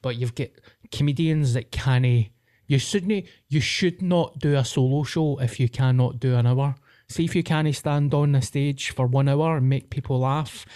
But 0.01 0.15
you've 0.15 0.33
got 0.33 0.47
comedians 0.91 1.53
that 1.53 1.71
can't. 1.71 2.27
You 2.69 2.77
shouldn't. 2.77 3.25
You 3.47 3.61
should 3.61 3.99
not 4.03 4.37
do 4.37 4.55
a 4.55 4.63
solo 4.63 5.03
show 5.03 5.39
if 5.39 5.59
you 5.59 5.67
cannot 5.67 6.19
do 6.19 6.35
an 6.35 6.45
hour. 6.45 6.75
See 7.07 7.25
if 7.25 7.35
you 7.35 7.41
can't 7.41 7.75
stand 7.75 8.13
on 8.13 8.33
the 8.33 8.41
stage 8.43 8.91
for 8.91 9.07
one 9.07 9.27
hour 9.27 9.57
and 9.57 9.67
make 9.67 9.89
people 9.89 10.19
laugh. 10.19 10.67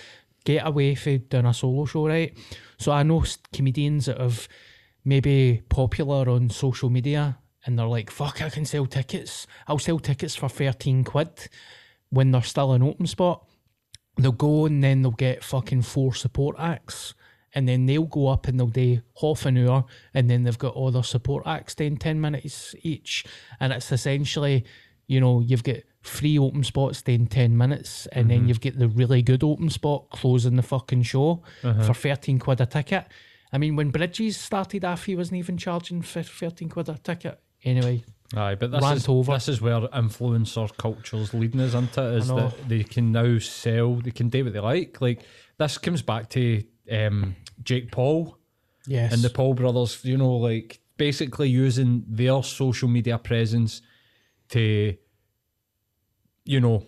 Get 0.43 0.65
away 0.65 0.95
from 0.95 1.19
doing 1.29 1.45
a 1.45 1.53
solo 1.53 1.85
show, 1.85 2.07
right? 2.07 2.35
So 2.79 2.91
I 2.91 3.03
know 3.03 3.23
comedians 3.53 4.07
that 4.07 4.19
have 4.19 4.47
maybe 5.05 5.61
popular 5.69 6.27
on 6.29 6.49
social 6.49 6.89
media 6.89 7.37
and 7.63 7.77
they're 7.77 7.85
like, 7.85 8.09
fuck, 8.09 8.41
I 8.41 8.49
can 8.49 8.65
sell 8.65 8.87
tickets. 8.87 9.45
I'll 9.67 9.77
sell 9.77 9.99
tickets 9.99 10.35
for 10.35 10.49
13 10.49 11.03
quid 11.03 11.47
when 12.09 12.31
they're 12.31 12.41
still 12.41 12.73
an 12.73 12.81
open 12.81 13.05
spot. 13.05 13.45
They'll 14.17 14.31
go 14.31 14.65
and 14.65 14.83
then 14.83 15.03
they'll 15.03 15.11
get 15.11 15.43
fucking 15.43 15.83
four 15.83 16.15
support 16.15 16.55
acts. 16.57 17.13
And 17.55 17.67
then 17.67 17.85
they'll 17.85 18.03
go 18.03 18.27
up 18.27 18.47
and 18.47 18.59
they'll 18.59 18.67
do 18.67 19.01
half 19.21 19.45
an 19.45 19.57
hour 19.57 19.85
and 20.13 20.29
then 20.29 20.43
they've 20.43 20.57
got 20.57 20.73
all 20.73 20.91
their 20.91 21.03
support 21.03 21.45
acts 21.45 21.75
doing 21.75 21.97
10 21.97 22.19
minutes 22.19 22.73
each. 22.81 23.25
And 23.59 23.71
it's 23.71 23.91
essentially, 23.91 24.65
you 25.07 25.19
know, 25.19 25.39
you've 25.39 25.63
got 25.63 25.77
three 26.03 26.37
open 26.37 26.63
spots 26.63 27.01
doing 27.01 27.27
10 27.27 27.55
minutes 27.55 28.07
and 28.07 28.29
then 28.29 28.39
mm-hmm. 28.39 28.47
you've 28.49 28.61
got 28.61 28.77
the 28.77 28.87
really 28.87 29.21
good 29.21 29.43
open 29.43 29.69
spot 29.69 30.09
closing 30.09 30.55
the 30.55 30.63
fucking 30.63 31.03
show 31.03 31.43
uh-huh. 31.63 31.83
for 31.83 31.93
13 31.93 32.39
quid 32.39 32.61
a 32.61 32.65
ticket. 32.65 33.05
I 33.51 33.59
mean, 33.59 33.75
when 33.75 33.91
Bridges 33.91 34.37
started 34.37 34.83
off, 34.83 35.05
he 35.05 35.15
wasn't 35.15 35.37
even 35.37 35.57
charging 35.57 36.01
for 36.01 36.23
13 36.23 36.69
quid 36.69 36.89
a 36.89 36.97
ticket. 36.97 37.39
Anyway, 37.63 38.03
Aye, 38.35 38.55
but 38.55 38.71
this 38.71 38.91
is 38.91 39.07
over. 39.07 39.33
this 39.33 39.47
is 39.47 39.61
where 39.61 39.81
influencer 39.81 40.75
culture's 40.75 41.33
leading 41.33 41.61
us 41.61 41.73
into 41.75 42.03
is 42.03 42.27
that 42.27 42.53
they 42.67 42.83
can 42.83 43.11
now 43.11 43.37
sell, 43.37 43.95
they 43.95 44.11
can 44.11 44.29
do 44.29 44.43
what 44.43 44.53
they 44.53 44.59
like. 44.59 44.99
Like 44.99 45.21
this 45.57 45.77
comes 45.77 46.01
back 46.01 46.29
to 46.31 46.63
um, 46.91 47.35
Jake 47.63 47.91
Paul 47.91 48.37
yes. 48.87 49.13
and 49.13 49.21
the 49.21 49.29
Paul 49.29 49.53
brothers. 49.53 50.03
You 50.03 50.17
know, 50.17 50.35
like 50.37 50.79
basically 50.97 51.49
using 51.49 52.03
their 52.07 52.43
social 52.43 52.87
media 52.87 53.17
presence 53.17 53.81
to, 54.49 54.95
you 56.45 56.59
know. 56.59 56.85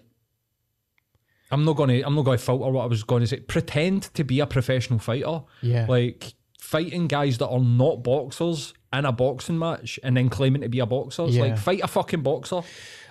I'm 1.52 1.64
not 1.64 1.74
gonna. 1.78 2.02
I'm 2.04 2.16
not 2.16 2.26
gonna 2.26 2.38
filter 2.40 2.70
what 2.72 2.84
I 2.84 2.88
was 2.88 3.04
going 3.04 3.22
to 3.22 3.28
say. 3.28 3.40
Pretend 3.40 4.14
to 4.16 4.24
be 4.24 4.40
a 4.40 4.48
professional 4.48 5.00
fighter. 5.00 5.44
Yeah. 5.62 5.86
Like 5.88 6.34
fighting 6.60 7.08
guys 7.08 7.38
that 7.38 7.48
are 7.48 7.60
not 7.60 8.04
boxers 8.04 8.74
in 8.92 9.06
a 9.06 9.12
boxing 9.12 9.60
match 9.60 10.00
and 10.04 10.18
then 10.18 10.30
claiming 10.30 10.64
to 10.64 10.70
be 10.70 10.80
a 10.80 10.86
boxer. 10.86 11.26
It's 11.26 11.36
Yeah. 11.36 11.44
like 11.44 11.58
fight 11.58 11.82
a 11.84 11.88
fucking 11.88 12.22
boxer. 12.24 12.62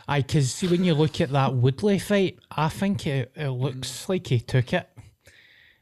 I 0.09 0.21
because 0.21 0.53
see 0.53 0.67
when 0.67 0.85
you 0.85 0.95
look 0.95 1.21
at 1.21 1.31
that 1.31 1.55
Woodley 1.55 1.99
fight, 1.99 2.39
I 2.51 2.69
think 2.69 3.07
it, 3.07 3.33
it 3.37 3.49
looks 3.51 4.09
like 4.09 4.27
he 4.27 4.41
took 4.41 4.73
it. 4.73 4.89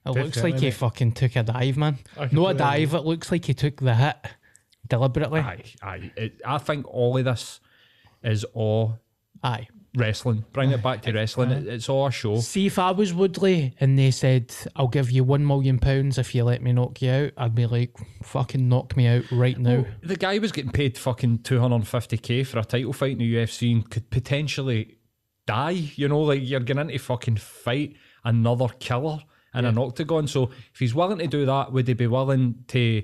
It 0.04 0.10
looks 0.10 0.42
like 0.42 0.58
he 0.58 0.70
fucking 0.70 1.12
took 1.12 1.36
a 1.36 1.42
dive, 1.42 1.76
man. 1.76 1.98
No 2.32 2.48
a 2.48 2.54
dive. 2.54 2.94
It 2.94 3.04
looks 3.04 3.30
like 3.30 3.44
he 3.44 3.54
took 3.54 3.76
the 3.80 3.94
hit 3.94 4.16
deliberately. 4.88 5.40
Aye, 5.40 5.64
aye. 5.82 6.12
It, 6.16 6.40
I 6.44 6.58
think 6.58 6.86
all 6.88 7.16
of 7.16 7.24
this 7.24 7.60
is 8.24 8.44
all 8.52 8.98
Aye. 9.44 9.68
wrestling. 9.96 10.44
Bring 10.52 10.70
it 10.72 10.82
back 10.82 11.02
to 11.02 11.12
wrestling. 11.12 11.50
It, 11.50 11.66
it's 11.66 11.88
all 11.88 12.06
a 12.06 12.10
show. 12.10 12.40
See 12.40 12.66
if 12.66 12.78
I 12.78 12.90
was 12.90 13.14
Woodley 13.14 13.74
and 13.78 13.96
they 13.96 14.10
said, 14.10 14.52
"I'll 14.74 14.88
give 14.88 15.10
you 15.10 15.22
one 15.22 15.46
million 15.46 15.78
pounds 15.78 16.18
if 16.18 16.34
you 16.34 16.42
let 16.44 16.62
me 16.62 16.72
knock 16.72 17.00
you 17.00 17.10
out," 17.10 17.32
I'd 17.36 17.54
be 17.54 17.66
like, 17.66 17.96
"Fucking 18.24 18.68
knock 18.68 18.96
me 18.96 19.06
out 19.06 19.30
right 19.30 19.58
now." 19.58 19.84
The 20.02 20.16
guy 20.16 20.38
was 20.38 20.52
getting 20.52 20.72
paid 20.72 20.98
fucking 20.98 21.38
250k 21.38 22.46
for 22.46 22.58
a 22.58 22.64
title 22.64 22.92
fight 22.92 23.12
in 23.12 23.18
the 23.18 23.34
UFC 23.36 23.72
and 23.72 23.88
could 23.88 24.10
potentially 24.10 24.98
die. 25.46 25.70
You 25.70 26.08
know, 26.08 26.20
like 26.22 26.40
you're 26.42 26.60
going 26.60 26.78
into 26.78 26.98
fucking 26.98 27.36
fight 27.36 27.94
another 28.24 28.68
killer 28.80 29.20
in 29.54 29.64
an 29.64 29.78
octagon. 29.78 30.26
So 30.26 30.50
if 30.72 30.78
he's 30.78 30.94
willing 30.94 31.18
to 31.18 31.26
do 31.26 31.46
that, 31.46 31.72
would 31.72 31.88
he 31.88 31.94
be 31.94 32.06
willing 32.06 32.64
to 32.68 33.02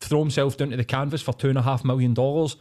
throw 0.00 0.20
himself 0.20 0.56
down 0.56 0.70
to 0.70 0.76
the 0.76 0.84
canvas 0.84 1.22
for 1.22 1.32
two 1.32 1.48
and 1.48 1.58
a 1.58 1.62
half 1.62 1.84
million 1.84 2.14
dollars? 2.14 2.56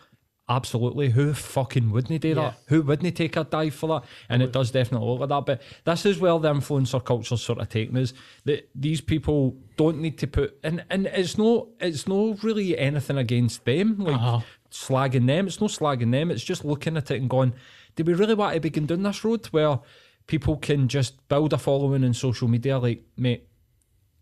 Absolutely. 0.47 1.09
Who 1.11 1.35
fucking 1.35 1.91
wouldn't 1.91 2.11
he 2.11 2.17
do 2.17 2.33
that? 2.33 2.41
Yeah. 2.41 2.53
Who 2.69 2.81
wouldn't 2.81 3.05
he 3.05 3.11
take 3.11 3.35
a 3.37 3.43
dive 3.43 3.75
for 3.75 3.87
that? 3.99 4.09
And 4.29 4.41
it 4.41 4.51
does 4.51 4.71
definitely 4.71 5.07
look 5.07 5.19
like 5.19 5.29
that. 5.29 5.45
But 5.45 5.61
this 5.85 6.07
is 6.07 6.17
where 6.19 6.39
the 6.39 6.51
influencer 6.51 7.03
culture 7.05 7.37
sort 7.37 7.59
of 7.59 7.69
taking 7.69 7.95
us. 7.97 8.13
That 8.45 8.67
these 8.73 8.99
people 8.99 9.55
don't 9.77 9.99
need 10.01 10.17
to 10.17 10.27
put 10.27 10.57
and 10.63 10.83
and 10.89 11.05
it's 11.05 11.37
no 11.37 11.69
it's 11.79 12.07
no 12.07 12.33
really 12.41 12.75
anything 12.79 13.17
against 13.17 13.63
them, 13.65 13.99
like 13.99 14.15
Uh-huh. 14.15 14.39
slagging 14.71 15.27
them. 15.27 15.45
It's 15.45 15.61
no 15.61 15.67
slagging 15.67 16.11
them. 16.11 16.31
It's 16.31 16.43
just 16.43 16.65
looking 16.65 16.97
at 16.97 17.11
it 17.11 17.21
and 17.21 17.29
going, 17.29 17.53
do 17.95 18.03
we 18.03 18.15
really 18.15 18.33
want 18.33 18.55
to 18.55 18.59
begin 18.59 18.87
down 18.87 19.03
this 19.03 19.23
road 19.23 19.45
where 19.47 19.79
people 20.29 20.55
can 20.57 20.87
just 20.87 21.27
build 21.27 21.51
a 21.53 21.57
following 21.57 22.03
in 22.03 22.13
social 22.13 22.47
media. 22.47 22.77
Like, 22.77 23.03
mate, 23.17 23.47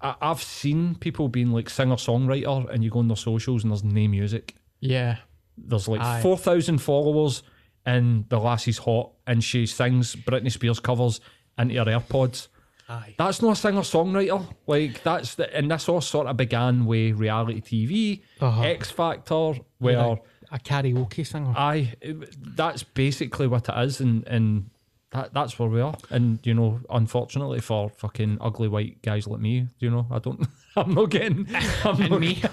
I, 0.02 0.16
I've 0.22 0.42
seen 0.42 0.96
people 0.96 1.28
being 1.28 1.52
like 1.52 1.70
singer 1.70 1.98
songwriter, 1.98 2.68
and 2.74 2.82
you 2.84 2.90
go 2.90 3.00
on 3.00 3.10
their 3.10 3.18
socials 3.18 3.64
and 3.64 3.72
there's 3.72 3.84
no 3.84 4.08
music. 4.08 4.56
Yeah. 4.80 5.18
There's 5.58 5.88
like 5.88 6.00
Aye. 6.02 6.22
4,000 6.22 6.78
followers, 6.80 7.44
and 7.86 8.28
the 8.30 8.40
lassie's 8.40 8.78
hot, 8.78 9.12
and 9.28 9.44
she 9.44 9.66
sings 9.66 10.16
Britney 10.16 10.52
Spears 10.52 10.80
covers 10.80 11.20
into 11.60 11.76
her 11.76 11.86
AirPods. 11.86 12.48
Aye. 12.90 13.16
That's 13.18 13.42
not 13.42 13.52
a 13.52 13.56
singer 13.56 13.82
songwriter. 13.82 14.46
Like, 14.66 15.04
that's 15.04 15.36
the, 15.36 15.54
and 15.54 15.70
this 15.70 15.90
all 15.90 16.00
sort 16.00 16.28
of 16.28 16.38
began 16.38 16.86
with 16.86 17.18
reality 17.18 17.60
TV, 17.62 18.22
Uh-huh. 18.40 18.62
X 18.62 18.90
Factor, 18.92 19.54
where. 19.80 20.18
A 20.50 20.58
karaoke 20.60 21.28
singer. 21.28 21.54
Aye, 21.58 21.94
that's 22.40 22.82
basically 22.84 23.48
what 23.48 23.68
it 23.68 23.76
is, 23.80 24.00
and 24.00 24.26
and 24.28 24.70
that 25.18 25.34
that's 25.34 25.58
where 25.58 25.68
we 25.68 25.82
are. 25.82 25.96
And 26.12 26.40
you 26.44 26.54
know, 26.54 26.80
unfortunately 26.90 27.60
for 27.60 27.90
fucking 27.90 28.38
ugly 28.40 28.68
white 28.68 29.02
guys 29.02 29.28
like 29.28 29.40
me, 29.40 29.68
you 29.80 29.90
know, 29.90 30.06
I 30.12 30.20
don't, 30.20 30.48
I'm 30.76 30.94
not 30.94 31.10
getting, 31.10 31.48
I'm 31.84 32.00
and 32.02 32.10
not, 32.12 32.20
me. 32.20 32.44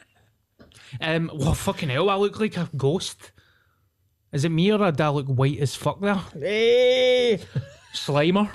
um, 1.00 1.30
well, 1.34 1.54
fucking 1.54 1.88
hell, 1.88 2.10
I 2.10 2.16
look 2.16 2.38
like 2.38 2.58
a 2.58 2.68
ghost. 2.76 3.32
Is 4.32 4.44
it 4.44 4.50
me 4.50 4.70
or 4.70 4.92
do 4.92 5.02
I 5.02 5.08
look 5.08 5.26
white 5.26 5.58
as 5.58 5.74
fuck 5.74 6.00
there? 6.00 6.22
Slimer. 7.94 8.46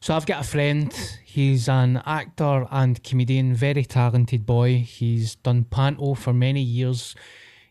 so 0.00 0.16
I've 0.16 0.26
got 0.26 0.44
a 0.44 0.48
friend. 0.48 0.92
He's 1.24 1.68
an 1.68 2.02
actor 2.06 2.66
and 2.70 3.04
comedian, 3.04 3.54
very 3.54 3.84
talented 3.84 4.46
boy. 4.46 4.78
He's 4.78 5.36
done 5.36 5.64
panto 5.64 6.14
for 6.14 6.32
many 6.32 6.62
years. 6.62 7.14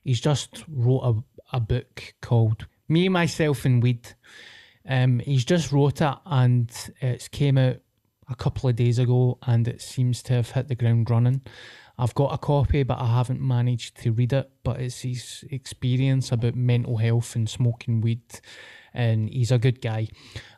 He's 0.04 0.22
just 0.22 0.64
wrote 0.70 1.26
a, 1.52 1.58
a 1.58 1.60
book 1.60 2.14
called 2.22 2.68
Me, 2.90 3.08
Myself 3.08 3.66
and 3.66 3.82
Weed. 3.82 4.16
Um, 4.88 5.20
he's 5.20 5.46
just 5.46 5.72
wrote 5.72 6.02
it 6.02 6.16
and 6.26 6.72
it's 7.00 7.28
came 7.28 7.58
out 7.58 7.78
a 8.30 8.36
couple 8.36 8.70
of 8.70 8.76
days 8.76 9.00
ago 9.00 9.38
and 9.46 9.68
it 9.68 9.82
seems 9.82 10.24
to 10.24 10.34
have 10.34 10.52
hit 10.52 10.68
the 10.68 10.76
ground 10.76 11.10
running. 11.10 11.42
I've 12.00 12.16
got 12.16 12.34
a 12.34 12.38
copy, 12.38 12.84
but 12.84 12.98
I 13.00 13.14
haven't 13.18 13.42
managed 13.42 14.02
to 14.04 14.14
read 14.14 14.32
it. 14.32 14.50
But 14.64 14.80
it's 14.80 15.02
his 15.02 15.44
experience 15.52 16.32
about 16.32 16.56
mental 16.56 16.96
health 16.96 17.36
and 17.36 17.50
smoking 17.50 18.00
weed, 18.00 18.40
and 18.94 19.30
he's 19.30 19.52
a 19.52 19.58
good 19.58 19.82
guy. 19.82 20.08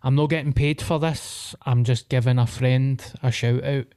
I'm 0.04 0.14
not 0.14 0.30
getting 0.30 0.54
paid 0.54 0.84
for 0.84 1.00
this. 1.00 1.56
I'm 1.66 1.84
just 1.84 2.10
giving 2.10 2.38
a 2.38 2.46
friend 2.46 3.04
a 3.24 3.32
shout 3.32 3.64
out. 3.64 3.88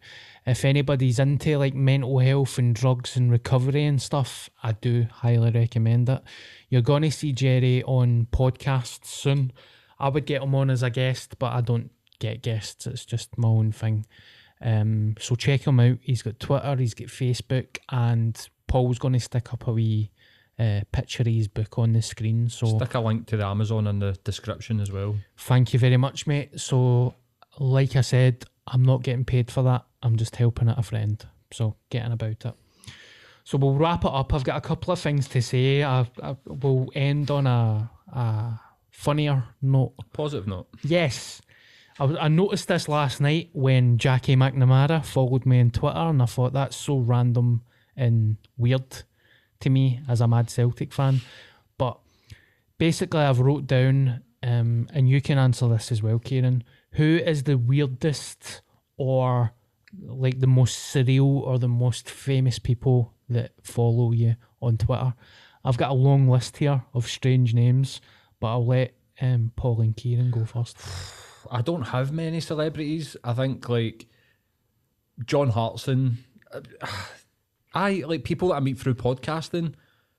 If 0.47 0.65
anybody's 0.65 1.19
into 1.19 1.57
like 1.57 1.75
mental 1.75 2.19
health 2.19 2.59
and 2.59 2.75
drugs 2.75 3.17
and 3.17 3.31
recovery 3.31 3.85
and 3.85 4.01
stuff, 4.01 4.51
I 4.63 4.73
do 4.73 5.07
highly 5.11 5.51
recommend 5.51 6.09
it. 6.09 6.23
You're 6.69 6.83
gonna 6.83 7.11
see 7.11 7.33
Jerry 7.33 7.83
on 7.85 8.29
podcasts 8.31 9.07
soon. 9.07 9.53
I 9.99 10.09
would 10.09 10.27
get 10.27 10.43
him 10.43 10.55
on 10.55 10.71
as 10.71 10.83
a 10.83 10.91
guest, 10.91 11.39
but 11.39 11.53
I 11.53 11.61
don't 11.61 11.91
get 12.19 12.43
guests. 12.43 12.87
It's 12.87 13.05
just 13.05 13.39
my 13.39 13.49
own 13.49 13.73
thing. 13.73 14.07
Um, 14.61 15.15
so 15.19 15.35
check 15.35 15.67
him 15.67 15.81
out. 15.81 15.99
He's 16.01 16.23
got 16.23 16.41
Twitter, 16.41 16.77
he's 16.77 16.95
got 16.95 17.09
Facebook, 17.09 17.79
and 17.91 18.37
Paul's 18.67 18.99
going 18.99 19.15
to 19.15 19.21
stick 19.21 19.53
up 19.53 19.67
a 19.67 19.73
wee 19.73 20.11
uh, 20.59 20.81
picture 20.93 21.23
of 21.23 21.27
his 21.27 21.49
book 21.49 21.79
on 21.79 21.93
the 21.93 22.03
screen. 22.03 22.49
So 22.49 22.79
stick 22.79 22.95
a 22.95 23.01
link 23.01 23.27
to 23.29 23.37
the 23.37 23.45
Amazon 23.45 23.87
in 23.87 23.99
the 23.99 24.13
description 24.25 24.81
as 24.81 24.91
well. 24.91 25.17
thank 25.37 25.73
you 25.73 25.79
very 25.79 25.97
much, 25.97 26.27
mate. 26.27 26.59
So, 26.61 27.15
like 27.59 27.97
I 27.97 28.01
said, 28.01 28.45
I'm 28.67 28.83
not 28.83 29.03
getting 29.03 29.25
paid 29.25 29.51
for 29.51 29.63
that. 29.65 29.85
I'm 30.03 30.17
just 30.17 30.37
helping 30.37 30.69
out 30.69 30.79
a 30.79 30.83
friend. 30.83 31.25
So, 31.53 31.77
getting 31.91 32.13
about 32.13 32.45
it. 32.45 32.55
So, 33.45 33.59
we'll 33.59 33.75
wrap 33.75 34.05
it 34.05 34.11
up. 34.11 34.33
I've 34.33 34.45
got 34.45 34.57
a 34.57 34.61
couple 34.61 34.93
of 34.93 34.99
things 35.01 35.29
to 35.29 35.43
say. 35.43 35.83
I, 35.83 36.07
I 36.23 36.37
will 36.47 36.91
end 36.95 37.31
on 37.31 37.47
a, 37.47 37.91
a 38.13 38.61
funnier 38.91 39.45
note. 39.61 39.93
A 40.01 40.05
Positive 40.05 40.47
note. 40.47 40.69
Yes. 40.83 41.43
I, 41.99 42.05
was- 42.05 42.17
I 42.21 42.29
noticed 42.29 42.69
this 42.69 42.89
last 42.89 43.21
night 43.21 43.51
when 43.53 43.99
Jackie 43.99 44.35
McNamara 44.37 45.05
followed 45.05 45.45
me 45.47 45.61
on 45.61 45.71
Twitter, 45.71 45.97
and 45.99 46.23
I 46.23 46.27
thought 46.27 46.53
that's 46.55 46.77
so 46.77 46.99
random 46.99 47.63
and 47.97 48.37
weird 48.57 49.03
to 49.61 49.71
me 49.71 50.01
as 50.09 50.21
a 50.21 50.27
mad 50.27 50.51
Celtic 50.51 50.93
fan. 50.93 51.21
But 51.79 51.99
basically, 52.79 53.21
I've 53.21 53.39
wrote 53.41 53.67
down, 53.67 54.23
um, 54.43 54.89
and 54.93 55.09
you 55.09 55.21
can 55.21 55.39
answer 55.39 55.69
this 55.69 55.93
as 55.93 56.03
well, 56.03 56.19
Kieran. 56.19 56.65
Who 56.95 57.17
is 57.17 57.43
the 57.43 57.59
weirdest 57.59 58.63
or 58.97 59.53
like 60.01 60.41
the 60.41 60.47
most 60.47 60.95
surreal 60.95 61.41
or 61.43 61.59
the 61.59 61.69
most 61.69 62.09
famous 62.09 62.59
people 62.59 63.13
that 63.29 63.53
follow 63.63 64.13
you 64.13 64.37
on 64.61 64.79
Twitter? 64.79 65.15
I've 65.65 65.77
got 65.77 65.91
a 65.91 65.95
long 65.95 66.29
list 66.29 66.59
here 66.59 66.83
of 66.93 67.09
strange 67.09 67.55
names, 67.55 68.01
but 68.39 68.49
I'll 68.49 68.67
let 68.67 68.95
um, 69.21 69.53
Paul 69.57 69.81
and 69.81 69.97
Kieran 69.97 70.31
go 70.31 70.45
first. 70.45 70.79
I 71.51 71.63
don't 71.63 71.83
have 71.83 72.13
many 72.13 72.41
celebrities. 72.41 73.17
I 73.23 73.33
think 73.35 73.69
like 73.69 74.07
John 75.25 75.51
Hartson. 75.51 76.19
I 77.75 78.05
like 78.07 78.25
people 78.25 78.49
that 78.49 78.55
I 78.55 78.61
meet 78.61 78.79
through 78.79 78.95
podcasting. 78.95 79.75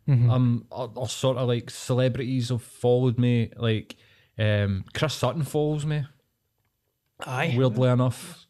Um, 0.07 0.65
are, 0.71 0.91
are 0.97 1.07
sort 1.07 1.37
of 1.37 1.47
like 1.47 1.69
celebrities 1.69 2.49
have 2.49 2.61
followed 2.61 3.17
me. 3.17 3.51
Like 3.55 3.95
um, 4.37 4.83
Chris 4.93 5.13
Sutton 5.13 5.43
follows 5.43 5.85
me. 5.85 6.03
Aye. 7.25 7.53
Weirdly 7.57 7.89
enough, 7.89 8.45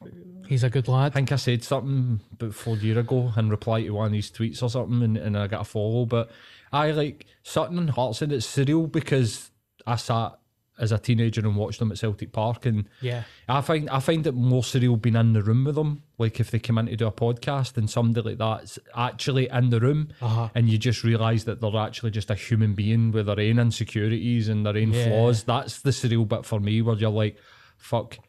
He's 0.48 0.64
a 0.64 0.70
good 0.70 0.88
lad. 0.88 1.08
I 1.08 1.10
think 1.16 1.32
I 1.32 1.38
said 1.38 1.64
something 1.64 2.20
about 2.34 2.54
four 2.54 2.78
year 2.78 3.00
ago 3.00 3.32
in 3.36 3.50
reply 3.50 3.82
to 3.82 3.90
one 3.90 4.08
of 4.08 4.14
his 4.14 4.30
tweets 4.30 4.62
or 4.62 4.70
something, 4.70 5.02
and, 5.02 5.18
and 5.18 5.36
I 5.36 5.48
got 5.48 5.62
a 5.62 5.64
follow. 5.64 6.06
But 6.06 6.30
I 6.72 6.92
like 6.92 7.26
Sutton 7.42 7.80
and 7.80 7.90
Hartson. 7.90 8.30
It's 8.32 8.46
surreal 8.46 8.92
because 8.92 9.50
I 9.88 9.96
sat 9.96 10.34
as 10.78 10.92
a 10.92 11.00
teenager 11.00 11.42
and 11.42 11.56
watched 11.56 11.80
them 11.80 11.92
at 11.92 11.98
Celtic 11.98 12.32
Park, 12.32 12.68
and 12.68 12.88
Yeah. 13.02 13.24
I 13.50 13.62
find 13.62 13.90
I 13.90 14.00
find 14.00 14.28
it 14.28 14.34
more 14.36 14.62
surreal 14.62 15.02
being 15.02 15.16
in 15.16 15.34
the 15.34 15.42
room 15.42 15.64
with 15.64 15.74
them. 15.76 16.04
Like 16.20 16.40
if 16.40 16.52
they 16.52 16.60
come 16.60 16.78
in 16.78 16.86
to 16.88 16.96
do 16.96 17.08
a 17.08 17.12
podcast 17.12 17.78
and 17.78 17.90
somebody 17.90 18.30
like 18.30 18.38
that's 18.38 18.78
actually 18.96 19.50
in 19.50 19.72
the 19.72 19.80
room, 19.80 20.10
Uh-huh. 20.22 20.50
and 20.54 20.70
you 20.70 20.78
just 20.78 21.04
realise 21.04 21.46
that 21.46 21.60
they're 21.60 21.76
actually 21.76 22.12
just 22.12 22.30
a 22.30 22.36
human 22.36 22.76
being 22.76 23.12
with 23.12 23.26
their 23.26 23.40
own 23.40 23.58
insecurities 23.58 24.48
and 24.48 24.64
their 24.64 24.78
own 24.78 24.92
Yeah. 24.94 25.08
flaws. 25.08 25.44
That's 25.44 25.82
the 25.82 25.90
surreal 25.90 26.28
bit 26.28 26.46
for 26.46 26.60
me, 26.60 26.84
where 26.84 26.96
you're 26.98 27.10
like, 27.10 27.38
fuck. 27.78 28.20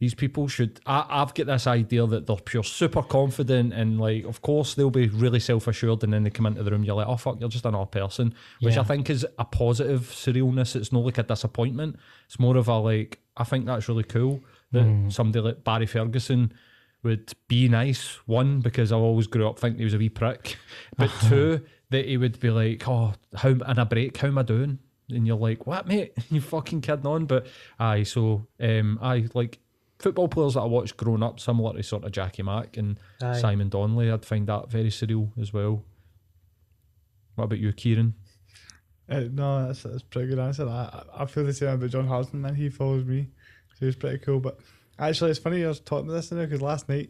These 0.00 0.14
people 0.14 0.48
should. 0.48 0.80
I, 0.86 1.06
I've 1.08 1.34
got 1.34 1.46
this 1.46 1.66
idea 1.66 2.06
that 2.06 2.26
they're 2.26 2.36
pure 2.36 2.64
super 2.64 3.02
confident 3.02 3.72
and 3.72 4.00
like, 4.00 4.24
of 4.24 4.42
course, 4.42 4.74
they'll 4.74 4.90
be 4.90 5.08
really 5.08 5.40
self 5.40 5.66
assured, 5.68 6.02
and 6.02 6.12
then 6.12 6.24
they 6.24 6.30
come 6.30 6.46
into 6.46 6.62
the 6.62 6.70
room, 6.70 6.84
you're 6.84 6.96
like, 6.96 7.06
oh 7.06 7.16
fuck, 7.16 7.38
you're 7.40 7.48
just 7.48 7.64
another 7.64 7.86
person, 7.86 8.34
which 8.60 8.74
Yeah. 8.74 8.80
I 8.80 8.84
think 8.84 9.08
is 9.08 9.24
a 9.38 9.44
positive 9.44 10.02
surrealness. 10.02 10.74
It's 10.76 10.92
not 10.92 11.04
like 11.04 11.18
a 11.18 11.22
disappointment. 11.22 11.96
It's 12.26 12.38
more 12.38 12.56
of 12.56 12.68
a 12.68 12.76
like, 12.78 13.20
I 13.36 13.44
think 13.44 13.66
that's 13.66 13.88
really 13.88 14.04
cool 14.04 14.40
that 14.72 15.06
somebody 15.10 15.40
like 15.40 15.62
Barry 15.64 15.86
Ferguson 15.86 16.52
would 17.04 17.32
be 17.48 17.68
nice. 17.68 18.18
One, 18.26 18.60
because 18.60 18.90
I 18.90 18.96
always 18.96 19.28
grew 19.28 19.46
up 19.48 19.58
thinking 19.58 19.78
he 19.78 19.84
was 19.84 19.94
a 19.94 19.98
wee 19.98 20.08
prick, 20.08 20.56
but 20.96 21.10
two, 21.28 21.60
that 21.90 22.06
he 22.06 22.16
would 22.16 22.40
be 22.40 22.50
like, 22.50 22.88
oh, 22.88 23.12
how 23.34 23.50
in 23.50 23.62
a 23.78 23.84
break, 23.86 24.16
how 24.16 24.28
am 24.28 24.38
I 24.38 24.42
doing? 24.42 24.78
And 25.10 25.26
you're 25.26 25.36
like, 25.36 25.66
what, 25.66 25.86
mate? 25.86 26.12
You 26.30 26.40
fucking 26.40 26.80
kidding 26.80 27.06
on? 27.06 27.26
But 27.26 27.46
aye, 27.78 28.02
so 28.04 28.46
um, 28.58 28.98
I 29.00 29.26
like 29.34 29.58
football 30.04 30.28
players 30.28 30.52
that 30.52 30.60
I 30.60 30.66
watched 30.66 30.98
growing 30.98 31.22
up, 31.22 31.40
similar 31.40 31.74
to 31.74 31.82
sort 31.82 32.04
of 32.04 32.12
Jackie 32.12 32.42
Mack 32.42 32.76
and 32.76 33.00
Aye. 33.22 33.40
Simon 33.40 33.70
Donnelly. 33.70 34.10
I'd 34.10 34.22
find 34.22 34.46
that 34.48 34.70
very 34.70 34.90
surreal 34.90 35.30
as 35.40 35.50
well. 35.50 35.82
What 37.36 37.44
about 37.44 37.58
you, 37.58 37.72
Kieran? 37.72 38.12
Uh, 39.08 39.24
no, 39.32 39.66
that's, 39.66 39.82
that's 39.82 40.02
a 40.02 40.04
pretty 40.04 40.28
good 40.28 40.38
answer. 40.38 40.68
I, 40.68 41.04
I 41.14 41.24
feel 41.24 41.44
the 41.44 41.54
same 41.54 41.70
about 41.70 41.88
John 41.88 42.06
Hartson, 42.06 42.42
man. 42.42 42.54
He 42.54 42.68
follows 42.68 43.06
me, 43.06 43.28
so 43.78 43.86
he's 43.86 43.96
pretty 43.96 44.18
cool. 44.18 44.40
But 44.40 44.58
actually, 44.98 45.30
it's 45.30 45.40
funny 45.40 45.60
you're 45.60 45.72
talking 45.72 46.06
about 46.06 46.16
this 46.16 46.30
now 46.30 46.42
because 46.42 46.60
last 46.60 46.86
night, 46.86 47.08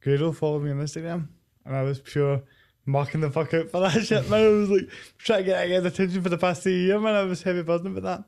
Grado 0.00 0.30
followed 0.30 0.62
me 0.62 0.70
on 0.70 0.78
Instagram, 0.78 1.26
and 1.64 1.74
I 1.74 1.82
was 1.82 1.98
pure 1.98 2.42
mocking 2.86 3.22
the 3.22 3.30
fuck 3.30 3.52
out 3.54 3.70
for 3.70 3.80
that 3.80 3.90
shit, 4.04 4.30
man. 4.30 4.44
I 4.44 4.48
was 4.50 4.70
like 4.70 4.88
trying 5.18 5.44
to 5.44 5.50
get 5.50 5.68
his 5.68 5.84
attention 5.84 6.22
for 6.22 6.28
the 6.28 6.38
past 6.38 6.62
two 6.62 6.70
years, 6.70 7.02
man. 7.02 7.16
I 7.16 7.24
was 7.24 7.42
heavy 7.42 7.62
buzzing 7.62 7.96
about 7.96 8.24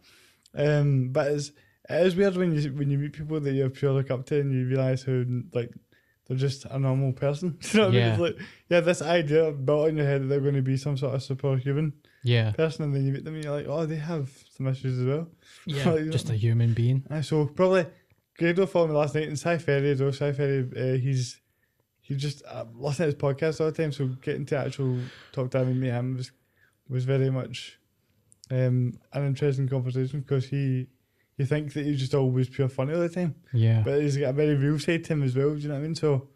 that. 0.54 0.80
Um, 0.80 1.10
but 1.10 1.28
it's 1.28 1.52
it 1.88 2.06
is 2.06 2.16
weird 2.16 2.36
when 2.36 2.54
you 2.54 2.70
when 2.72 2.90
you 2.90 2.98
meet 2.98 3.12
people 3.12 3.40
that 3.40 3.52
you 3.52 3.68
pure 3.70 3.92
look 3.92 4.10
up 4.10 4.26
to 4.26 4.40
and 4.40 4.52
you 4.52 4.66
realise 4.66 5.04
how 5.04 5.24
like 5.52 5.70
they're 6.26 6.36
just 6.36 6.64
a 6.66 6.78
normal 6.78 7.12
person. 7.12 7.58
you 7.72 7.78
know 7.80 7.86
what 7.86 7.94
I 7.94 7.98
mean? 7.98 8.02
It's 8.10 8.18
like 8.20 8.36
yeah, 8.68 8.80
this 8.80 9.00
idea 9.02 9.50
built 9.52 9.88
in 9.88 9.96
your 9.96 10.06
head 10.06 10.22
that 10.22 10.26
they're 10.26 10.40
going 10.40 10.54
to 10.54 10.62
be 10.62 10.76
some 10.76 10.96
sort 10.96 11.14
of 11.14 11.22
superhuman 11.22 11.94
Yeah. 12.22 12.52
person, 12.52 12.84
and 12.84 12.94
then 12.94 13.06
you 13.06 13.12
meet 13.12 13.24
them 13.24 13.34
and 13.34 13.44
you're 13.44 13.54
like, 13.56 13.66
oh, 13.66 13.86
they 13.86 13.96
have 13.96 14.30
some 14.56 14.66
issues 14.66 14.98
as 14.98 15.06
well. 15.06 15.28
Yeah. 15.66 15.90
Like, 15.90 16.10
Just 16.10 16.30
a 16.30 16.34
human 16.36 16.72
being. 16.74 17.04
So 17.22 17.46
probably 17.46 17.86
Grado 18.38 18.66
followed 18.66 18.88
me 18.90 18.94
last 18.96 19.14
night, 19.14 19.28
and 19.28 19.38
Si 19.38 19.58
Ferry, 19.58 19.94
though, 19.94 20.10
Si 20.10 20.32
Ferry, 20.32 20.66
uh, 20.76 20.98
he's 20.98 21.40
he 22.00 22.14
just 22.16 22.42
uh, 22.46 22.64
listening 22.74 23.10
to 23.10 23.14
his 23.16 23.22
podcast 23.22 23.60
all 23.60 23.70
the 23.70 23.72
time, 23.72 23.92
so 23.92 24.06
getting 24.22 24.46
to 24.46 24.56
actual 24.56 24.98
talk 25.32 25.50
to 25.50 25.58
him 25.60 25.68
and 25.68 25.80
meet 25.80 25.90
him 25.90 26.16
was 26.16 26.30
was 26.88 27.04
very 27.04 27.30
much 27.30 27.78
um, 28.50 28.98
an 29.12 29.26
interesting 29.26 29.68
conversation 29.68 30.20
because 30.20 30.46
he 30.46 30.86
you 31.38 31.46
think 31.46 31.72
that 31.72 31.84
he's 31.86 32.00
just 32.00 32.14
always 32.14 32.48
pure 32.48 32.68
funny 32.68 32.92
all 32.94 33.00
the 33.00 33.08
time, 33.08 33.34
Yeah. 33.52 33.82
but 33.84 34.00
he's 34.02 34.16
got 34.16 34.30
a 34.30 34.32
very 34.32 34.54
real 34.54 34.78
side 34.78 35.04
to 35.04 35.12
him 35.14 35.22
as 35.22 35.34
well. 35.36 35.54
Do 35.54 35.60
you 35.60 35.68
know 35.68 35.74
what 35.74 35.80
I 35.80 35.82
mean? 35.82 35.94
So, 35.94 36.28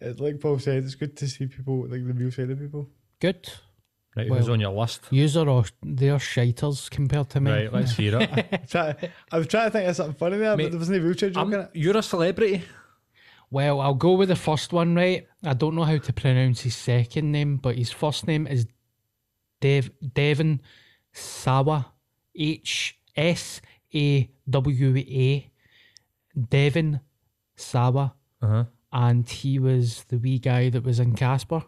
it, 0.00 0.20
like 0.20 0.40
Paul 0.40 0.58
said, 0.58 0.84
it's 0.84 0.94
good 0.94 1.16
to 1.16 1.28
see 1.28 1.46
people 1.46 1.82
like 1.88 2.06
the 2.06 2.12
real 2.12 2.30
side 2.30 2.50
of 2.50 2.58
people. 2.60 2.88
Good. 3.20 3.48
Right, 4.14 4.28
Well- 4.28 4.38
who's 4.40 4.48
on 4.50 4.60
your 4.60 4.72
list? 4.72 5.06
User 5.10 5.48
or 5.48 5.64
they're 5.82 6.16
shiters 6.18 6.90
compared 6.90 7.30
to 7.30 7.40
me. 7.40 7.50
Right, 7.50 7.72
let's 7.72 7.96
hear 7.96 8.18
it. 8.20 8.68
Try, 8.68 8.94
I 9.32 9.38
was 9.38 9.46
trying 9.46 9.68
to 9.68 9.70
think 9.70 9.88
of 9.88 9.96
something 9.96 10.14
funny 10.16 10.36
there, 10.38 10.54
Mate, 10.56 10.64
but 10.64 10.70
there 10.72 10.78
wasn't 10.80 10.98
a 10.98 11.02
wheelchair 11.04 11.30
joke 11.30 11.46
in 11.52 11.60
it. 11.60 11.70
you're 11.72 11.96
a 11.96 12.02
celebrity. 12.02 12.62
Well, 13.50 13.80
I'll 13.80 13.94
go 13.94 14.12
with 14.12 14.28
the 14.28 14.36
first 14.36 14.72
one, 14.72 14.94
right? 14.94 15.26
I 15.44 15.54
don't 15.54 15.74
know 15.74 15.84
how 15.84 15.96
to 15.98 16.12
pronounce 16.12 16.60
his 16.62 16.74
second 16.76 17.32
name, 17.32 17.56
but 17.56 17.76
his 17.76 17.90
first 17.90 18.26
name 18.26 18.46
is 18.46 18.66
Dev 19.60 19.90
Devon 20.14 20.60
Sawa. 21.12 21.92
H 22.34 22.98
S 23.14 23.60
A 23.94 24.30
W 24.48 24.96
A. 24.96 25.50
Devon 26.48 27.00
Sawa. 27.56 28.14
Uh-huh. 28.40 28.64
And 28.92 29.28
he 29.28 29.58
was 29.58 30.04
the 30.08 30.18
wee 30.18 30.38
guy 30.38 30.68
that 30.70 30.84
was 30.84 31.00
in 31.00 31.14
Casper. 31.14 31.62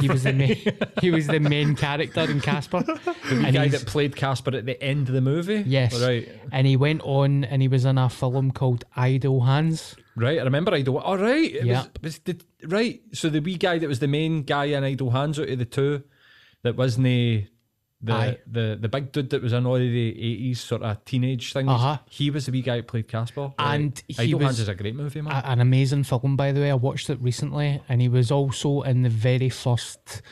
He 0.00 0.08
was 0.08 0.22
the 0.22 0.32
main, 0.32 0.56
he 1.02 1.10
was 1.10 1.26
the 1.26 1.40
main 1.40 1.74
character 1.74 2.20
in 2.22 2.40
Casper. 2.40 2.82
The 3.30 3.44
And 3.46 3.54
guy 3.54 3.68
that 3.68 3.86
played 3.86 4.16
Casper 4.16 4.56
at 4.56 4.64
the 4.66 4.80
end 4.82 5.08
of 5.08 5.14
the 5.14 5.20
movie. 5.20 5.62
Yes. 5.66 6.00
Right. 6.00 6.28
And 6.52 6.66
he 6.66 6.76
went 6.76 7.00
on 7.04 7.44
and 7.44 7.60
he 7.62 7.68
was 7.68 7.84
in 7.84 7.98
a 7.98 8.08
film 8.08 8.50
called 8.50 8.84
Idle 8.96 9.42
Hands. 9.42 9.96
Right. 10.16 10.38
I 10.38 10.42
remember 10.42 10.72
Idle. 10.74 10.98
All 10.98 11.18
right. 11.18 11.52
It 11.54 11.64
Yeah. 11.66 11.82
Was, 11.82 11.88
was 12.02 12.18
the, 12.20 12.40
right. 12.66 13.00
So 13.12 13.28
the 13.28 13.40
wee 13.40 13.56
guy 13.56 13.78
that 13.78 13.88
was 13.88 13.98
the 14.00 14.08
main 14.08 14.42
guy 14.42 14.66
in 14.66 14.82
Idle 14.84 15.10
Hands 15.10 15.38
out 15.38 15.48
of 15.48 15.58
the 15.58 15.64
two, 15.64 16.02
that 16.62 16.76
wasn't 16.76 17.06
the 18.02 18.12
Aye. 18.14 18.38
the 18.50 18.78
the 18.80 18.88
big 18.88 19.12
dude 19.12 19.28
that 19.30 19.42
was 19.42 19.52
in 19.52 19.66
all 19.66 19.74
of 19.74 19.80
the 19.80 20.08
eighties 20.08 20.60
sort 20.60 20.82
of 20.82 21.04
teenage 21.04 21.52
things. 21.52 21.68
Uh-huh. 21.68 21.98
He 22.08 22.30
was 22.30 22.46
the 22.46 22.52
wee 22.52 22.62
guy 22.62 22.76
that 22.76 22.86
played 22.88 23.08
Casper. 23.08 23.52
And 23.58 24.02
he 24.08 24.16
Idle 24.28 24.38
was- 24.38 24.46
Hands 24.46 24.60
is 24.60 24.68
a 24.68 24.74
great 24.74 24.94
movie, 24.96 25.20
man. 25.20 25.32
A- 25.32 25.46
an 25.50 25.60
amazing 25.60 26.04
film, 26.04 26.34
by 26.36 26.52
the 26.52 26.60
way. 26.60 26.70
I 26.70 26.74
watched 26.74 27.10
it 27.10 27.20
recently, 27.20 27.82
and 27.88 28.00
he 28.00 28.08
was 28.08 28.30
also 28.30 28.82
in 28.82 29.02
the 29.02 29.10
very 29.10 29.50
first 29.50 30.22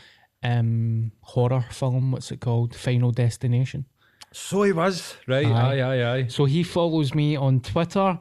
um, 0.43 1.13
horror 1.21 1.65
film. 1.71 2.13
What's 2.13 2.31
it 2.33 2.41
called? 2.41 2.75
Final 2.75 3.11
Destination. 3.11 3.85
so 4.33 4.63
he 4.63 4.73
was. 4.73 5.17
Right. 5.27 5.47
Aye. 5.47 5.81
Aye. 5.81 5.81
Aye. 5.83 6.13
Aye. 6.15 6.27
So 6.29 6.45
he 6.47 6.63
follows 6.63 7.15
me 7.15 7.37
on 7.37 7.61
Twitter. 7.61 8.19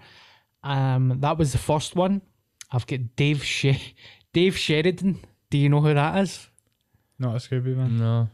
Um, 0.64 1.20
that 1.22 1.38
was 1.38 1.52
the 1.54 1.58
first 1.58 1.96
one. 1.96 2.22
I've 2.72 2.86
got 2.88 3.16
Dave 3.16 3.44
She- 3.44 3.96
Dave 4.34 4.58
Sheridan. 4.58 5.20
Do 5.50 5.58
you 5.58 5.70
know 5.70 5.80
who 5.80 5.94
that 5.94 6.18
is? 6.20 6.50
Not 7.20 7.36
a 7.36 7.40
Scooby 7.40 7.76
man. 7.76 7.98
No. 7.98 8.30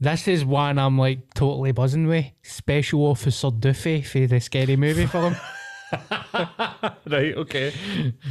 This 0.00 0.28
is 0.28 0.44
one 0.44 0.78
I'm 0.78 0.96
like 0.98 1.34
totally 1.34 1.72
buzzing 1.72 2.06
with. 2.06 2.26
Special 2.42 3.00
Officer 3.06 3.50
Duffy 3.50 4.02
for 4.02 4.26
the 4.26 4.40
scary 4.40 4.76
movie 4.76 5.06
film. 5.06 5.34
Right. 7.06 7.34
Okay. 7.34 7.72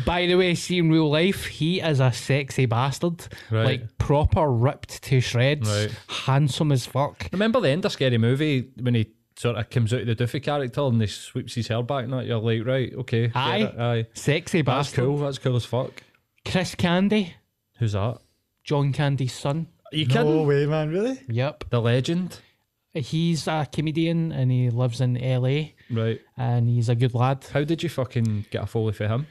By 0.06 0.28
the 0.28 0.36
way, 0.36 0.54
see 0.56 0.78
in 0.78 0.92
real 0.92 1.10
life, 1.10 1.46
he 1.46 1.80
is 1.80 2.00
a 2.00 2.12
sexy 2.12 2.66
bastard. 2.68 3.28
Right. 3.50 3.66
Like 3.66 3.98
proper 3.98 4.50
ripped 4.52 5.02
to 5.04 5.20
shreds. 5.20 5.68
Right. 5.68 5.92
Handsome 6.08 6.72
as 6.72 6.86
fuck. 6.86 7.28
Remember 7.32 7.60
the 7.60 7.70
end 7.70 7.86
of 7.86 7.92
Scary 7.92 8.18
Movie 8.18 8.70
when 8.80 8.94
he 8.94 9.12
sort 9.36 9.58
of 9.58 9.70
comes 9.70 9.94
out 9.94 10.02
of 10.02 10.08
the 10.08 10.16
Duffy 10.16 10.40
character 10.40 10.82
and 10.82 11.02
he 11.02 11.08
sweeps 11.08 11.56
his 11.56 11.68
hair 11.68 11.82
back 11.82 12.04
and 12.04 12.14
that? 12.14 12.26
You're 12.26 12.38
like, 12.40 12.66
right, 12.66 12.94
okay. 13.00 13.32
Aye. 13.34 13.74
Aye. 13.78 14.06
Sexy 14.14 14.62
bastard. 14.62 14.96
That's 14.96 15.06
cool. 15.08 15.18
That's 15.18 15.38
cool 15.40 15.56
as 15.56 15.66
fuck. 15.66 16.04
Chris 16.46 16.76
Candy, 16.76 17.36
Who's 17.80 17.94
that? 17.94 18.20
John 18.64 18.94
Candy's 18.94 19.34
son. 19.34 19.68
Are 19.92 19.96
you 19.98 20.06
No 20.08 20.14
kidding? 20.14 20.48
way, 20.48 20.66
man. 20.66 20.90
Really? 20.90 21.20
Yep. 21.30 21.66
The 21.70 21.82
legend. 21.82 22.40
He's 22.94 23.48
a 23.48 23.68
comedian 23.72 24.32
and 24.32 24.52
he 24.52 24.70
lives 24.72 25.02
in 25.02 25.16
LA 25.16 25.74
Right. 25.92 26.20
and 26.36 26.68
he's 26.68 26.90
a 26.90 26.96
good 26.96 27.14
lad. 27.14 27.46
How 27.54 27.64
did 27.64 27.84
you 27.84 27.90
fucking 27.90 28.46
get 28.50 28.64
a 28.64 28.66
foley 28.66 28.94
for 28.94 29.08
him? 29.08 29.28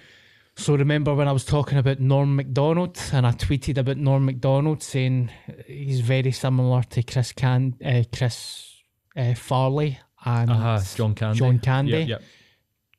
So 0.59 0.75
remember 0.77 1.15
when 1.15 1.27
I 1.29 1.33
was 1.33 1.45
talking 1.45 1.77
about 1.77 1.99
Norm 2.01 2.37
MacDonald 2.37 2.99
and 3.13 3.27
I 3.27 3.33
tweeted 3.33 3.77
about 3.77 3.97
Norm 3.99 4.25
MacDonald 4.25 4.83
saying 4.83 5.31
he's 5.67 6.01
very 6.01 6.33
similar 6.33 6.83
to 6.85 7.03
Chris 7.03 7.33
Can 7.33 7.75
uh, 7.85 8.05
Chris 8.17 8.83
uh, 9.17 9.35
Farley 9.35 9.99
and 10.25 10.51
Uh-huh. 10.51 10.81
John 10.95 11.15
Candy. 11.15 11.39
John 11.39 11.59
Candy. 11.59 11.91
Yep, 11.99 12.09
yep. 12.09 12.23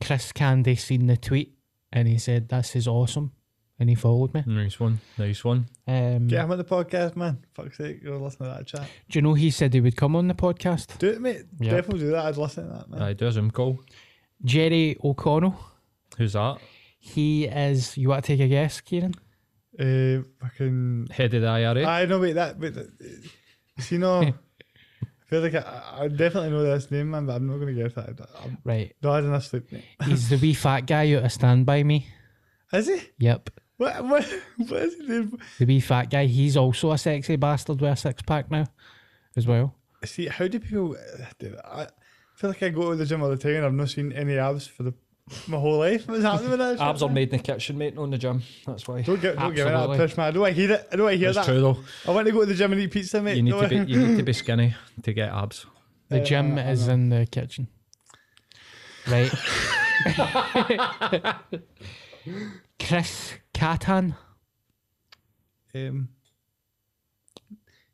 Chris 0.03 0.32
Candy 0.34 0.76
seen 0.76 1.08
the 1.08 1.18
tweet 1.18 1.55
and 1.93 2.08
he 2.08 2.18
said 2.20 2.49
this 2.49 2.76
is 2.76 2.88
awesome 2.88 3.32
and 3.80 3.89
he 3.89 3.95
followed 3.95 4.34
me. 4.34 4.43
Nice 4.45 4.80
one. 4.80 4.99
Nice 5.17 5.43
one. 5.43 5.67
Um, 5.88 6.28
Get 6.28 6.43
him 6.43 6.51
on 6.51 6.57
the 6.57 6.63
podcast, 6.63 7.15
man. 7.15 7.43
Fuck's 7.53 7.78
sake, 7.78 8.03
go 8.03 8.17
listen 8.17 8.45
to 8.45 8.53
that 8.53 8.65
chat. 8.67 8.88
Do 9.09 9.17
you 9.17 9.21
know 9.21 9.34
he 9.34 9.49
said 9.51 9.73
he 9.73 9.82
would 9.82 9.95
come 9.95 10.15
on 10.15 10.28
the 10.28 10.34
podcast? 10.34 10.97
Do 10.97 11.09
it, 11.09 11.21
mate. 11.21 11.43
Yep. 11.59 11.71
Definitely 11.75 11.99
do 12.05 12.11
that. 12.11 12.25
I'd 12.25 12.38
listen 12.38 12.67
to 12.67 12.73
that, 12.73 12.89
man. 12.89 13.01
I 13.01 13.13
do 13.13 13.28
a 13.28 13.32
Zoom 13.32 13.51
call. 13.51 13.80
Jerry 14.43 14.97
O'Connell. 15.03 15.57
Who's 16.17 16.34
that? 16.34 16.57
He 16.99 17.45
is. 17.45 17.97
You 17.97 18.09
want 18.09 18.23
to 18.25 18.28
take 18.36 18.39
a 18.45 18.47
guess, 18.47 18.82
Kieran? 18.82 19.13
Uh, 19.80 20.23
fucking. 20.41 21.07
Head 21.11 21.34
of 21.36 21.41
the 21.43 21.47
IRA. 21.47 21.86
I 21.86 22.05
know, 22.05 22.19
wait, 22.19 22.34
that. 22.34 22.57
Wait, 22.59 22.73
that- 22.73 22.91
you 23.91 23.99
know, 23.99 24.21
I 24.23 24.34
feel 25.28 25.41
like 25.41 25.53
I, 25.53 25.84
I 25.99 26.07
definitely 26.07 26.49
know 26.49 26.63
this 26.63 26.89
name, 26.89 27.11
man, 27.11 27.28
but 27.28 27.36
I'm 27.36 27.45
not 27.45 27.57
going 27.59 27.75
to 27.75 27.84
guess 27.84 27.93
that. 27.93 28.09
I'm 28.43 28.57
Right. 28.63 28.95
not 29.03 29.15
had 29.15 29.23
enough 29.25 29.45
sleep, 29.45 29.71
mate. 29.71 29.84
He's 30.05 30.30
the 30.30 30.38
wee 30.38 30.55
fat 30.55 30.88
guy 30.88 31.13
out 31.13 31.25
of 31.25 31.32
Stand 31.32 31.65
By 31.67 31.84
Me. 31.84 32.07
Is 32.73 32.88
he? 32.88 33.01
Yep. 33.19 33.51
What, 33.78 34.03
what, 34.05 34.25
what 34.57 34.82
is 34.82 34.95
his 34.95 35.07
name? 35.09 35.39
The 35.59 35.65
wee 35.65 35.80
fat 35.80 36.09
guy. 36.09 36.25
He's 36.25 36.57
also 36.57 36.91
a 36.91 36.97
sexy 36.97 37.36
bastard 37.36 37.80
with 37.80 37.91
a 37.91 37.95
six 37.95 38.21
pack 38.23 38.49
now, 38.49 38.65
as 39.36 39.45
well. 39.47 39.75
See, 40.03 40.28
how 40.28 40.47
do 40.47 40.59
people. 40.59 40.95
do 41.39 41.49
that? 41.51 41.65
I 41.65 41.88
feel 42.36 42.49
like 42.51 42.63
I 42.63 42.69
go 42.69 42.91
to 42.91 42.95
the 42.95 43.05
gym 43.05 43.21
all 43.23 43.30
the 43.30 43.38
time 43.38 43.55
and 43.57 43.65
I've 43.65 43.73
not 43.73 43.89
seen 43.89 44.11
any 44.13 44.38
abs 44.38 44.67
for 44.67 44.84
the 44.84 44.93
my 45.47 45.57
whole 45.57 45.78
life. 45.80 46.07
What's 46.07 46.23
happening 46.23 46.51
with 46.51 46.59
that? 46.59 46.80
Abs 46.80 47.03
are 47.03 47.09
made 47.09 47.32
in 47.34 47.38
the 47.38 47.43
kitchen, 47.43 47.78
mate, 47.78 47.93
not 47.95 48.05
in 48.05 48.11
the 48.11 48.17
gym. 48.17 48.41
That's 48.65 48.88
why. 48.88 49.01
Don't 49.01 49.19
get, 49.21 49.36
don't 49.36 49.53
give 49.53 49.65
me 49.65 49.71
that 49.71 49.78
Absolutely. 49.78 49.97
push, 50.07 50.17
man. 50.17 50.28
I 50.28 50.32
don't 50.32 50.41
want 50.41 50.55
to 50.55 50.61
hear 50.61 50.71
it. 50.71 50.88
I 50.91 50.95
don't 50.95 51.03
want 51.05 51.13
to 51.13 51.17
hear 51.19 51.28
It's 51.30 51.38
that. 51.38 51.45
true 51.45 51.59
though. 51.61 51.78
I 52.07 52.11
want 52.11 52.25
to 52.28 52.32
go 52.34 52.39
to 52.39 52.45
the 52.45 52.53
gym 52.55 52.71
and 52.71 52.82
eat 52.82 52.91
pizza, 52.91 53.21
mate. 53.21 53.36
You 53.38 53.43
need 53.43 53.51
Don't 53.51 53.63
to 53.63 53.86
be 53.86 53.91
you 53.91 53.99
need 54.07 54.17
to 54.17 54.23
be 54.23 54.34
skinny 54.41 54.75
to 55.03 55.13
get 55.13 55.30
abs. 55.30 55.65
The 56.09 56.21
Uh, 56.21 56.25
gym 56.25 56.57
I- 56.57 56.63
I 56.67 56.71
is 56.71 56.88
in 56.88 57.09
the 57.09 57.25
kitchen. 57.30 57.67
Right. 59.07 59.32
Chris 62.80 63.34
Kattan. 63.53 64.15
Um, 65.75 66.09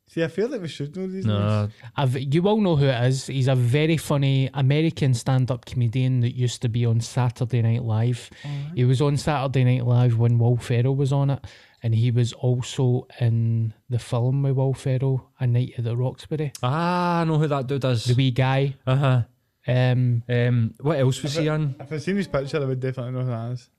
see, 0.07 0.23
I 0.23 0.27
feel 0.27 0.47
like 0.47 0.61
we 0.61 0.67
should 0.67 0.95
know 0.95 1.07
these 1.07 1.25
names. 1.25 1.39
No, 1.39 1.69
I've, 1.97 2.17
you 2.17 2.47
all 2.47 2.61
know 2.61 2.75
who 2.75 2.85
it 2.85 3.03
is. 3.05 3.27
He's 3.27 3.47
a 3.47 3.55
very 3.55 3.97
funny 3.97 4.49
American 4.53 5.13
stand-up 5.13 5.65
comedian 5.65 6.21
that 6.21 6.35
used 6.35 6.61
to 6.61 6.69
be 6.69 6.85
on 6.85 7.01
Saturday 7.01 7.61
Night 7.61 7.83
Live. 7.83 8.29
He 8.75 8.85
was 8.85 9.01
on 9.01 9.17
Saturday 9.17 9.63
Night 9.63 9.85
Live 9.85 10.17
when 10.17 10.37
Will 10.39 10.57
Ferrell 10.57 10.95
was 10.95 11.11
on 11.11 11.29
it, 11.31 11.43
and 11.81 11.93
he 11.95 12.11
was 12.11 12.31
also 12.33 13.07
in 13.19 13.73
the 13.89 13.99
film 13.99 14.43
with 14.43 14.55
Will 14.55 14.73
Ferrell, 14.73 15.29
A 15.39 15.47
Night 15.47 15.73
at 15.77 15.83
the 15.83 15.97
Roxbury. 15.97 16.51
ah, 16.61 17.21
I 17.21 17.23
know 17.25 17.37
who 17.39 17.47
that 17.47 17.67
dude 17.67 17.83
is. 17.85 18.05
The 18.05 18.13
wee 18.13 18.31
guy. 18.31 18.75
Uh 18.85 18.95
huh. 18.95 19.21
Um, 19.65 20.23
Um, 20.29 20.73
what 20.81 20.99
else 20.99 21.23
was 21.23 21.35
he 21.35 21.47
in? 21.47 21.75
If 21.79 21.91
I 21.91 21.97
seen 21.97 22.17
his 22.17 22.27
picture, 22.27 22.61
I 22.61 22.65
would 22.65 22.79
definitely 22.81 23.13
know 23.13 23.21
who 23.21 23.29
that 23.31 23.51
is. 23.53 23.69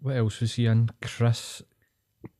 What 0.00 0.16
else 0.16 0.40
was 0.40 0.54
he 0.54 0.66
in? 0.66 0.90
Chris 1.00 1.62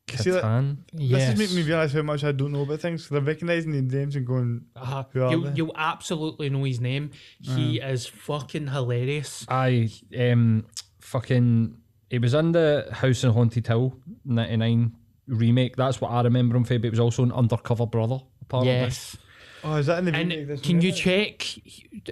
See, 0.09 0.29
Kattan. 0.29 0.77
This 0.93 1.03
yes. 1.09 1.33
is 1.33 1.39
making 1.39 1.55
me 1.57 1.61
realise 1.63 1.91
how 1.91 2.01
much 2.01 2.23
I 2.23 2.31
don't 2.31 2.53
know 2.53 2.61
about 2.61 2.79
things 2.79 3.03
because 3.03 3.17
I'm 3.17 3.25
recognising 3.25 3.71
the 3.71 3.81
names 3.81 4.15
and 4.15 4.25
going, 4.25 4.65
Uh-huh. 4.75 5.03
Who 5.11 5.23
are 5.23 5.31
You'll, 5.31 5.51
you'll 5.51 5.75
absolutely 5.75 6.49
know 6.49 6.63
his 6.63 6.79
name. 6.79 7.11
He 7.41 7.79
is 7.79 8.07
fucking 8.07 8.67
hilarious. 8.67 9.45
I 9.49 9.89
um 10.17 10.65
fucking 11.01 11.77
he 12.09 12.19
was 12.19 12.33
in 12.33 12.53
the 12.53 12.87
House 12.91 13.23
on 13.25 13.33
Haunted 13.33 13.67
Hill 13.67 13.97
'99 14.23 14.95
remake. 15.27 15.75
That's 15.75 15.99
what 15.99 16.09
I 16.11 16.21
remember 16.21 16.55
him 16.55 16.63
for. 16.63 16.75
But 16.75 16.85
he 16.85 16.89
was 16.89 16.99
also 16.99 17.23
an 17.23 17.33
undercover 17.33 17.85
brother. 17.85 18.19
Apparently. 18.41 18.71
Yes. 18.71 19.17
oh, 19.65 19.75
is 19.75 19.87
that 19.87 19.99
in 19.99 20.05
the 20.05 20.11
remake? 20.13 20.39
And 20.39 20.49
this 20.49 20.61
can 20.61 20.81
you 20.81 20.93
check 20.93 21.43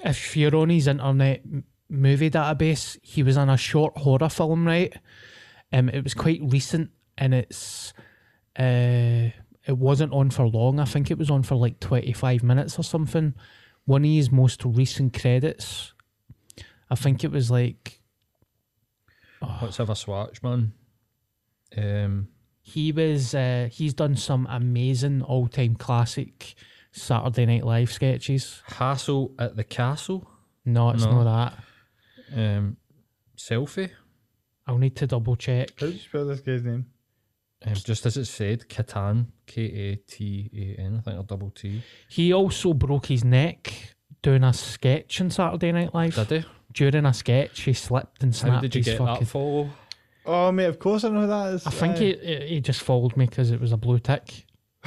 if 0.03 0.35
you're 0.35 0.55
on 0.55 0.69
his 0.69 0.87
internet 0.87 1.43
movie 1.89 2.29
database? 2.29 2.97
He 3.01 3.23
was 3.23 3.37
in 3.37 3.49
a 3.49 3.55
short 3.55 3.97
horror 3.99 4.27
film, 4.27 4.67
right? 4.67 4.93
Um, 5.73 5.89
it 5.89 6.03
was 6.03 6.13
quite 6.13 6.39
recent, 6.43 6.91
and 7.17 7.33
it's 7.33 7.93
uh, 8.57 9.29
it 9.67 9.77
wasn't 9.77 10.13
on 10.13 10.29
for 10.29 10.47
long. 10.47 10.79
I 10.79 10.85
think 10.85 11.11
it 11.11 11.17
was 11.17 11.29
on 11.29 11.43
for 11.43 11.55
like 11.55 11.79
twenty 11.79 12.13
five 12.13 12.43
minutes 12.43 12.77
or 12.79 12.83
something. 12.83 13.33
One 13.85 14.03
of 14.03 14.09
his 14.09 14.31
most 14.31 14.63
recent 14.65 15.19
credits, 15.19 15.93
I 16.89 16.95
think 16.95 17.23
it 17.23 17.31
was 17.31 17.51
like 17.51 17.99
Let's 19.61 19.77
have 19.77 19.89
a 19.91 19.95
swatch, 19.95 20.41
man. 20.41 20.73
Um, 21.77 22.29
he 22.61 22.91
was. 22.91 23.35
Uh, 23.35 23.69
he's 23.71 23.93
done 23.93 24.15
some 24.15 24.47
amazing 24.49 25.21
all 25.21 25.47
time 25.47 25.75
classic 25.75 26.55
Saturday 26.91 27.45
Night 27.45 27.63
Live 27.65 27.91
sketches. 27.91 28.63
Hassle 28.65 29.33
at 29.37 29.55
the 29.55 29.63
Castle. 29.63 30.27
No, 30.63 30.89
it's 30.91 31.03
No. 31.03 31.23
not 31.23 31.53
that. 32.31 32.39
Um, 32.57 32.77
selfie. 33.37 33.91
I'll 34.67 34.77
need 34.77 34.95
to 34.97 35.07
double 35.07 35.35
check. 35.35 35.79
How 35.79 35.87
do 35.87 35.91
you 35.93 35.99
spell 35.99 36.25
this 36.25 36.39
guy's 36.41 36.63
name? 36.63 36.85
Um, 37.65 37.73
just 37.73 38.05
as 38.05 38.17
it 38.17 38.25
said, 38.25 38.67
Katan, 38.69 39.27
K 39.47 39.61
A 39.63 39.95
T 39.95 40.49
A 40.77 40.81
N. 40.81 40.97
I 40.97 41.01
think 41.01 41.19
a 41.19 41.23
double 41.23 41.49
T. 41.51 41.81
He 42.09 42.33
also 42.33 42.73
broke 42.73 43.07
his 43.07 43.23
neck 43.23 43.95
doing 44.21 44.43
a 44.43 44.53
sketch 44.53 45.21
on 45.21 45.29
Saturday 45.31 45.71
Night 45.71 45.93
Live. 45.93 46.15
Did 46.15 46.43
he? 46.43 46.49
During 46.73 47.05
a 47.05 47.13
sketch, 47.13 47.61
he 47.61 47.73
slipped 47.73 48.21
and 48.23 48.35
snapped 48.35 48.55
How 48.55 48.61
did 48.61 48.75
you 48.75 48.79
his 48.79 48.85
get 48.87 48.97
fucking. 48.97 49.19
that 49.21 49.25
follow? 49.29 49.69
Oh, 50.25 50.51
mate, 50.51 50.65
of 50.65 50.79
course 50.79 51.03
I 51.03 51.09
know 51.09 51.21
who 51.21 51.27
that 51.27 51.53
is. 51.53 51.65
I 51.67 51.69
think 51.69 51.97
he 51.97 52.13
he 52.47 52.59
just 52.59 52.81
followed 52.81 53.15
me 53.15 53.25
because 53.25 53.51
it 53.51 53.61
was 53.61 53.71
a 53.71 53.77
blue 53.77 53.99
tick. 53.99 54.45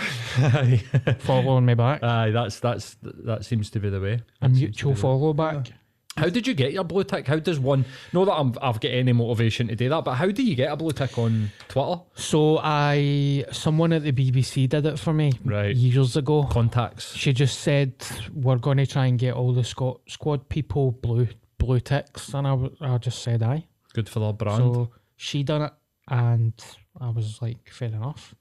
Following 1.20 1.64
me 1.66 1.74
back. 1.74 2.02
aye, 2.02 2.30
that's 2.30 2.60
that's 2.60 2.96
that 3.02 3.44
seems 3.44 3.70
to 3.70 3.80
be 3.80 3.88
the 3.90 4.00
way. 4.00 4.12
a 4.12 4.48
That 4.48 4.56
seems 4.56 4.58
to 4.58 4.64
mutual 4.64 4.90
be 4.92 4.94
the- 4.96 5.00
follow 5.00 5.32
back. 5.32 5.70
How 6.18 6.28
did 6.28 6.46
you 6.46 6.54
get 6.54 6.72
your 6.72 6.84
blue 6.84 7.04
tick? 7.04 7.26
How 7.26 7.38
does 7.38 7.58
one? 7.60 7.84
Not 8.12 8.24
that 8.26 8.32
I'm, 8.34 8.54
I've 8.60 8.80
got 8.80 8.88
any 8.90 9.12
motivation 9.12 9.68
to 9.68 9.76
do 9.76 9.88
that, 9.88 10.04
but 10.04 10.14
how 10.14 10.30
do 10.30 10.42
you 10.42 10.54
get 10.54 10.70
a 10.72 10.76
blue 10.76 10.90
tick 10.90 11.16
on 11.18 11.50
Twitter? 11.68 12.00
So 12.16 12.58
I, 12.62 13.44
someone 13.52 13.92
at 13.92 14.02
the 14.02 14.12
BBC 14.12 14.68
did 14.68 14.84
it 14.86 14.98
for 14.98 15.12
me 15.12 15.32
Right. 15.44 15.74
years 15.76 16.16
ago. 16.16 16.44
Contacts. 16.44 17.14
She 17.14 17.32
just 17.32 17.60
said 17.60 17.94
we're 18.34 18.56
going 18.58 18.78
to 18.78 18.86
try 18.86 19.06
and 19.06 19.18
get 19.18 19.34
all 19.34 19.52
the 19.52 19.64
squad 19.64 19.98
squad 20.08 20.48
people 20.48 20.92
blue 20.92 21.28
blue 21.58 21.80
ticks, 21.80 22.34
and 22.34 22.46
I, 22.46 22.50
w- 22.50 22.76
I 22.80 22.98
just 22.98 23.22
said 23.22 23.42
aye. 23.42 23.64
Good 23.94 24.08
for 24.08 24.20
their 24.20 24.32
brand. 24.32 24.58
So 24.58 24.90
she 25.16 25.42
done 25.42 25.62
it, 25.62 25.72
and 26.08 26.52
I 27.00 27.10
was 27.10 27.40
like, 27.42 27.68
fair 27.70 27.88
enough, 27.88 28.34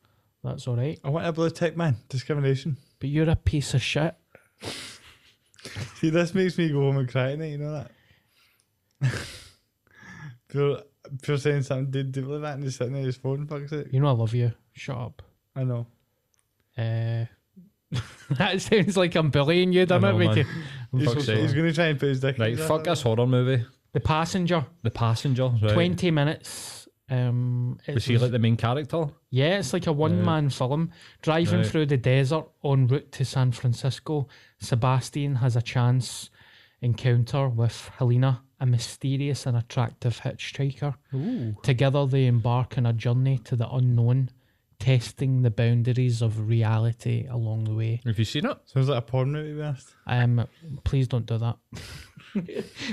that's 0.43 0.67
all 0.67 0.75
right. 0.75 0.99
I 1.03 1.09
want 1.09 1.25
a 1.27 1.31
blue 1.31 1.49
tick, 1.49 1.75
man. 1.77 1.97
Discrimination. 2.09 2.77
But 2.99 3.09
you're 3.09 3.29
a 3.29 3.35
piece 3.35 3.73
of 3.73 3.81
shit. 3.81 4.15
See, 5.95 6.09
this 6.09 6.33
makes 6.33 6.57
me 6.57 6.69
go 6.69 6.81
home 6.81 6.97
and 6.97 7.09
cry 7.09 7.31
tonight, 7.31 7.51
you 7.51 7.57
know 7.57 7.71
that? 9.01 9.11
pure, 10.49 10.81
pure 11.21 11.37
saying 11.37 11.63
something 11.63 11.91
dead 11.91 12.11
deeply 12.11 12.39
that 12.39 12.55
and 12.55 12.63
just 12.63 12.77
sitting 12.77 12.93
there 12.93 13.03
his 13.03 13.17
phone, 13.17 13.47
fuck's 13.47 13.71
it. 13.71 13.87
You 13.93 13.99
know 13.99 14.07
I 14.07 14.11
love 14.11 14.33
you. 14.33 14.51
Shut 14.73 14.97
up. 14.97 15.21
I 15.55 15.63
know. 15.63 15.87
Uh, 16.77 17.25
that 18.31 18.61
sounds 18.61 18.97
like 18.97 19.15
I'm 19.15 19.29
bullying 19.29 19.71
you, 19.73 19.85
doesn't 19.85 20.03
I 20.03 20.09
it? 20.09 20.11
know, 20.11 20.17
With 20.17 20.27
man. 20.27 20.37
you? 20.37 20.99
He's, 20.99 21.07
Fuck's 21.13 21.25
he's 21.27 21.53
going 21.53 21.65
to 21.67 21.73
try 21.73 21.85
and 21.85 21.99
put 21.99 22.09
his 22.09 22.19
dick 22.19 22.35
in 22.35 22.41
Right, 22.41 22.57
his 22.57 22.67
fuck 22.67 22.81
ass. 22.81 22.85
this 22.97 23.01
horror 23.01 23.25
movie. 23.27 23.65
The 23.93 23.99
passenger. 23.99 24.65
The 24.83 24.91
Passenger. 24.91 25.47
Right. 25.61 25.73
20 25.73 26.11
minutes. 26.11 26.76
Um, 27.09 27.77
it 27.87 27.93
Was 27.95 28.05
he 28.05 28.13
was- 28.13 28.21
like 28.23 28.31
the 28.31 28.39
main 28.39 28.57
character? 28.57 29.05
Yeah, 29.29 29.59
it's 29.59 29.71
like 29.73 29.87
a 29.87 29.91
one 29.93 30.23
man 30.25 30.49
film. 30.49 30.91
Driving 31.21 31.59
Right. 31.59 31.65
through 31.67 31.85
the 31.87 31.97
desert 31.97 32.45
en 32.63 32.87
route 32.87 33.11
to 33.13 33.25
San 33.25 33.51
Francisco, 33.53 34.27
Sebastian 34.59 35.35
has 35.35 35.55
a 35.55 35.61
chance 35.61 36.29
encounter 36.81 37.47
with 37.47 37.89
Helena, 37.97 38.41
a 38.59 38.65
mysterious 38.65 39.45
and 39.45 39.55
attractive 39.57 40.19
hitchhiker. 40.21 40.95
Together, 41.63 42.05
they 42.05 42.25
embark 42.25 42.77
on 42.77 42.85
a 42.85 42.93
journey 42.93 43.37
to 43.39 43.55
the 43.55 43.69
unknown, 43.69 44.29
testing 44.79 45.41
the 45.41 45.49
boundaries 45.49 46.21
of 46.21 46.47
reality 46.47 47.25
along 47.29 47.63
the 47.63 47.73
way. 47.73 48.01
Have 48.05 48.19
you 48.19 48.25
seen 48.25 48.45
it? 48.45 48.57
Sounds 48.65 48.89
like 48.89 48.99
a 48.99 49.01
porn 49.01 49.31
movie, 49.31 49.59
to 49.59 49.73
be. 49.73 50.11
Um, 50.13 50.45
please 50.83 51.07
don't 51.07 51.25
do 51.25 51.37
that. 51.37 51.57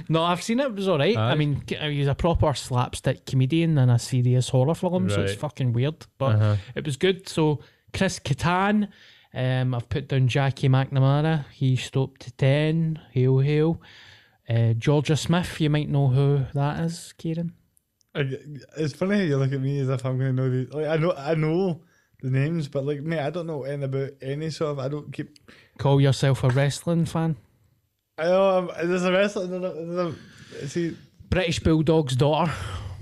no, 0.08 0.22
I've 0.22 0.42
seen 0.42 0.60
it. 0.60 0.66
It 0.66 0.74
was 0.74 0.88
all 0.88 0.98
right. 0.98 1.16
I 1.16 1.34
mean, 1.34 1.62
c- 1.68 1.76
he's 1.76 2.06
a 2.06 2.14
proper 2.14 2.52
slapstick 2.54 3.26
comedian 3.26 3.76
in 3.78 3.90
a 3.90 3.98
serious 3.98 4.48
horror 4.48 4.74
film, 4.74 5.10
so 5.10 5.22
it's 5.22 5.34
fucking 5.34 5.72
weird, 5.72 6.06
but 6.18 6.36
Uh-huh. 6.36 6.56
it 6.74 6.84
was 6.84 6.96
good. 6.96 7.28
So 7.28 7.60
Chris 7.92 8.18
Kattan, 8.18 8.88
um, 9.34 9.74
I've 9.74 9.88
put 9.88 10.08
down 10.08 10.28
Jackie 10.28 10.68
McNamara. 10.68 11.44
He 11.52 11.76
stopped 11.76 12.22
to 12.22 12.32
ten. 12.32 12.98
Hail, 13.12 13.38
hail. 13.40 13.80
Uh, 14.48 14.74
Georgia 14.74 15.16
Smith, 15.16 15.60
you 15.60 15.70
might 15.70 15.88
know 15.88 16.08
who 16.08 16.44
that 16.54 16.80
is, 16.80 17.14
Kieran. 17.18 17.52
It's 18.14 18.94
funny 18.94 19.16
how 19.16 19.22
you 19.22 19.36
look 19.38 19.52
at 19.52 19.60
me 19.60 19.80
as 19.80 19.88
if 19.88 20.04
I'm 20.06 20.18
going 20.18 20.36
to 20.36 20.42
know 20.42 20.50
these. 20.50 20.72
Like, 20.72 20.86
I 20.86 20.96
know, 20.98 21.12
I 21.16 21.34
know 21.34 21.80
the 22.22 22.30
names, 22.30 22.68
but 22.68 22.84
like, 22.86 23.00
mate, 23.02 23.18
I 23.20 23.30
don't 23.30 23.46
know 23.46 23.64
anything 23.64 23.84
about 23.84 24.10
any 24.22 24.50
sort 24.50 24.70
of. 24.72 24.78
I 24.78 24.88
don't 24.88 25.12
keep. 25.12 25.36
Call 25.78 26.00
yourself 26.00 26.44
a 26.44 26.48
wrestling 26.50 27.06
fan. 27.06 27.36
I 28.18 28.24
know. 28.24 28.68
I'm, 28.72 28.88
there's 28.88 29.04
a 29.04 29.12
wrestler. 29.12 29.46
There's 29.46 29.62
a, 29.64 29.84
there's 29.84 30.14
a, 30.62 30.68
see, 30.68 30.96
British 31.30 31.60
Bulldog's 31.60 32.16
daughter. 32.16 32.52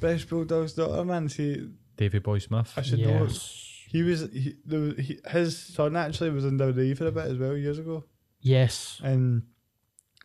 British 0.01 0.25
Bulldog's 0.27 0.73
daughter, 0.73 1.05
man. 1.05 1.29
See, 1.29 1.69
Davy 1.97 2.19
Boy 2.19 2.39
Smith. 2.39 2.73
I 2.77 2.83
should 2.83 3.01
know. 3.01 3.25
Yes. 3.25 3.69
He 3.89 4.03
was. 4.03 4.21
He, 4.33 4.55
there 4.65 4.81
was 4.81 4.97
he, 4.97 5.19
his 5.31 5.59
son 5.59 5.97
actually 5.97 6.31
was 6.31 6.45
in 6.47 6.59
WWE 6.59 6.97
for 6.97 7.07
a 7.09 7.13
bit 7.13 7.27
as 7.27 7.37
well 7.39 7.57
years 7.57 7.79
ago, 7.79 8.05
Yes. 8.41 9.01
and 9.05 9.43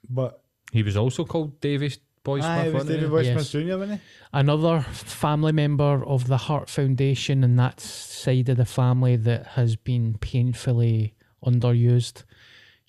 but 0.09 0.41
He 0.71 0.83
was 0.83 0.95
also 0.95 1.25
called 1.25 1.59
Davy 1.59 1.91
Boy 2.23 2.39
Smith. 2.39 2.49
aye, 2.49 2.61
it 2.63 2.65
was 2.67 2.73
wasn't 2.75 2.89
he? 2.91 2.95
David 2.95 3.09
Boy 3.09 3.19
Yes. 3.21 3.49
Smith 3.49 3.65
Jr. 3.65 3.77
wasn't 3.77 3.99
he? 3.99 4.07
another 4.33 4.81
family 4.81 5.51
member 5.51 6.05
of 6.05 6.27
the 6.27 6.37
Heart 6.37 6.69
Foundation 6.69 7.43
and 7.43 7.59
that 7.59 7.81
side 7.81 8.47
of 8.47 8.55
the 8.57 8.65
family 8.65 9.17
that 9.17 9.45
has 9.47 9.75
been 9.75 10.17
painfully 10.19 11.13
underused. 11.45 12.23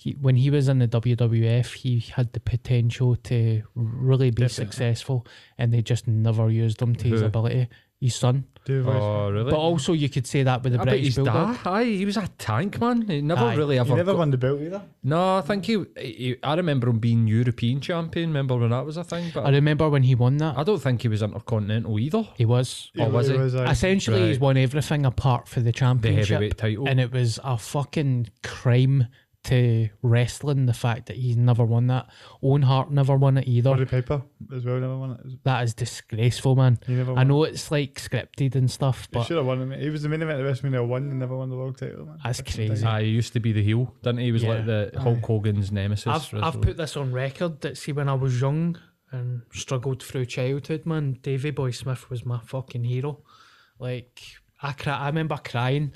He, 0.00 0.12
when 0.12 0.36
he 0.36 0.48
was 0.48 0.68
in 0.68 0.78
the 0.78 0.86
WWF, 0.86 1.74
he 1.74 1.98
had 2.14 2.32
the 2.32 2.38
potential 2.38 3.16
to 3.16 3.62
really 3.74 4.30
be 4.30 4.42
Definitely. 4.42 4.64
successful, 4.66 5.26
and 5.58 5.74
they 5.74 5.82
just 5.82 6.06
never 6.06 6.48
used 6.50 6.80
him 6.80 6.94
to 6.94 7.08
his 7.08 7.20
Who? 7.20 7.26
ability. 7.26 7.68
His 8.00 8.14
son, 8.14 8.44
David 8.64 8.84
Boy 8.84 8.92
Smith. 8.92 9.02
Oh, 9.02 9.30
really? 9.32 9.50
but 9.50 9.56
also 9.58 9.92
you 9.92 10.08
could 10.08 10.24
say 10.24 10.44
that 10.44 10.62
with 10.62 10.72
the 10.74 10.78
I 10.80 10.84
bet 10.84 10.92
British 10.92 11.06
his 11.06 11.16
Bulldog. 11.16 11.56
dad, 11.64 11.66
aye, 11.68 11.82
he 11.84 12.04
was 12.04 12.16
a 12.16 12.28
tank 12.38 12.80
man. 12.80 13.02
He 13.08 13.20
never 13.22 13.40
Aye. 13.42 13.54
really 13.56 13.74
He 13.74 13.80
ever. 13.80 13.96
never 13.96 14.12
got- 14.12 14.18
won 14.18 14.30
the 14.30 14.38
belt 14.38 14.60
either. 14.60 14.82
No, 15.02 15.38
I 15.38 15.40
think 15.40 15.64
he, 15.64 15.84
he. 16.00 16.36
I 16.44 16.54
remember 16.54 16.88
him 16.88 17.00
being 17.00 17.26
European 17.26 17.80
champion. 17.80 18.28
Remember 18.30 18.56
when 18.56 18.70
that 18.70 18.86
was 18.86 18.98
a 18.98 19.02
thing? 19.02 19.32
But 19.34 19.46
I 19.46 19.50
remember 19.50 19.88
when 19.88 20.04
he 20.04 20.14
won 20.14 20.36
that. 20.36 20.56
I 20.56 20.62
don't 20.62 20.80
think 20.80 21.02
he 21.02 21.08
was 21.08 21.22
intercontinental 21.22 21.98
either. 21.98 22.22
He 22.36 22.44
was. 22.44 22.92
Oh, 23.00 23.08
was 23.08 23.26
he? 23.26 23.34
aye. 23.36 23.68
Essentially, 23.68 24.28
he's 24.28 24.36
Right. 24.36 24.42
won 24.42 24.56
everything 24.58 25.04
apart 25.04 25.48
for 25.48 25.58
the 25.58 25.64
The 25.64 25.72
championship. 25.72 26.28
heavyweight 26.28 26.56
title. 26.56 26.86
and 26.86 27.00
it 27.00 27.10
was 27.10 27.40
a 27.42 27.58
fucking 27.58 28.28
crime 28.44 29.08
to 29.44 29.88
wrestling 30.02 30.66
the 30.66 30.72
fact 30.72 31.06
that 31.06 31.16
he's 31.16 31.36
never 31.36 31.64
won 31.64 31.86
that. 31.86 32.06
Owen 32.42 32.62
Hart 32.62 32.90
never 32.90 33.16
won 33.16 33.38
it 33.38 33.46
either. 33.48 33.70
Roddy 33.70 33.84
Piper 33.86 34.22
as 34.54 34.64
well 34.64 34.78
never 34.80 34.98
won 34.98 35.12
it. 35.12 35.44
That 35.44 35.62
is 35.64 35.74
disgraceful, 35.74 36.56
man. 36.56 36.78
He 36.86 36.94
never 36.94 37.12
won 37.12 37.18
I 37.20 37.24
know 37.24 37.44
it's 37.44 37.70
like 37.70 37.94
scripted 37.94 38.56
and 38.56 38.70
stuff, 38.70 39.02
He 39.02 39.08
but 39.12 39.24
should 39.26 39.36
have 39.36 39.46
won 39.46 39.62
it. 39.62 39.66
mate. 39.66 39.80
He 39.80 39.90
was 39.90 40.02
the 40.02 40.08
main 40.08 40.22
event 40.22 40.40
of 40.40 40.46
WrestleMania 40.46 40.86
one 40.86 41.04
and 41.10 41.18
never 41.18 41.36
won 41.36 41.48
the 41.50 41.56
world 41.56 41.78
title. 41.78 42.04
Man. 42.04 42.18
That's 42.22 42.40
Fucking 42.40 42.54
crazy. 42.68 42.74
thing. 42.82 42.86
Aye, 42.86 43.02
he 43.04 43.08
used 43.10 43.32
to 43.34 43.40
be 43.40 43.52
the 43.52 43.62
heel, 43.62 43.94
didn't 44.02 44.18
he? 44.18 44.24
He 44.26 44.32
was 44.32 44.42
Yeah. 44.42 44.48
like 44.54 44.66
the 44.66 44.92
Hulk 44.98 45.24
Hogan's 45.24 45.70
nemesis. 45.72 46.06
I've, 46.08 46.14
I've 46.34 46.42
wrestler. 46.42 46.60
put 46.62 46.76
this 46.76 46.96
on 46.96 47.12
record 47.12 47.60
that 47.62 47.78
see 47.78 47.92
when 47.92 48.08
I 48.08 48.14
was 48.14 48.40
young 48.40 48.76
and 49.12 49.42
struggled 49.52 50.02
through 50.02 50.26
childhood, 50.26 50.84
man, 50.84 51.18
Davy 51.22 51.50
Boy 51.52 51.70
Smith 51.70 52.10
was 52.10 52.26
my 52.26 52.40
fucking 52.40 52.84
hero. 52.84 53.22
Like 53.78 54.20
I 54.60 54.72
cry, 54.72 54.94
I 54.98 55.06
remember 55.06 55.36
crying. 55.42 55.92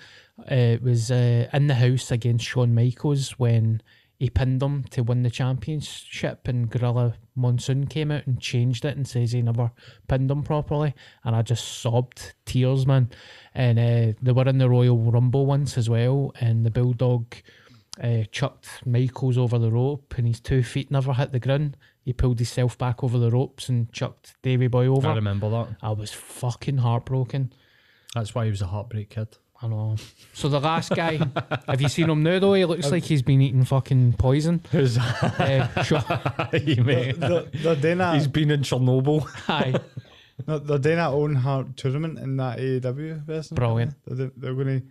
Uh, 0.50 0.76
it 0.76 0.82
was 0.82 1.10
uh, 1.10 1.48
in 1.52 1.66
the 1.66 1.74
house 1.74 2.10
against 2.10 2.46
Shawn 2.46 2.74
Michaels 2.74 3.38
when 3.38 3.82
he 4.18 4.30
pinned 4.30 4.62
him 4.62 4.84
to 4.90 5.02
win 5.02 5.22
the 5.22 5.30
championship, 5.30 6.46
and 6.46 6.70
Gorilla 6.70 7.16
Monsoon 7.34 7.86
came 7.86 8.10
out 8.10 8.26
and 8.26 8.40
changed 8.40 8.84
it 8.84 8.96
and 8.96 9.06
says 9.06 9.32
he 9.32 9.42
never 9.42 9.72
pinned 10.08 10.30
him 10.30 10.42
properly, 10.42 10.94
and 11.24 11.34
I 11.34 11.42
just 11.42 11.80
sobbed 11.80 12.34
tears, 12.44 12.86
man. 12.86 13.10
And 13.54 13.78
uh, 13.78 14.18
they 14.22 14.32
were 14.32 14.48
in 14.48 14.58
the 14.58 14.70
Royal 14.70 14.98
Rumble 14.98 15.46
once 15.46 15.76
as 15.76 15.90
well, 15.90 16.32
and 16.40 16.64
the 16.64 16.70
Bulldog 16.70 17.34
uh, 18.00 18.22
chucked 18.30 18.86
Michaels 18.86 19.36
over 19.36 19.58
the 19.58 19.70
rope 19.70 20.14
and 20.16 20.26
his 20.26 20.40
two 20.40 20.62
feet 20.62 20.90
never 20.90 21.12
hit 21.14 21.32
the 21.32 21.38
ground. 21.38 21.76
He 22.04 22.12
pulled 22.12 22.38
himself 22.38 22.78
back 22.78 23.04
over 23.04 23.18
the 23.18 23.30
ropes 23.30 23.68
and 23.68 23.92
chucked 23.92 24.34
Davy 24.42 24.66
Boy 24.66 24.86
over. 24.86 25.08
I 25.08 25.14
remember 25.14 25.50
that. 25.50 25.76
I 25.82 25.90
was 25.90 26.12
fucking 26.12 26.78
heartbroken. 26.78 27.52
That's 28.14 28.34
why 28.34 28.44
he 28.44 28.50
was 28.50 28.62
a 28.62 28.66
heartbreak 28.66 29.10
kid. 29.10 29.36
I 29.62 29.68
know. 29.68 29.96
So 30.32 30.48
the 30.48 30.58
last 30.60 30.90
guy, 30.90 31.20
have 31.68 31.80
you 31.80 31.88
seen 31.88 32.10
him 32.10 32.22
now 32.22 32.38
though? 32.40 32.54
He 32.54 32.64
looks 32.64 32.90
like 32.90 33.04
he's 33.04 33.22
been 33.22 33.40
eating 33.40 33.64
fucking 33.64 34.14
poison. 34.14 34.60
Who's 34.72 34.98
Uh, 34.98 35.82
sure. 35.84 36.00
he, 36.52 36.80
mate? 36.80 37.18
They're, 37.20 37.42
they're 37.42 37.76
doing 37.76 37.98
that. 37.98 38.14
He's 38.16 38.26
been 38.28 38.50
in 38.50 38.62
Chernobyl. 38.62 39.26
Aye. 39.48 39.74
No, 40.46 40.58
they're 40.58 40.78
doing 40.78 40.96
that 40.96 41.10
Owen 41.10 41.36
Hart 41.36 41.76
tournament 41.76 42.18
in 42.18 42.36
that 42.38 42.58
AEW 42.58 43.28
wrestling. 43.28 43.54
Brilliant. 43.54 43.94
They're, 44.06 44.32
they're 44.36 44.54
going 44.54 44.80
to 44.80 44.86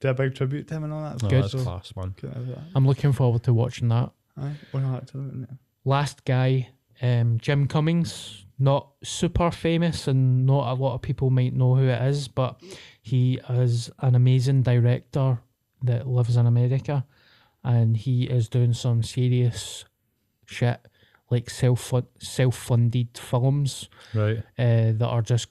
do 0.00 0.08
a 0.08 0.14
big 0.14 0.34
tribute 0.34 0.66
to 0.68 0.74
him 0.74 0.84
and 0.84 0.92
all 0.94 1.02
that. 1.02 1.22
Oh, 1.22 1.28
Good. 1.28 1.42
that's 1.42 1.52
So, 1.52 1.58
class, 1.62 1.92
man. 1.94 2.14
get 2.18 2.30
out 2.30 2.36
of 2.38 2.46
that. 2.46 2.58
I'm 2.74 2.86
looking 2.86 3.12
forward 3.12 3.42
to 3.42 3.52
watching 3.52 3.88
that. 3.88 4.12
Aye, 4.40 4.52
Owen 4.72 4.84
Hart 4.84 5.08
tournament. 5.08 5.48
yeah. 5.50 5.56
Last 5.84 6.24
guy, 6.24 6.68
um, 7.02 7.38
Jim 7.38 7.66
Cummings. 7.66 8.46
Not 8.58 8.88
super 9.02 9.50
famous, 9.50 10.06
and 10.08 10.46
not 10.46 10.70
a 10.70 10.74
lot 10.80 10.94
of 10.94 11.02
people 11.02 11.28
might 11.28 11.52
know 11.52 11.74
who 11.74 11.88
it 11.88 12.00
is, 12.02 12.28
but 12.28 12.62
he 13.04 13.38
is 13.50 13.90
an 14.00 14.14
amazing 14.14 14.62
director 14.62 15.38
that 15.82 16.06
lives 16.08 16.36
in 16.38 16.46
America, 16.46 17.04
and 17.62 17.96
he 17.98 18.24
is 18.24 18.48
doing 18.48 18.72
some 18.72 19.02
serious 19.02 19.84
shit 20.46 20.80
like 21.30 21.50
self 21.50 21.92
self 22.18 22.56
funded 22.56 23.08
films 23.18 23.88
Right. 24.14 24.38
uh, 24.58 24.92
that 24.98 25.06
are 25.06 25.20
just 25.22 25.48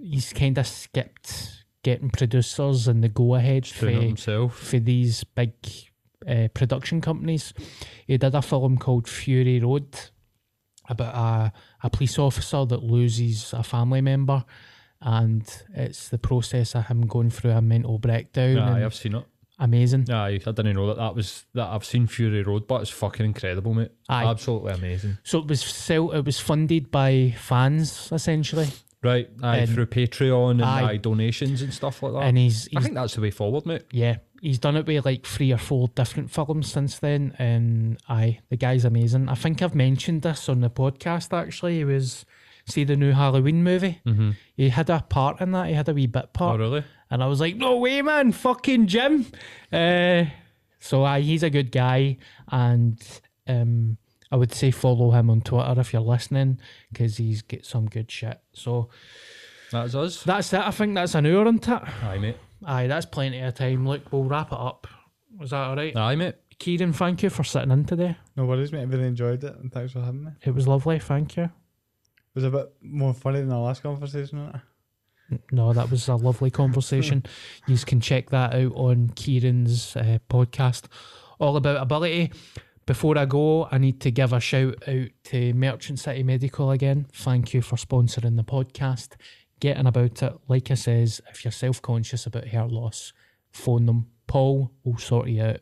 he's 0.00 0.32
kind 0.32 0.56
of 0.56 0.66
skipped 0.66 1.64
getting 1.82 2.08
producers 2.10 2.88
and 2.88 3.04
the 3.04 3.08
go 3.10 3.34
ahead 3.34 3.66
for 3.66 3.90
himself. 3.90 4.56
for 4.56 4.78
these 4.78 5.22
big 5.24 5.52
uh, 6.26 6.48
production 6.54 7.00
companies. 7.02 7.52
He 8.06 8.16
did 8.16 8.34
a 8.34 8.40
film 8.42 8.78
called 8.78 9.06
Fury 9.06 9.60
Road 9.60 9.88
about 10.88 11.14
a, 11.14 11.52
a 11.86 11.90
police 11.90 12.18
officer 12.18 12.64
that 12.66 12.82
loses 12.82 13.52
a 13.52 13.62
family 13.62 14.00
member, 14.00 14.44
and 15.00 15.62
it's 15.74 16.08
the 16.08 16.18
process 16.18 16.74
of 16.74 16.86
him 16.86 17.06
going 17.06 17.30
through 17.30 17.52
a 17.52 17.60
mental 17.62 17.98
breakdown. 17.98 18.58
Aye, 18.58 18.84
I've 18.84 18.94
seen 18.94 19.14
it. 19.14 19.24
amazing. 19.58 20.10
Aye, 20.10 20.40
I 20.46 20.50
didn't 20.52 20.74
know 20.74 20.86
that 20.88 20.96
that 20.96 21.14
was 21.14 21.44
that. 21.54 21.68
I've 21.68 21.84
seen 21.84 22.06
Fury 22.06 22.42
Road, 22.42 22.66
but 22.66 22.82
it's 22.82 22.90
fucking 22.90 23.24
incredible, 23.26 23.74
mate. 23.74 23.90
Aye. 24.08 24.24
Absolutely 24.24 24.72
amazing. 24.72 25.18
So 25.22 25.38
it 25.40 25.46
was 25.48 25.62
sell, 25.62 26.10
it 26.12 26.24
was 26.24 26.38
funded 26.40 26.90
by 26.90 27.34
fans 27.38 28.08
essentially. 28.12 28.68
Right, 29.02 29.30
aye, 29.42 29.64
through 29.64 29.86
Patreon 29.86 30.50
and 30.50 30.62
Aye. 30.62 30.88
aye. 30.90 30.96
donations 30.98 31.62
and 31.62 31.72
stuff 31.72 32.02
like 32.02 32.12
that. 32.12 32.18
and 32.24 32.36
he's, 32.36 32.68
I 32.76 32.82
think 32.82 32.94
that's 32.94 33.14
the 33.14 33.22
way 33.22 33.30
forward, 33.30 33.64
mate. 33.64 33.84
yeah, 33.92 34.16
he's 34.42 34.58
done 34.58 34.76
it 34.76 34.86
with 34.86 35.06
like 35.06 35.24
three 35.24 35.52
or 35.52 35.56
four 35.56 35.88
different 35.88 36.30
films 36.30 36.70
since 36.70 36.98
then, 36.98 37.34
and 37.38 37.96
aye, 38.10 38.40
the 38.50 38.58
guy's 38.58 38.84
amazing. 38.84 39.30
I 39.30 39.36
think 39.36 39.62
I've 39.62 39.74
mentioned 39.74 40.20
this 40.20 40.50
on 40.50 40.60
the 40.60 40.68
podcast. 40.68 41.32
Actually, 41.32 41.78
he 41.78 41.84
was 41.84 42.26
see 42.66 42.84
the 42.84 42.96
new 42.96 43.12
Halloween 43.12 43.62
movie. 43.62 44.00
Mm-hmm. 44.06 44.30
He 44.56 44.68
had 44.68 44.90
a 44.90 45.00
part 45.08 45.40
in 45.40 45.52
that. 45.52 45.68
He 45.68 45.74
had 45.74 45.88
a 45.88 45.94
wee 45.94 46.06
bit 46.06 46.32
part. 46.32 46.56
Oh, 46.56 46.58
really? 46.64 46.84
And 47.10 47.22
I 47.22 47.26
was 47.26 47.40
like, 47.40 47.56
no 47.56 47.76
way, 47.78 48.02
man, 48.02 48.32
fucking 48.32 48.86
Jim. 48.86 49.26
Uh, 49.72 50.24
so 50.78 51.04
uh, 51.04 51.18
he's 51.18 51.42
a 51.42 51.50
good 51.50 51.72
guy. 51.72 52.18
And 52.50 53.00
um, 53.48 53.96
I 54.30 54.36
would 54.36 54.52
say 54.54 54.70
follow 54.70 55.10
him 55.10 55.28
on 55.30 55.40
Twitter 55.40 55.80
if 55.80 55.92
you're 55.92 56.02
listening 56.02 56.58
because 56.92 57.16
he's 57.16 57.42
got 57.42 57.64
some 57.64 57.86
good 57.86 58.10
shit. 58.10 58.40
So 58.52 58.90
That's 59.72 59.94
us. 59.94 60.22
that's 60.22 60.52
it. 60.52 60.60
I 60.60 60.70
think 60.70 60.94
that's 60.94 61.14
an 61.14 61.26
hour, 61.26 61.42
isn't 61.46 61.66
it? 61.68 61.82
Aye, 62.04 62.18
mate. 62.18 62.36
Aye, 62.64 62.86
that's 62.86 63.06
plenty 63.06 63.40
of 63.40 63.54
time. 63.54 63.86
Look, 63.88 64.12
we'll 64.12 64.24
wrap 64.24 64.52
it 64.52 64.58
up. 64.58 64.86
Was 65.38 65.50
that 65.50 65.56
all 65.68 65.76
right? 65.76 65.96
Aye, 65.96 66.14
mate. 66.16 66.34
Kieran, 66.58 66.92
thank 66.92 67.22
you 67.22 67.30
for 67.30 67.42
sitting 67.42 67.70
in 67.70 67.86
today. 67.86 68.16
No 68.36 68.44
worries, 68.44 68.70
mate. 68.70 68.80
I 68.80 68.84
really 68.84 69.06
enjoyed 69.06 69.42
it, 69.42 69.56
and 69.56 69.72
thanks 69.72 69.92
for 69.94 70.00
having 70.00 70.24
me. 70.24 70.30
It 70.42 70.54
was 70.54 70.68
lovely. 70.68 70.98
Thank 70.98 71.36
you. 71.38 71.50
It 72.34 72.38
was 72.38 72.44
a 72.44 72.50
bit 72.50 72.72
more 72.80 73.12
funny 73.12 73.40
than 73.40 73.52
our 73.52 73.60
last 73.62 73.82
conversation. 73.82 74.38
Wasn't 74.38 74.56
it? 74.56 74.62
No, 75.52 75.72
that 75.72 75.90
was 75.90 76.08
a 76.08 76.16
lovely 76.16 76.50
conversation. 76.62 77.24
you 77.66 77.76
can 77.78 78.00
check 78.00 78.30
that 78.30 78.54
out 78.54 78.72
on 78.74 79.10
Kieran's 79.10 79.96
uh, 79.96 80.18
podcast, 80.28 80.84
All 81.38 81.56
About 81.56 81.82
Ability. 81.82 82.32
Before 82.86 83.16
I 83.16 83.24
go, 83.24 83.68
I 83.70 83.78
need 83.78 84.00
to 84.00 84.10
give 84.10 84.32
a 84.32 84.40
shout 84.40 84.76
out 84.88 85.08
to 85.24 85.52
Merchant 85.54 85.98
City 85.98 86.22
Medical 86.22 86.70
again. 86.72 87.06
Thank 87.12 87.54
you 87.54 87.62
for 87.62 87.76
sponsoring 87.76 88.36
the 88.36 88.44
podcast. 88.44 89.10
Getting 89.60 89.86
about 89.86 90.22
it, 90.22 90.32
like 90.48 90.70
I 90.70 90.74
says, 90.74 91.20
if 91.30 91.44
you're 91.44 91.52
self 91.52 91.82
conscious 91.82 92.26
about 92.26 92.46
hair 92.48 92.66
loss, 92.66 93.12
phone 93.52 93.86
them. 93.86 94.06
Paul 94.26 94.70
will 94.84 94.98
sort 94.98 95.28
you 95.28 95.42
out. 95.42 95.60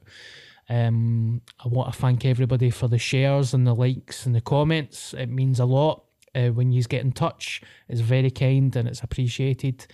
Um, 0.69 1.41
I 1.65 1.69
want 1.69 1.93
to 1.93 1.99
thank 1.99 2.25
everybody 2.25 2.71
for 2.71 2.89
the 2.89 2.99
shares 2.99 3.55
and 3.55 3.67
the 3.67 3.75
likes 3.75 4.27
and 4.27 4.35
the 4.35 4.41
comments. 4.41 5.15
It 5.15 5.31
means 5.31 5.59
a 5.59 5.65
lot 5.65 6.05
uh, 6.35 6.49
when 6.49 6.73
you 6.73 6.83
get 6.85 7.03
in 7.03 7.13
touch. 7.13 7.63
It's 7.89 8.01
very 8.01 8.31
kind 8.31 8.75
and 8.77 8.89
it's 8.89 9.03
appreciated. 9.03 9.87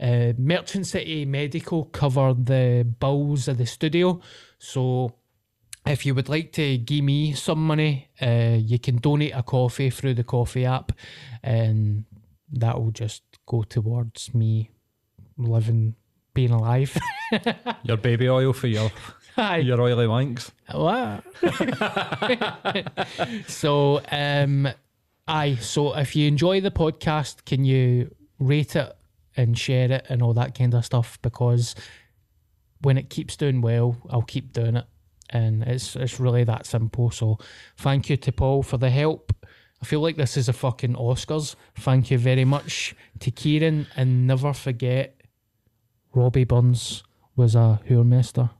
Uh, 0.00 0.32
Merchant 0.38 0.86
City 0.86 1.24
Medical 1.24 1.84
cover 1.86 2.34
the 2.34 2.86
bills 3.00 3.48
of 3.48 3.58
the 3.58 3.66
studio, 3.66 4.20
so 4.58 5.12
if 5.86 6.04
you 6.04 6.14
would 6.14 6.28
like 6.28 6.52
to 6.52 6.78
give 6.78 7.04
me 7.04 7.32
some 7.32 7.66
money, 7.66 8.08
uh, 8.20 8.56
you 8.58 8.78
can 8.78 8.96
donate 8.96 9.32
a 9.34 9.42
coffee 9.42 9.90
through 9.90 10.14
the 10.14 10.24
coffee 10.24 10.64
app, 10.64 10.92
and 11.42 12.04
that 12.52 12.78
will 12.78 12.90
just 12.90 13.22
go 13.46 13.62
towards 13.62 14.34
me 14.34 14.70
living, 15.36 15.94
being 16.34 16.50
alive. 16.50 16.96
Your 17.82 17.96
baby 17.96 18.28
oil 18.28 18.52
for 18.52 18.66
your 18.66 18.90
Aye. 19.36 19.58
your 19.58 19.80
oily 19.80 20.06
wanks. 20.06 20.50
What? 20.72 21.24
so, 23.48 24.02
um, 24.10 24.68
aye. 25.28 25.56
So, 25.56 25.94
if 25.96 26.16
you 26.16 26.26
enjoy 26.26 26.60
the 26.60 26.70
podcast, 26.70 27.44
can 27.44 27.64
you 27.64 28.14
rate 28.38 28.74
it 28.76 28.92
and 29.36 29.56
share 29.56 29.90
it 29.92 30.06
and 30.08 30.22
all 30.22 30.34
that 30.34 30.56
kind 30.56 30.74
of 30.74 30.84
stuff? 30.84 31.18
Because 31.22 31.74
when 32.80 32.98
it 32.98 33.10
keeps 33.10 33.36
doing 33.36 33.60
well, 33.60 33.96
I'll 34.10 34.22
keep 34.22 34.52
doing 34.52 34.76
it, 34.76 34.86
and 35.30 35.62
it's 35.62 35.94
it's 35.96 36.18
really 36.18 36.44
that 36.44 36.66
simple. 36.66 37.10
So, 37.10 37.38
thank 37.76 38.10
you 38.10 38.16
to 38.16 38.32
Paul 38.32 38.62
for 38.62 38.78
the 38.78 38.90
help. 38.90 39.32
I 39.80 39.84
feel 39.84 40.00
like 40.00 40.16
this 40.16 40.36
is 40.36 40.48
a 40.48 40.52
fucking 40.52 40.94
Oscars. 40.94 41.54
Thank 41.76 42.10
you 42.10 42.18
very 42.18 42.44
much 42.44 42.96
to 43.20 43.30
Kieran, 43.30 43.86
and 43.96 44.26
never 44.26 44.52
forget, 44.52 45.20
Rabbie 46.12 46.44
Burns 46.44 47.04
was 47.36 47.54
a 47.54 47.80
hoormaster. 47.88 48.50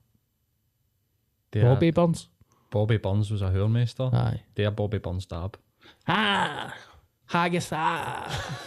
Dear 1.50 1.70
Rabbie 1.70 1.90
Burns. 1.90 2.28
Bobby 2.70 2.98
Burns 2.98 3.30
was 3.30 3.42
a 3.42 3.46
hoormaster. 3.46 4.12
Aye. 4.12 4.42
Dear 4.54 4.70
Bobby 4.70 4.98
Burns 4.98 5.26
dab. 5.26 5.56
Ah, 6.06 6.74
haggis. 7.26 7.70
Ah. 7.72 8.64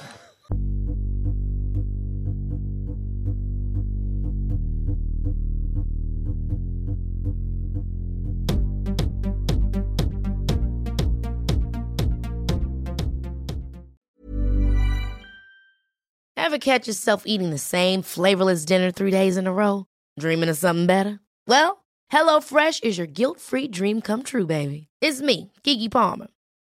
Ever 16.37 16.57
catch 16.57 16.87
yourself 16.87 17.23
eating 17.25 17.49
the 17.49 17.57
same 17.57 18.01
flavorless 18.01 18.65
dinner 18.65 18.91
three 18.91 19.09
days 19.09 19.37
in 19.37 19.47
a 19.47 19.53
row? 19.53 19.85
Dreaming 20.19 20.49
of 20.49 20.57
something 20.57 20.85
better? 20.85 21.21
Well, 21.47 21.85
HelloFresh 22.11 22.83
is 22.83 22.97
your 22.97 23.07
guilt-free 23.07 23.69
dream 23.69 24.01
come 24.01 24.23
true, 24.23 24.45
baby. 24.45 24.89
It's 24.99 25.21
me, 25.21 25.53
Keke 25.63 25.89
Palmer. 25.89 26.27